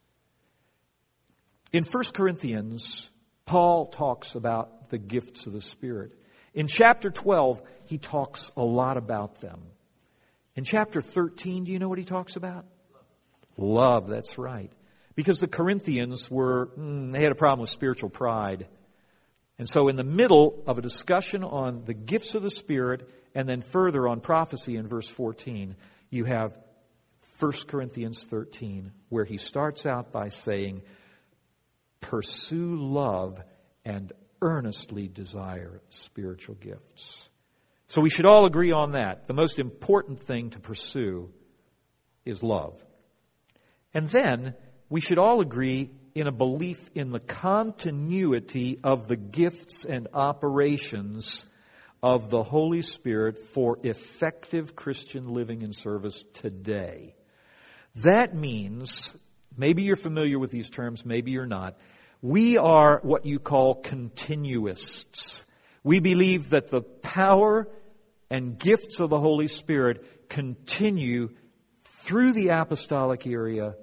In 1.71 1.83
1 1.83 2.03
Corinthians, 2.13 3.11
Paul 3.45 3.87
talks 3.87 4.35
about 4.35 4.89
the 4.89 4.97
gifts 4.97 5.47
of 5.47 5.53
the 5.53 5.61
Spirit. 5.61 6.13
In 6.53 6.67
chapter 6.67 7.09
12, 7.09 7.61
he 7.85 7.97
talks 7.97 8.51
a 8.57 8.63
lot 8.63 8.97
about 8.97 9.41
them. 9.41 9.61
In 10.55 10.63
chapter 10.63 11.01
13, 11.01 11.65
do 11.65 11.71
you 11.71 11.79
know 11.79 11.89
what 11.89 11.99
he 11.99 12.05
talks 12.05 12.35
about? 12.35 12.65
Love, 13.57 14.07
that's 14.07 14.37
right. 14.37 14.71
Because 15.15 15.39
the 15.39 15.47
Corinthians 15.47 16.29
were, 16.29 16.67
mm, 16.77 17.11
they 17.11 17.21
had 17.21 17.31
a 17.31 17.35
problem 17.35 17.61
with 17.61 17.69
spiritual 17.69 18.09
pride. 18.09 18.67
And 19.59 19.67
so, 19.67 19.87
in 19.87 19.95
the 19.95 20.03
middle 20.03 20.63
of 20.67 20.77
a 20.77 20.81
discussion 20.81 21.43
on 21.43 21.83
the 21.85 21.95
gifts 21.95 22.35
of 22.35 22.43
the 22.43 22.51
Spirit, 22.51 23.09
and 23.37 23.47
then 23.47 23.61
further 23.61 24.07
on 24.07 24.19
prophecy 24.19 24.77
in 24.77 24.87
verse 24.87 25.07
14, 25.07 25.75
you 26.09 26.25
have 26.25 26.57
1 27.39 27.51
Corinthians 27.67 28.25
13, 28.25 28.91
where 29.09 29.25
he 29.25 29.37
starts 29.37 29.85
out 29.85 30.11
by 30.11 30.29
saying, 30.29 30.81
Pursue 32.01 32.77
love 32.77 33.39
and 33.85 34.11
earnestly 34.41 35.07
desire 35.07 35.83
spiritual 35.91 36.55
gifts. 36.55 37.29
So 37.89 38.01
we 38.01 38.09
should 38.09 38.25
all 38.25 38.47
agree 38.47 38.71
on 38.71 38.93
that. 38.93 39.27
The 39.27 39.35
most 39.35 39.59
important 39.59 40.19
thing 40.19 40.49
to 40.49 40.59
pursue 40.59 41.31
is 42.25 42.41
love. 42.41 42.83
And 43.93 44.09
then 44.09 44.55
we 44.89 44.99
should 44.99 45.19
all 45.19 45.41
agree 45.41 45.91
in 46.15 46.25
a 46.25 46.31
belief 46.31 46.89
in 46.95 47.11
the 47.11 47.19
continuity 47.19 48.79
of 48.83 49.07
the 49.07 49.15
gifts 49.15 49.85
and 49.85 50.07
operations 50.11 51.45
of 52.01 52.29
the 52.29 52.43
Holy 52.43 52.81
Spirit 52.81 53.39
for 53.39 53.77
effective 53.83 54.75
Christian 54.75 55.33
living 55.33 55.63
and 55.63 55.75
service 55.75 56.25
today. 56.33 57.15
That 57.95 58.35
means, 58.35 59.15
maybe 59.57 59.83
you're 59.83 59.95
familiar 59.95 60.37
with 60.37 60.51
these 60.51 60.69
terms, 60.69 61.05
maybe 61.05 61.31
you're 61.31 61.45
not. 61.45 61.77
We 62.21 62.57
are 62.57 62.99
what 63.03 63.25
you 63.25 63.39
call 63.39 63.75
continuists. 63.75 65.45
We 65.83 65.99
believe 65.99 66.49
that 66.51 66.69
the 66.69 66.81
power 66.81 67.67
and 68.29 68.57
gifts 68.57 68.99
of 68.99 69.09
the 69.09 69.19
Holy 69.19 69.47
Spirit 69.47 70.29
continue 70.29 71.29
through 71.85 72.33
the 72.33 72.49
apostolic 72.49 73.25
era, 73.25 73.75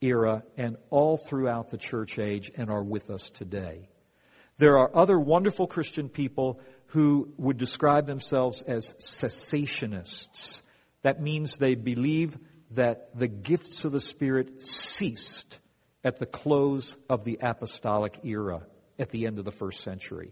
era 0.00 0.42
and 0.56 0.76
all 0.90 1.16
throughout 1.16 1.70
the 1.70 1.78
church 1.78 2.18
age 2.18 2.50
and 2.56 2.70
are 2.70 2.82
with 2.82 3.10
us 3.10 3.30
today. 3.30 3.88
There 4.58 4.78
are 4.78 4.96
other 4.96 5.18
wonderful 5.18 5.66
Christian 5.66 6.08
people 6.08 6.60
who 6.94 7.28
would 7.38 7.58
describe 7.58 8.06
themselves 8.06 8.62
as 8.62 8.94
cessationists. 9.00 10.62
That 11.02 11.20
means 11.20 11.56
they 11.56 11.74
believe 11.74 12.38
that 12.70 13.18
the 13.18 13.26
gifts 13.26 13.84
of 13.84 13.90
the 13.90 14.00
Spirit 14.00 14.62
ceased 14.62 15.58
at 16.04 16.20
the 16.20 16.26
close 16.26 16.96
of 17.10 17.24
the 17.24 17.40
apostolic 17.42 18.20
era 18.22 18.62
at 18.96 19.10
the 19.10 19.26
end 19.26 19.40
of 19.40 19.44
the 19.44 19.50
first 19.50 19.80
century. 19.80 20.30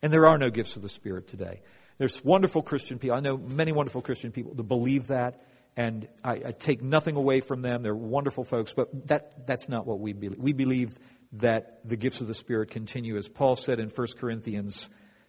And 0.00 0.10
there 0.10 0.26
are 0.26 0.38
no 0.38 0.48
gifts 0.48 0.76
of 0.76 0.82
the 0.82 0.88
Spirit 0.88 1.28
today. 1.28 1.60
There's 1.98 2.24
wonderful 2.24 2.62
Christian 2.62 2.98
people. 2.98 3.14
I 3.14 3.20
know 3.20 3.36
many 3.36 3.72
wonderful 3.72 4.00
Christian 4.00 4.32
people 4.32 4.54
that 4.54 4.62
believe 4.62 5.08
that, 5.08 5.42
and 5.76 6.08
I, 6.24 6.32
I 6.32 6.52
take 6.52 6.80
nothing 6.80 7.16
away 7.16 7.40
from 7.40 7.60
them. 7.60 7.82
They're 7.82 7.94
wonderful 7.94 8.44
folks, 8.44 8.72
but 8.72 9.08
that, 9.08 9.46
that's 9.46 9.68
not 9.68 9.86
what 9.86 10.00
we 10.00 10.14
believe. 10.14 10.38
We 10.38 10.54
believe 10.54 10.98
that 11.32 11.80
the 11.84 11.96
gifts 11.98 12.22
of 12.22 12.28
the 12.28 12.34
Spirit 12.34 12.70
continue, 12.70 13.18
as 13.18 13.28
Paul 13.28 13.56
said 13.56 13.78
in 13.78 13.90
1 13.90 14.06
Corinthians 14.18 14.88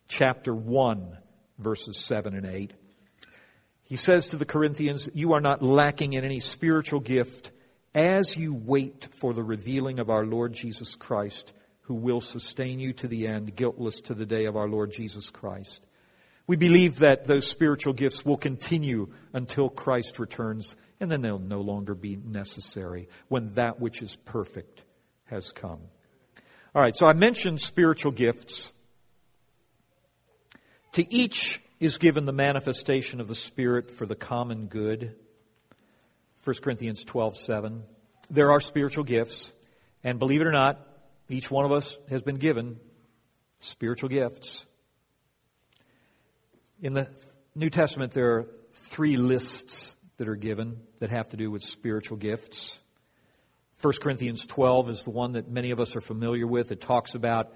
chapter 0.10 0.53
1, 0.53 1.18
verses 1.57 1.97
7 1.97 2.36
and 2.36 2.45
8. 2.45 2.74
He 3.84 3.95
says 3.95 4.28
to 4.30 4.36
the 4.36 4.45
Corinthians, 4.45 5.07
You 5.14 5.34
are 5.34 5.41
not 5.41 5.64
lacking 5.64 6.14
in 6.14 6.26
any 6.26 6.41
spiritual 6.41 6.99
gift 6.99 7.51
as 7.95 8.36
you 8.36 8.53
wait 8.53 9.07
for 9.20 9.34
the 9.34 9.43
revealing 9.43 9.99
of 9.99 10.10
our 10.10 10.26
Lord 10.26 10.53
Jesus 10.53 10.95
Christ, 10.95 11.53
who 11.82 11.95
will 11.95 12.22
sustain 12.22 12.80
you 12.80 12.93
to 12.93 13.07
the 13.07 13.28
end, 13.28 13.55
guiltless 13.55 14.01
to 14.01 14.14
the 14.14 14.26
day 14.26 14.45
of 14.45 14.57
our 14.57 14.68
Lord 14.68 14.91
Jesus 14.91 15.30
Christ. 15.30 15.86
We 16.45 16.55
believe 16.55 16.99
that 16.99 17.26
those 17.26 17.47
spiritual 17.47 17.93
gifts 17.93 18.26
will 18.26 18.38
continue 18.38 19.14
until 19.34 19.70
Christ 19.70 20.20
returns, 20.20 20.76
and 20.99 21.10
then 21.10 21.22
they'll 21.22 21.39
no 21.39 21.62
longer 21.62 21.93
be 21.93 22.16
necessary 22.16 23.07
when 23.28 23.53
that 23.53 23.80
which 23.80 24.01
is 24.01 24.16
perfect 24.16 24.84
has 25.26 25.51
come. 25.51 25.80
All 26.74 26.82
right, 26.82 26.95
so 26.95 27.07
I 27.07 27.14
mentioned 27.14 27.62
spiritual 27.62 28.12
gifts. 28.12 28.74
To 30.93 31.13
each 31.13 31.61
is 31.79 31.97
given 31.97 32.25
the 32.25 32.33
manifestation 32.33 33.21
of 33.21 33.27
the 33.27 33.35
Spirit 33.35 33.91
for 33.91 34.05
the 34.05 34.15
common 34.15 34.67
good. 34.67 35.15
1 36.43 36.55
Corinthians 36.61 37.03
12, 37.03 37.37
7. 37.37 37.83
There 38.31 38.51
are 38.51 38.59
spiritual 38.59 39.03
gifts, 39.03 39.51
and 40.03 40.17
believe 40.17 40.41
it 40.41 40.47
or 40.47 40.51
not, 40.51 40.85
each 41.27 41.51
one 41.51 41.65
of 41.65 41.71
us 41.71 41.97
has 42.09 42.23
been 42.23 42.37
given 42.37 42.79
spiritual 43.59 44.09
gifts. 44.09 44.65
In 46.81 46.93
the 46.93 47.09
New 47.55 47.69
Testament, 47.69 48.13
there 48.13 48.37
are 48.37 48.47
three 48.71 49.17
lists 49.17 49.95
that 50.17 50.27
are 50.27 50.35
given 50.35 50.81
that 50.99 51.11
have 51.11 51.29
to 51.29 51.37
do 51.37 51.51
with 51.51 51.63
spiritual 51.63 52.17
gifts. 52.17 52.79
1 53.81 53.93
Corinthians 54.01 54.45
12 54.45 54.89
is 54.89 55.03
the 55.03 55.11
one 55.11 55.33
that 55.33 55.49
many 55.49 55.71
of 55.71 55.79
us 55.79 55.95
are 55.95 56.01
familiar 56.01 56.47
with. 56.47 56.71
It 56.71 56.81
talks 56.81 57.15
about 57.15 57.53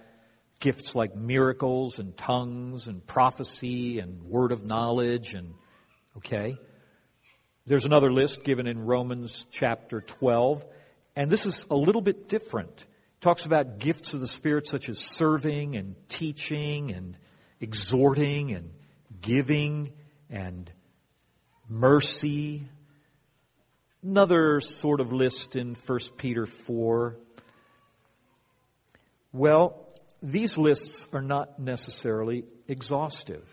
gifts 0.60 0.96
like 0.96 1.16
miracles 1.16 2.00
and 2.00 2.16
tongues 2.16 2.88
and 2.88 3.06
prophecy 3.06 4.00
and 4.00 4.24
word 4.24 4.52
of 4.52 4.64
knowledge 4.66 5.34
and, 5.34 5.54
okay. 6.18 6.58
There's 7.66 7.86
another 7.86 8.12
list 8.12 8.44
given 8.44 8.68
in 8.68 8.80
Romans 8.80 9.46
chapter 9.50 10.02
12, 10.02 10.66
and 11.16 11.30
this 11.30 11.46
is 11.46 11.66
a 11.70 11.76
little 11.76 12.02
bit 12.02 12.28
different. 12.28 12.72
It 12.78 13.22
talks 13.22 13.46
about 13.46 13.80
gifts 13.80 14.14
of 14.14 14.20
the 14.20 14.28
Spirit 14.28 14.68
such 14.68 14.90
as 14.90 15.00
serving 15.00 15.76
and 15.78 15.96
teaching 16.10 16.92
and 16.92 17.16
exhorting 17.62 18.52
and 18.52 18.72
giving 19.22 19.94
and 20.30 20.70
mercy. 21.70 22.68
Another 24.04 24.60
sort 24.60 25.00
of 25.00 25.14
list 25.14 25.56
in 25.56 25.76
1 25.76 26.00
Peter 26.18 26.46
4. 26.46 27.16
Well, 29.32 29.83
these 30.24 30.58
lists 30.58 31.08
are 31.14 31.22
not 31.22 31.60
necessarily 31.60 32.46
exhaustive. 32.68 33.48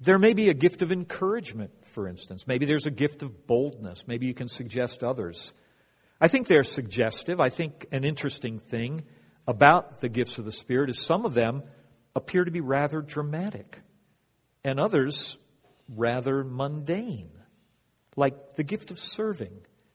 There 0.00 0.18
may 0.18 0.34
be 0.34 0.50
a 0.50 0.54
gift 0.54 0.82
of 0.82 0.92
encouragement 0.92 1.70
for 1.92 2.08
instance. 2.08 2.46
Maybe 2.46 2.66
there's 2.66 2.86
a 2.86 2.90
gift 2.90 3.22
of 3.22 3.46
boldness. 3.46 4.08
Maybe 4.08 4.26
you 4.26 4.34
can 4.34 4.48
suggest 4.48 5.04
others. 5.04 5.52
I 6.20 6.28
think 6.28 6.46
they're 6.46 6.64
suggestive. 6.64 7.40
I 7.40 7.50
think 7.50 7.86
an 7.92 8.04
interesting 8.04 8.58
thing 8.58 9.04
about 9.46 10.00
the 10.00 10.08
gifts 10.08 10.38
of 10.38 10.44
the 10.44 10.52
Spirit 10.52 10.90
is 10.90 10.98
some 10.98 11.24
of 11.24 11.34
them 11.34 11.62
appear 12.14 12.44
to 12.44 12.50
be 12.50 12.60
rather 12.60 13.00
dramatic, 13.00 13.80
and 14.64 14.78
others 14.78 15.38
rather 15.88 16.44
mundane, 16.44 17.30
like 18.16 18.54
the 18.54 18.62
gift 18.62 18.90
of 18.90 18.98
serving. 18.98 19.52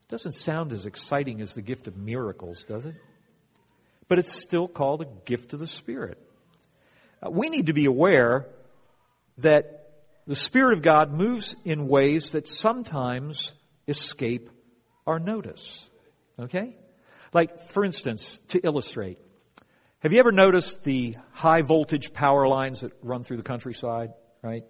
Doesn't 0.10 0.34
sound 0.34 0.72
as 0.72 0.86
exciting 0.86 1.41
as 1.41 1.53
the 1.53 1.62
gift 1.62 1.88
of 1.88 1.95
miracles, 1.95 2.64
does 2.64 2.86
it? 2.86 2.95
But 4.08 4.20
it's 4.20 4.39
still 4.39 4.68
called 4.68 5.01
a 5.01 5.08
gift 5.26 5.53
of 5.53 5.60
the 5.60 5.68
Spirit. 5.68 6.18
Uh, 7.22 7.30
we 7.30 7.49
need 7.49 7.68
to 7.68 7.74
be 7.74 7.86
aware 7.86 8.47
that 9.39 9.91
the 10.26 10.36
Spirit 10.36 10.74
of 10.74 10.82
God 10.82 11.12
moves 11.12 11.55
in 11.66 11.88
ways 11.88 12.32
that 12.32 12.47
sometimes 12.47 13.53
escape 13.88 14.49
our 15.05 15.20
notice. 15.20 15.89
Okay? 16.39 16.76
Like, 17.34 17.70
for 17.70 17.84
instance, 17.84 18.39
to 18.49 18.60
illustrate, 18.60 19.18
have 19.99 20.14
you 20.14 20.20
ever 20.20 20.32
noticed 20.32 20.84
the 20.84 21.16
high 21.32 21.62
voltage 21.62 22.14
power 22.14 22.47
lines 22.47 22.82
that 22.82 22.93
run 23.01 23.24
through 23.24 23.38
the 23.38 23.43
countryside, 23.43 24.14
right? 24.41 24.64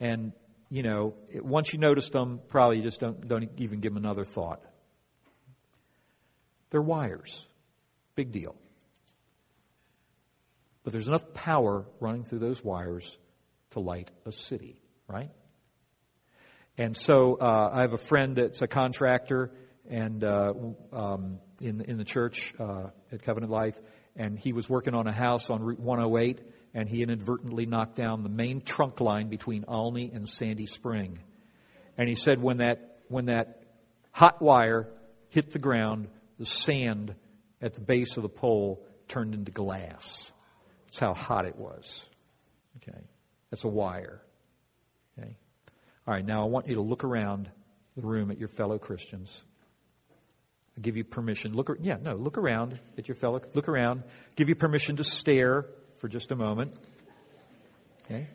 And, 0.00 0.32
you 0.68 0.82
know, 0.82 1.14
once 1.34 1.72
you 1.72 1.78
notice 1.78 2.10
them, 2.10 2.40
probably 2.48 2.78
you 2.78 2.82
just 2.82 3.00
don't, 3.00 3.26
don't 3.28 3.48
even 3.58 3.80
give 3.80 3.94
them 3.94 4.02
another 4.02 4.24
thought. 4.24 4.62
They're 6.70 6.82
wires. 6.82 7.46
Big 8.16 8.32
deal. 8.32 8.56
But 10.84 10.92
there's 10.92 11.08
enough 11.08 11.32
power 11.34 11.86
running 11.98 12.24
through 12.24 12.40
those 12.40 12.62
wires 12.62 13.18
to 13.70 13.80
light 13.80 14.10
a 14.26 14.32
city, 14.32 14.80
right? 15.08 15.30
And 16.76 16.96
so 16.96 17.36
uh, 17.40 17.70
I 17.72 17.80
have 17.80 17.94
a 17.94 17.98
friend 17.98 18.36
that's 18.36 18.62
a 18.62 18.68
contractor 18.68 19.50
and 19.88 20.24
uh, 20.24 20.52
um, 20.92 21.38
in 21.60 21.80
in 21.82 21.98
the 21.98 22.04
church 22.04 22.54
uh, 22.58 22.88
at 23.12 23.22
Covenant 23.22 23.52
Life, 23.52 23.76
and 24.16 24.38
he 24.38 24.52
was 24.52 24.68
working 24.68 24.94
on 24.94 25.06
a 25.06 25.12
house 25.12 25.50
on 25.50 25.62
Route 25.62 25.80
108, 25.80 26.40
and 26.74 26.88
he 26.88 27.02
inadvertently 27.02 27.66
knocked 27.66 27.96
down 27.96 28.22
the 28.22 28.28
main 28.28 28.60
trunk 28.60 29.00
line 29.00 29.28
between 29.28 29.64
Olney 29.68 30.10
and 30.12 30.28
Sandy 30.28 30.66
Spring. 30.66 31.18
And 31.96 32.08
he 32.08 32.14
said 32.14 32.42
when 32.42 32.58
that 32.58 33.00
when 33.08 33.26
that 33.26 33.62
hot 34.12 34.40
wire 34.40 34.88
hit 35.28 35.50
the 35.50 35.58
ground, 35.58 36.08
the 36.38 36.46
sand 36.46 37.14
at 37.60 37.74
the 37.74 37.80
base 37.80 38.16
of 38.16 38.22
the 38.22 38.28
pole 38.28 38.84
turned 39.08 39.34
into 39.34 39.52
glass. 39.52 40.32
That's 40.94 41.00
how 41.00 41.14
hot 41.14 41.44
it 41.44 41.56
was. 41.56 42.08
Okay, 42.76 42.96
that's 43.50 43.64
a 43.64 43.68
wire. 43.68 44.22
Okay. 45.18 45.36
All 46.06 46.14
right, 46.14 46.24
now 46.24 46.42
I 46.42 46.48
want 46.48 46.68
you 46.68 46.76
to 46.76 46.82
look 46.82 47.02
around 47.02 47.50
the 47.96 48.02
room 48.02 48.30
at 48.30 48.38
your 48.38 48.46
fellow 48.46 48.78
Christians. 48.78 49.42
I 50.78 50.82
give 50.82 50.96
you 50.96 51.02
permission. 51.02 51.52
Look, 51.52 51.76
yeah, 51.80 51.96
no, 52.00 52.14
look 52.14 52.38
around 52.38 52.78
at 52.96 53.08
your 53.08 53.16
fellow. 53.16 53.40
Look 53.54 53.68
around. 53.68 54.04
Give 54.36 54.48
you 54.48 54.54
permission 54.54 54.94
to 54.98 55.04
stare 55.04 55.66
for 55.98 56.06
just 56.06 56.30
a 56.30 56.36
moment. 56.36 56.76
Okay. 58.04 58.28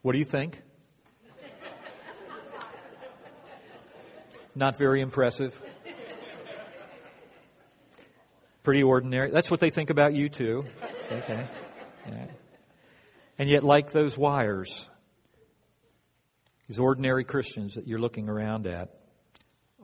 What 0.00 0.12
do 0.12 0.18
you 0.18 0.24
think? 0.24 0.62
Not 4.54 4.78
very 4.78 5.02
impressive. 5.02 5.60
Pretty 8.64 8.82
ordinary. 8.82 9.30
That's 9.30 9.50
what 9.50 9.60
they 9.60 9.70
think 9.70 9.90
about 9.90 10.14
you 10.14 10.28
too. 10.28 10.64
Okay. 11.12 11.46
Yeah. 12.08 12.26
And 13.38 13.48
yet, 13.48 13.62
like 13.62 13.92
those 13.92 14.16
wires, 14.16 14.88
these 16.66 16.78
ordinary 16.78 17.24
Christians 17.24 17.74
that 17.74 17.86
you're 17.86 17.98
looking 17.98 18.28
around 18.28 18.66
at 18.66 18.88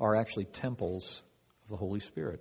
are 0.00 0.16
actually 0.16 0.46
temples 0.46 1.22
of 1.64 1.70
the 1.70 1.76
Holy 1.76 2.00
Spirit. 2.00 2.40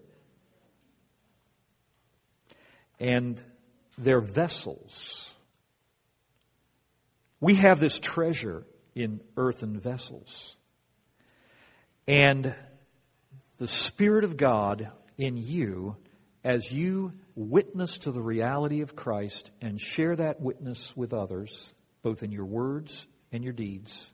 And 3.01 3.43
they're 3.97 4.21
vessels. 4.21 5.33
We 7.41 7.55
have 7.55 7.81
this 7.81 7.99
treasure 7.99 8.65
in 8.95 9.19
earthen 9.35 9.77
vessels. 9.77 10.55
And 12.07 12.55
the 13.57 13.67
Spirit 13.67 14.23
of 14.23 14.37
God 14.37 14.89
in 15.17 15.35
you, 15.35 15.97
as 16.43 16.71
you 16.71 17.13
witness 17.35 17.99
to 17.99 18.11
the 18.11 18.21
reality 18.21 18.81
of 18.81 18.95
Christ 18.95 19.51
and 19.61 19.79
share 19.79 20.15
that 20.15 20.41
witness 20.41 20.95
with 20.95 21.13
others, 21.13 21.73
both 22.01 22.23
in 22.23 22.31
your 22.31 22.45
words 22.45 23.05
and 23.31 23.43
your 23.43 23.53
deeds, 23.53 24.11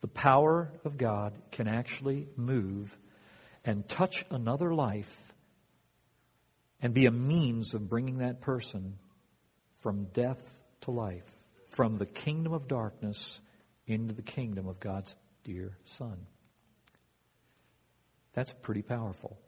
the 0.00 0.08
power 0.08 0.70
of 0.84 0.96
God 0.96 1.34
can 1.50 1.66
actually 1.66 2.28
move 2.36 2.96
and 3.64 3.88
touch 3.88 4.24
another 4.30 4.74
life 4.74 5.32
and 6.80 6.92
be 6.92 7.06
a 7.06 7.10
means 7.10 7.74
of 7.74 7.88
bringing 7.88 8.18
that 8.18 8.42
person 8.42 8.98
from 9.78 10.04
death 10.12 10.40
to 10.82 10.90
life, 10.90 11.28
from 11.68 11.96
the 11.96 12.06
kingdom 12.06 12.52
of 12.52 12.68
darkness 12.68 13.40
into 13.86 14.14
the 14.14 14.22
kingdom 14.22 14.68
of 14.68 14.78
God's 14.78 15.16
dear 15.42 15.78
Son. 15.84 16.26
That's 18.34 18.52
pretty 18.52 18.82
powerful. 18.82 19.38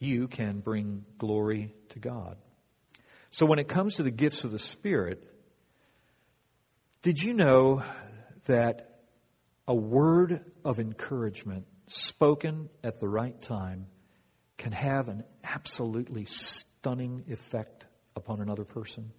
You 0.00 0.26
can 0.26 0.58
bring 0.58 1.04
glory 1.18 1.72
to 1.90 2.00
God. 2.00 2.36
So 3.30 3.46
when 3.46 3.60
it 3.60 3.68
comes 3.68 3.94
to 3.94 4.02
the 4.02 4.10
gifts 4.10 4.42
of 4.42 4.50
the 4.50 4.58
Spirit, 4.58 5.22
did 7.02 7.22
you 7.22 7.32
know 7.32 7.84
that 8.46 8.90
a 9.68 9.74
word 9.74 10.44
of 10.64 10.80
encouragement 10.80 11.64
spoken 11.86 12.68
at 12.82 12.98
the 12.98 13.08
right 13.08 13.40
time 13.40 13.86
can 14.58 14.72
have 14.72 15.08
an 15.08 15.24
absolutely 15.44 16.24
stunning 16.24 17.24
effect 17.28 17.86
upon 18.16 18.40
another 18.40 18.64
person. 18.64 19.12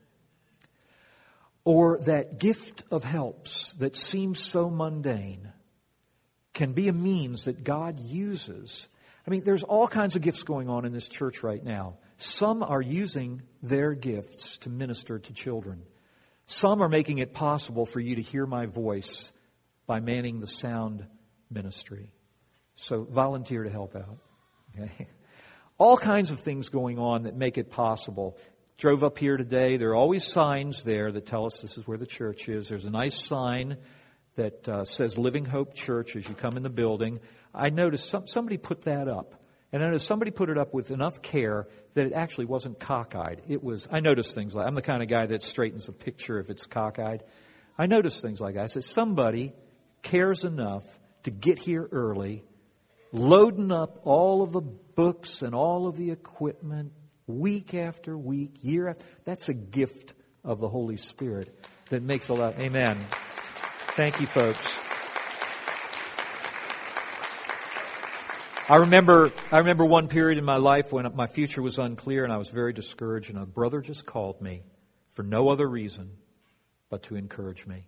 Or 1.63 1.99
that 1.99 2.39
gift 2.39 2.83
of 2.91 3.03
helps 3.03 3.73
that 3.73 3.95
seems 3.95 4.39
so 4.39 4.69
mundane 4.69 5.51
can 6.53 6.73
be 6.73 6.87
a 6.87 6.93
means 6.93 7.45
that 7.45 7.63
God 7.63 7.99
uses. 7.99 8.87
I 9.25 9.29
mean, 9.29 9.43
there's 9.43 9.63
all 9.63 9.87
kinds 9.87 10.15
of 10.15 10.21
gifts 10.21 10.43
going 10.43 10.67
on 10.67 10.85
in 10.85 10.93
this 10.93 11.07
church 11.07 11.43
right 11.43 11.63
now. 11.63 11.97
Some 12.17 12.63
are 12.63 12.81
using 12.81 13.43
their 13.61 13.93
gifts 13.93 14.57
to 14.59 14.69
minister 14.69 15.19
to 15.19 15.33
children. 15.33 15.83
Some 16.45 16.81
are 16.81 16.89
making 16.89 17.19
it 17.19 17.33
possible 17.33 17.85
for 17.85 17.99
you 17.99 18.15
to 18.15 18.21
hear 18.21 18.45
my 18.45 18.65
voice 18.65 19.31
by 19.85 19.99
manning 19.99 20.39
the 20.39 20.47
sound 20.47 21.05
ministry. 21.49 22.11
So 22.75 23.03
volunteer 23.03 23.63
to 23.63 23.69
help 23.69 23.95
out. 23.95 24.17
Okay? 24.75 25.07
All 25.77 25.97
kinds 25.97 26.31
of 26.31 26.39
things 26.39 26.69
going 26.69 26.99
on 26.99 27.23
that 27.23 27.35
make 27.35 27.57
it 27.57 27.71
possible. 27.71 28.37
Drove 28.77 29.03
up 29.03 29.17
here 29.17 29.37
today. 29.37 29.77
There 29.77 29.89
are 29.89 29.95
always 29.95 30.25
signs 30.25 30.83
there 30.83 31.11
that 31.11 31.25
tell 31.25 31.45
us 31.45 31.59
this 31.59 31.77
is 31.77 31.87
where 31.87 31.97
the 31.97 32.05
church 32.05 32.49
is. 32.49 32.69
There's 32.69 32.85
a 32.85 32.91
nice 32.91 33.15
sign 33.15 33.77
that 34.35 34.67
uh, 34.67 34.85
says 34.85 35.17
Living 35.17 35.45
Hope 35.45 35.73
Church 35.73 36.15
as 36.15 36.27
you 36.27 36.35
come 36.35 36.57
in 36.57 36.63
the 36.63 36.69
building. 36.69 37.19
I 37.53 37.69
noticed 37.69 38.09
some, 38.09 38.27
somebody 38.27 38.57
put 38.57 38.83
that 38.83 39.07
up. 39.07 39.35
And 39.73 39.81
I 39.81 39.87
noticed 39.87 40.05
somebody 40.05 40.31
put 40.31 40.49
it 40.49 40.57
up 40.57 40.73
with 40.73 40.91
enough 40.91 41.21
care 41.21 41.67
that 41.93 42.05
it 42.05 42.13
actually 42.13 42.45
wasn't 42.45 42.79
cockeyed. 42.79 43.41
It 43.47 43.63
was, 43.63 43.87
I 43.89 44.01
noticed 44.01 44.35
things 44.35 44.53
like, 44.53 44.67
I'm 44.67 44.75
the 44.75 44.81
kind 44.81 45.01
of 45.01 45.07
guy 45.07 45.27
that 45.27 45.43
straightens 45.43 45.87
a 45.87 45.93
picture 45.93 46.39
if 46.39 46.49
it's 46.49 46.65
cockeyed. 46.65 47.23
I 47.77 47.85
noticed 47.85 48.21
things 48.21 48.41
like 48.41 48.55
that. 48.55 48.63
I 48.63 48.67
said, 48.67 48.83
somebody 48.83 49.53
cares 50.01 50.43
enough 50.43 50.83
to 51.23 51.31
get 51.31 51.57
here 51.57 51.87
early, 51.91 52.43
loading 53.13 53.71
up 53.71 54.01
all 54.03 54.41
of 54.41 54.51
the 54.51 54.61
books 54.61 55.41
and 55.41 55.55
all 55.55 55.87
of 55.87 55.95
the 55.95 56.11
equipment 56.11 56.91
week 57.27 57.73
after 57.73 58.17
week, 58.17 58.55
year 58.61 58.89
after. 58.89 59.05
That's 59.23 59.47
a 59.47 59.53
gift 59.53 60.13
of 60.43 60.59
the 60.59 60.67
Holy 60.67 60.97
Spirit 60.97 61.65
that 61.89 62.03
makes 62.03 62.27
a 62.27 62.33
lot. 62.33 62.59
Amen. 62.59 62.97
Thank 63.95 64.21
you, 64.21 64.27
folks. 64.27 64.79
I 68.69 68.77
remember, 68.77 69.33
I 69.51 69.57
remember 69.57 69.83
one 69.83 70.07
period 70.07 70.37
in 70.37 70.45
my 70.45 70.55
life 70.55 70.93
when 70.93 71.13
my 71.13 71.27
future 71.27 71.61
was 71.61 71.77
unclear 71.77 72.23
and 72.23 72.31
I 72.31 72.37
was 72.37 72.47
very 72.47 72.71
discouraged 72.71 73.29
and 73.29 73.37
a 73.37 73.45
brother 73.45 73.81
just 73.81 74.05
called 74.05 74.41
me 74.41 74.63
for 75.09 75.23
no 75.23 75.49
other 75.49 75.67
reason 75.67 76.11
but 76.89 77.03
to 77.03 77.17
encourage 77.17 77.67
me. 77.67 77.85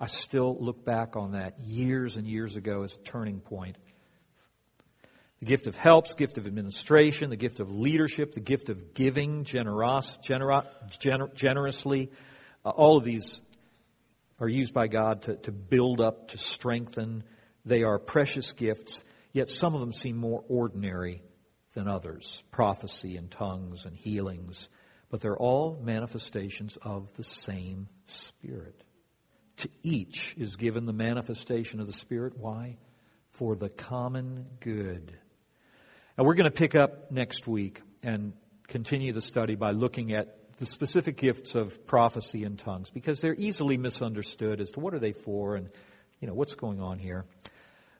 I 0.00 0.06
still 0.06 0.56
look 0.58 0.84
back 0.84 1.14
on 1.14 1.32
that 1.32 1.60
years 1.60 2.16
and 2.16 2.26
years 2.26 2.56
ago 2.56 2.82
as 2.82 2.96
a 2.96 2.98
turning 2.98 3.38
point. 3.38 3.76
The 5.38 5.46
gift 5.46 5.68
of 5.68 5.76
helps, 5.76 6.14
gift 6.14 6.36
of 6.36 6.48
administration, 6.48 7.30
the 7.30 7.36
gift 7.36 7.60
of 7.60 7.70
leadership, 7.70 8.34
the 8.34 8.40
gift 8.40 8.70
of 8.70 8.92
giving 8.92 9.44
generos, 9.44 10.18
genero, 10.20 10.66
gener, 10.88 11.32
generously. 11.32 12.10
Uh, 12.64 12.70
all 12.70 12.96
of 12.96 13.04
these 13.04 13.40
are 14.40 14.48
used 14.48 14.74
by 14.74 14.88
God 14.88 15.22
to, 15.22 15.36
to 15.36 15.52
build 15.52 16.00
up, 16.00 16.28
to 16.28 16.38
strengthen. 16.38 17.24
They 17.64 17.82
are 17.82 17.98
precious 17.98 18.52
gifts. 18.52 19.02
Yet 19.32 19.48
some 19.48 19.74
of 19.74 19.80
them 19.80 19.92
seem 19.92 20.16
more 20.16 20.44
ordinary 20.48 21.22
than 21.74 21.88
others 21.88 22.42
prophecy 22.50 23.16
and 23.16 23.30
tongues 23.30 23.84
and 23.84 23.96
healings. 23.96 24.68
But 25.10 25.20
they're 25.20 25.36
all 25.36 25.78
manifestations 25.82 26.76
of 26.82 27.12
the 27.14 27.24
same 27.24 27.88
Spirit. 28.06 28.82
To 29.58 29.70
each 29.82 30.34
is 30.36 30.56
given 30.56 30.84
the 30.84 30.92
manifestation 30.92 31.80
of 31.80 31.86
the 31.86 31.92
Spirit. 31.92 32.36
Why? 32.36 32.76
For 33.30 33.56
the 33.56 33.68
common 33.68 34.46
good. 34.60 35.16
And 36.16 36.26
we're 36.26 36.34
going 36.34 36.50
to 36.50 36.56
pick 36.56 36.74
up 36.74 37.10
next 37.10 37.46
week 37.46 37.80
and 38.02 38.34
continue 38.68 39.12
the 39.12 39.22
study 39.22 39.54
by 39.54 39.70
looking 39.70 40.12
at 40.12 40.36
the 40.58 40.66
specific 40.66 41.16
gifts 41.16 41.54
of 41.54 41.86
prophecy 41.86 42.44
and 42.44 42.58
tongues 42.58 42.90
because 42.90 43.20
they're 43.20 43.34
easily 43.34 43.76
misunderstood 43.76 44.60
as 44.60 44.70
to 44.72 44.80
what 44.80 44.94
are 44.94 44.98
they 44.98 45.12
for 45.12 45.56
and 45.56 45.68
you 46.20 46.28
know 46.28 46.34
what's 46.34 46.54
going 46.54 46.80
on 46.80 46.98
here. 46.98 47.24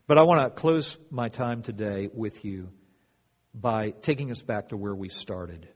But 0.06 0.18
I 0.18 0.22
want 0.22 0.42
to 0.42 0.50
close 0.60 0.98
my 1.10 1.28
time 1.28 1.62
today 1.62 2.08
with 2.12 2.44
you 2.44 2.68
by 3.54 3.90
taking 3.90 4.30
us 4.30 4.42
back 4.42 4.68
to 4.68 4.76
where 4.76 4.94
we 4.94 5.08
started. 5.08 5.68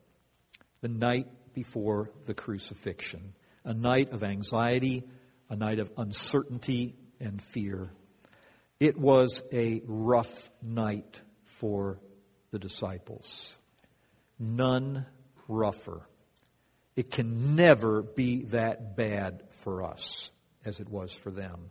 The 0.80 0.88
night 0.88 1.26
before 1.54 2.10
the 2.26 2.34
crucifixion. 2.34 3.34
A 3.64 3.74
night 3.74 4.12
of 4.12 4.22
anxiety, 4.22 5.02
a 5.50 5.56
night 5.56 5.80
of 5.80 5.90
uncertainty 5.96 6.94
and 7.18 7.42
fear. 7.42 7.90
It 8.78 8.96
was 8.96 9.42
a 9.52 9.82
rough 9.86 10.50
night 10.62 11.20
for 11.44 11.98
the 12.52 12.58
disciples. 12.58 13.58
None 14.38 15.04
rougher. 15.48 16.02
It 16.98 17.12
can 17.12 17.54
never 17.54 18.02
be 18.02 18.42
that 18.46 18.96
bad 18.96 19.44
for 19.60 19.84
us 19.84 20.32
as 20.64 20.80
it 20.80 20.88
was 20.88 21.12
for 21.12 21.30
them 21.30 21.70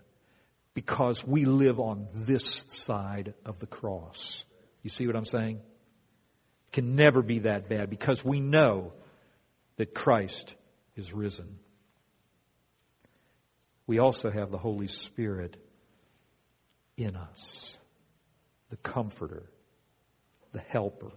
because 0.74 1.22
we 1.22 1.44
live 1.44 1.82
on 1.82 2.08
this 2.14 2.64
side 2.68 3.34
of 3.44 3.60
the 3.60 3.68
cross. 3.68 4.46
You 4.84 4.90
see 4.90 5.06
what 5.06 5.18
I'm 5.18 5.26
saying? 5.26 5.58
It 5.58 6.72
can 6.72 6.96
never 6.96 7.22
be 7.22 7.40
that 7.40 7.68
bad 7.68 7.90
because 7.90 8.24
we 8.24 8.40
know 8.40 8.94
that 9.76 9.94
Christ 9.94 10.56
is 10.96 11.12
risen. 11.12 11.60
We 13.86 14.00
also 14.00 14.32
have 14.32 14.50
the 14.50 14.58
Holy 14.58 14.88
Spirit 14.88 15.58
in 16.96 17.18
us, 17.18 17.78
the 18.70 18.78
Comforter, 18.78 19.44
the 20.54 20.62
Helper. 20.62 21.12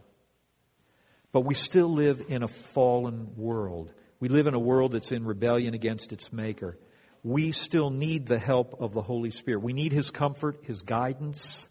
But 1.30 1.42
we 1.42 1.54
still 1.54 1.92
live 1.92 2.24
in 2.28 2.42
a 2.42 2.48
fallen 2.48 3.34
world. 3.36 3.92
We 4.20 4.28
live 4.28 4.46
in 4.46 4.54
a 4.54 4.58
world 4.58 4.92
that's 4.92 5.12
in 5.12 5.24
rebellion 5.24 5.72
against 5.72 6.12
its 6.12 6.30
Maker. 6.30 6.78
We 7.22 7.52
still 7.52 7.90
need 7.90 8.26
the 8.26 8.38
help 8.38 8.80
of 8.80 8.92
the 8.92 9.02
Holy 9.02 9.30
Spirit. 9.30 9.62
We 9.62 9.72
need 9.72 9.92
His 9.92 10.10
comfort, 10.10 10.58
His 10.62 10.82
guidance. 10.82 11.68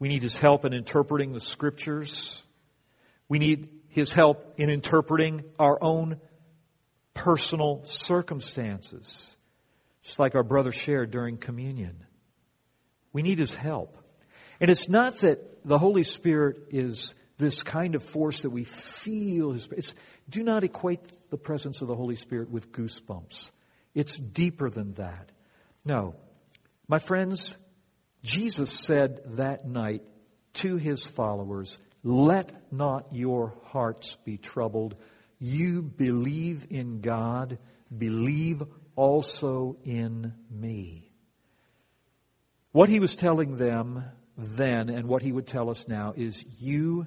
We 0.00 0.08
need 0.08 0.22
His 0.22 0.36
help 0.36 0.64
in 0.64 0.72
interpreting 0.72 1.32
the 1.32 1.40
Scriptures. 1.40 2.42
We 3.28 3.38
need 3.38 3.68
His 3.88 4.12
help 4.12 4.54
in 4.58 4.68
interpreting 4.68 5.44
our 5.60 5.78
own 5.80 6.20
personal 7.14 7.84
circumstances, 7.84 9.36
just 10.02 10.18
like 10.18 10.34
our 10.34 10.42
brother 10.42 10.72
shared 10.72 11.12
during 11.12 11.36
communion. 11.36 12.04
We 13.12 13.22
need 13.22 13.38
His 13.38 13.54
help. 13.54 13.96
And 14.60 14.70
it's 14.70 14.88
not 14.88 15.18
that 15.18 15.64
the 15.64 15.78
Holy 15.78 16.02
Spirit 16.02 16.68
is 16.70 17.14
this 17.38 17.62
kind 17.62 17.94
of 17.94 18.02
force 18.02 18.42
that 18.42 18.50
we 18.50 18.64
feel. 18.64 19.56
Do 20.28 20.42
not 20.42 20.64
equate 20.64 21.00
the 21.32 21.38
presence 21.38 21.80
of 21.80 21.88
the 21.88 21.96
Holy 21.96 22.14
Spirit 22.14 22.50
with 22.50 22.72
goosebumps. 22.72 23.50
It's 23.94 24.18
deeper 24.18 24.68
than 24.68 24.92
that. 24.94 25.32
No. 25.82 26.14
My 26.86 26.98
friends, 26.98 27.56
Jesus 28.22 28.70
said 28.70 29.22
that 29.38 29.66
night 29.66 30.02
to 30.54 30.76
his 30.76 31.06
followers, 31.06 31.78
Let 32.04 32.70
not 32.70 33.14
your 33.14 33.54
hearts 33.64 34.18
be 34.26 34.36
troubled. 34.36 34.94
You 35.38 35.80
believe 35.80 36.66
in 36.68 37.00
God, 37.00 37.58
believe 37.96 38.62
also 38.94 39.78
in 39.84 40.34
me. 40.50 41.10
What 42.72 42.90
he 42.90 43.00
was 43.00 43.16
telling 43.16 43.56
them 43.56 44.04
then 44.36 44.90
and 44.90 45.08
what 45.08 45.22
he 45.22 45.32
would 45.32 45.46
tell 45.46 45.70
us 45.70 45.88
now 45.88 46.12
is 46.14 46.44
you 46.60 47.06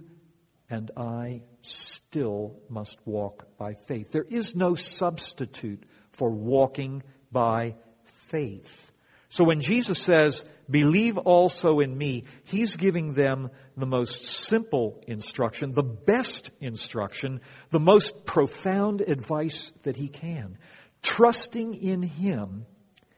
and 0.70 0.92
I 0.98 1.42
still 1.62 2.60
must 2.70 3.00
walk 3.06 3.58
by 3.58 3.74
faith. 3.88 4.12
There 4.12 4.26
is 4.28 4.56
no 4.56 4.76
substitute 4.76 5.84
for 6.12 6.30
walking 6.30 7.04
by 7.32 7.76
faith. 8.04 8.92
So 9.30 9.44
when 9.44 9.60
Jesus 9.62 10.00
says, 10.00 10.46
believe 10.70 11.18
also 11.18 11.80
in 11.80 11.96
me, 11.98 12.24
he's 12.46 12.78
giving 12.78 13.14
them 13.14 13.50
the 13.76 13.86
most 13.86 14.24
simple 14.24 15.04
instruction, 15.08 15.74
the 15.74 15.84
best 15.84 16.52
instruction, 16.62 17.42
the 17.70 17.80
most 17.80 18.26
profound 18.26 19.02
advice 19.02 19.72
that 19.84 19.98
he 19.98 20.08
can. 20.08 20.58
Trusting 21.02 21.74
in 21.74 22.02
him 22.02 22.66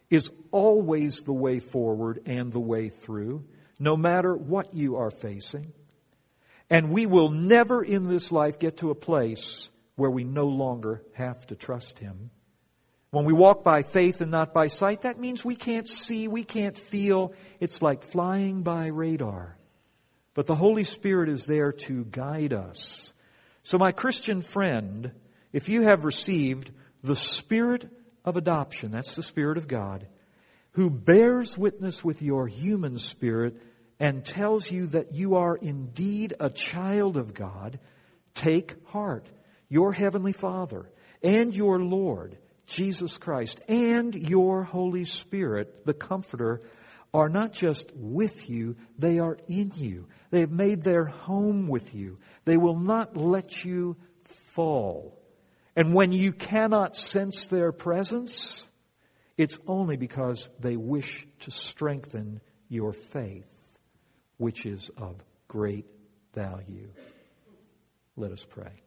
is 0.09 0.31
always 0.51 1.21
the 1.23 1.33
way 1.33 1.59
forward 1.59 2.21
and 2.25 2.51
the 2.51 2.59
way 2.59 2.89
through, 2.89 3.45
no 3.79 3.95
matter 3.95 4.35
what 4.35 4.73
you 4.73 4.95
are 4.95 5.11
facing. 5.11 5.71
And 6.69 6.91
we 6.91 7.05
will 7.05 7.29
never 7.29 7.81
in 7.81 8.03
this 8.03 8.31
life 8.31 8.59
get 8.59 8.77
to 8.77 8.91
a 8.91 8.95
place 8.95 9.69
where 9.95 10.11
we 10.11 10.23
no 10.23 10.47
longer 10.47 11.01
have 11.13 11.45
to 11.47 11.55
trust 11.55 11.99
him. 11.99 12.29
When 13.09 13.25
we 13.25 13.33
walk 13.33 13.63
by 13.63 13.83
faith 13.83 14.19
and 14.21 14.31
not 14.31 14.53
by 14.53 14.67
sight, 14.67 15.01
that 15.01 15.19
means 15.19 15.43
we 15.43 15.55
can't 15.55 15.87
see, 15.87 16.27
we 16.27 16.43
can't 16.43 16.77
feel. 16.77 17.33
It's 17.59 17.81
like 17.81 18.03
flying 18.03 18.63
by 18.63 18.87
radar. 18.87 19.57
But 20.33 20.45
the 20.45 20.55
Holy 20.55 20.83
Spirit 20.83 21.29
is 21.29 21.45
there 21.45 21.71
to 21.71 22.05
guide 22.05 22.53
us. 22.53 23.11
So, 23.63 23.77
my 23.77 23.91
Christian 23.91 24.41
friend, 24.41 25.11
if 25.51 25.67
you 25.67 25.81
have 25.81 26.05
received 26.05 26.71
the 27.01 27.15
Spirit 27.15 27.89
of 28.23 28.37
adoption, 28.37 28.91
that's 28.91 29.15
the 29.15 29.23
Spirit 29.23 29.57
of 29.57 29.67
God, 29.67 30.05
who 30.71 30.89
bears 30.89 31.57
witness 31.57 32.03
with 32.03 32.21
your 32.21 32.45
human 32.47 32.97
spirit 32.97 33.55
and 33.99 34.23
tells 34.23 34.69
you 34.69 34.87
that 34.87 35.13
you 35.13 35.35
are 35.35 35.55
indeed 35.55 36.33
a 36.39 36.49
child 36.49 37.17
of 37.17 37.33
God, 37.33 37.79
take 38.33 38.75
heart. 38.87 39.27
Your 39.69 39.91
Heavenly 39.91 40.33
Father 40.33 40.89
and 41.21 41.53
your 41.53 41.79
Lord 41.79 42.37
Jesus 42.67 43.17
Christ 43.17 43.61
and 43.67 44.13
your 44.13 44.63
Holy 44.63 45.05
Spirit, 45.05 45.85
the 45.85 45.93
Comforter, 45.93 46.61
are 47.13 47.29
not 47.29 47.53
just 47.53 47.91
with 47.95 48.49
you, 48.49 48.75
they 48.99 49.19
are 49.19 49.37
in 49.47 49.71
you. 49.75 50.07
They 50.29 50.41
have 50.41 50.51
made 50.51 50.83
their 50.83 51.05
home 51.05 51.67
with 51.67 51.95
you. 51.95 52.19
They 52.45 52.57
will 52.57 52.77
not 52.77 53.15
let 53.15 53.63
you 53.63 53.95
fall. 54.53 55.17
And 55.75 55.93
when 55.93 56.11
you 56.11 56.33
cannot 56.33 56.97
sense 56.97 57.47
their 57.47 57.71
presence, 57.71 58.67
it's 59.37 59.59
only 59.67 59.95
because 59.95 60.49
they 60.59 60.75
wish 60.75 61.25
to 61.41 61.51
strengthen 61.51 62.41
your 62.67 62.91
faith, 62.91 63.49
which 64.37 64.65
is 64.65 64.89
of 64.97 65.15
great 65.47 65.85
value. 66.33 66.89
Let 68.15 68.31
us 68.31 68.43
pray. 68.43 68.81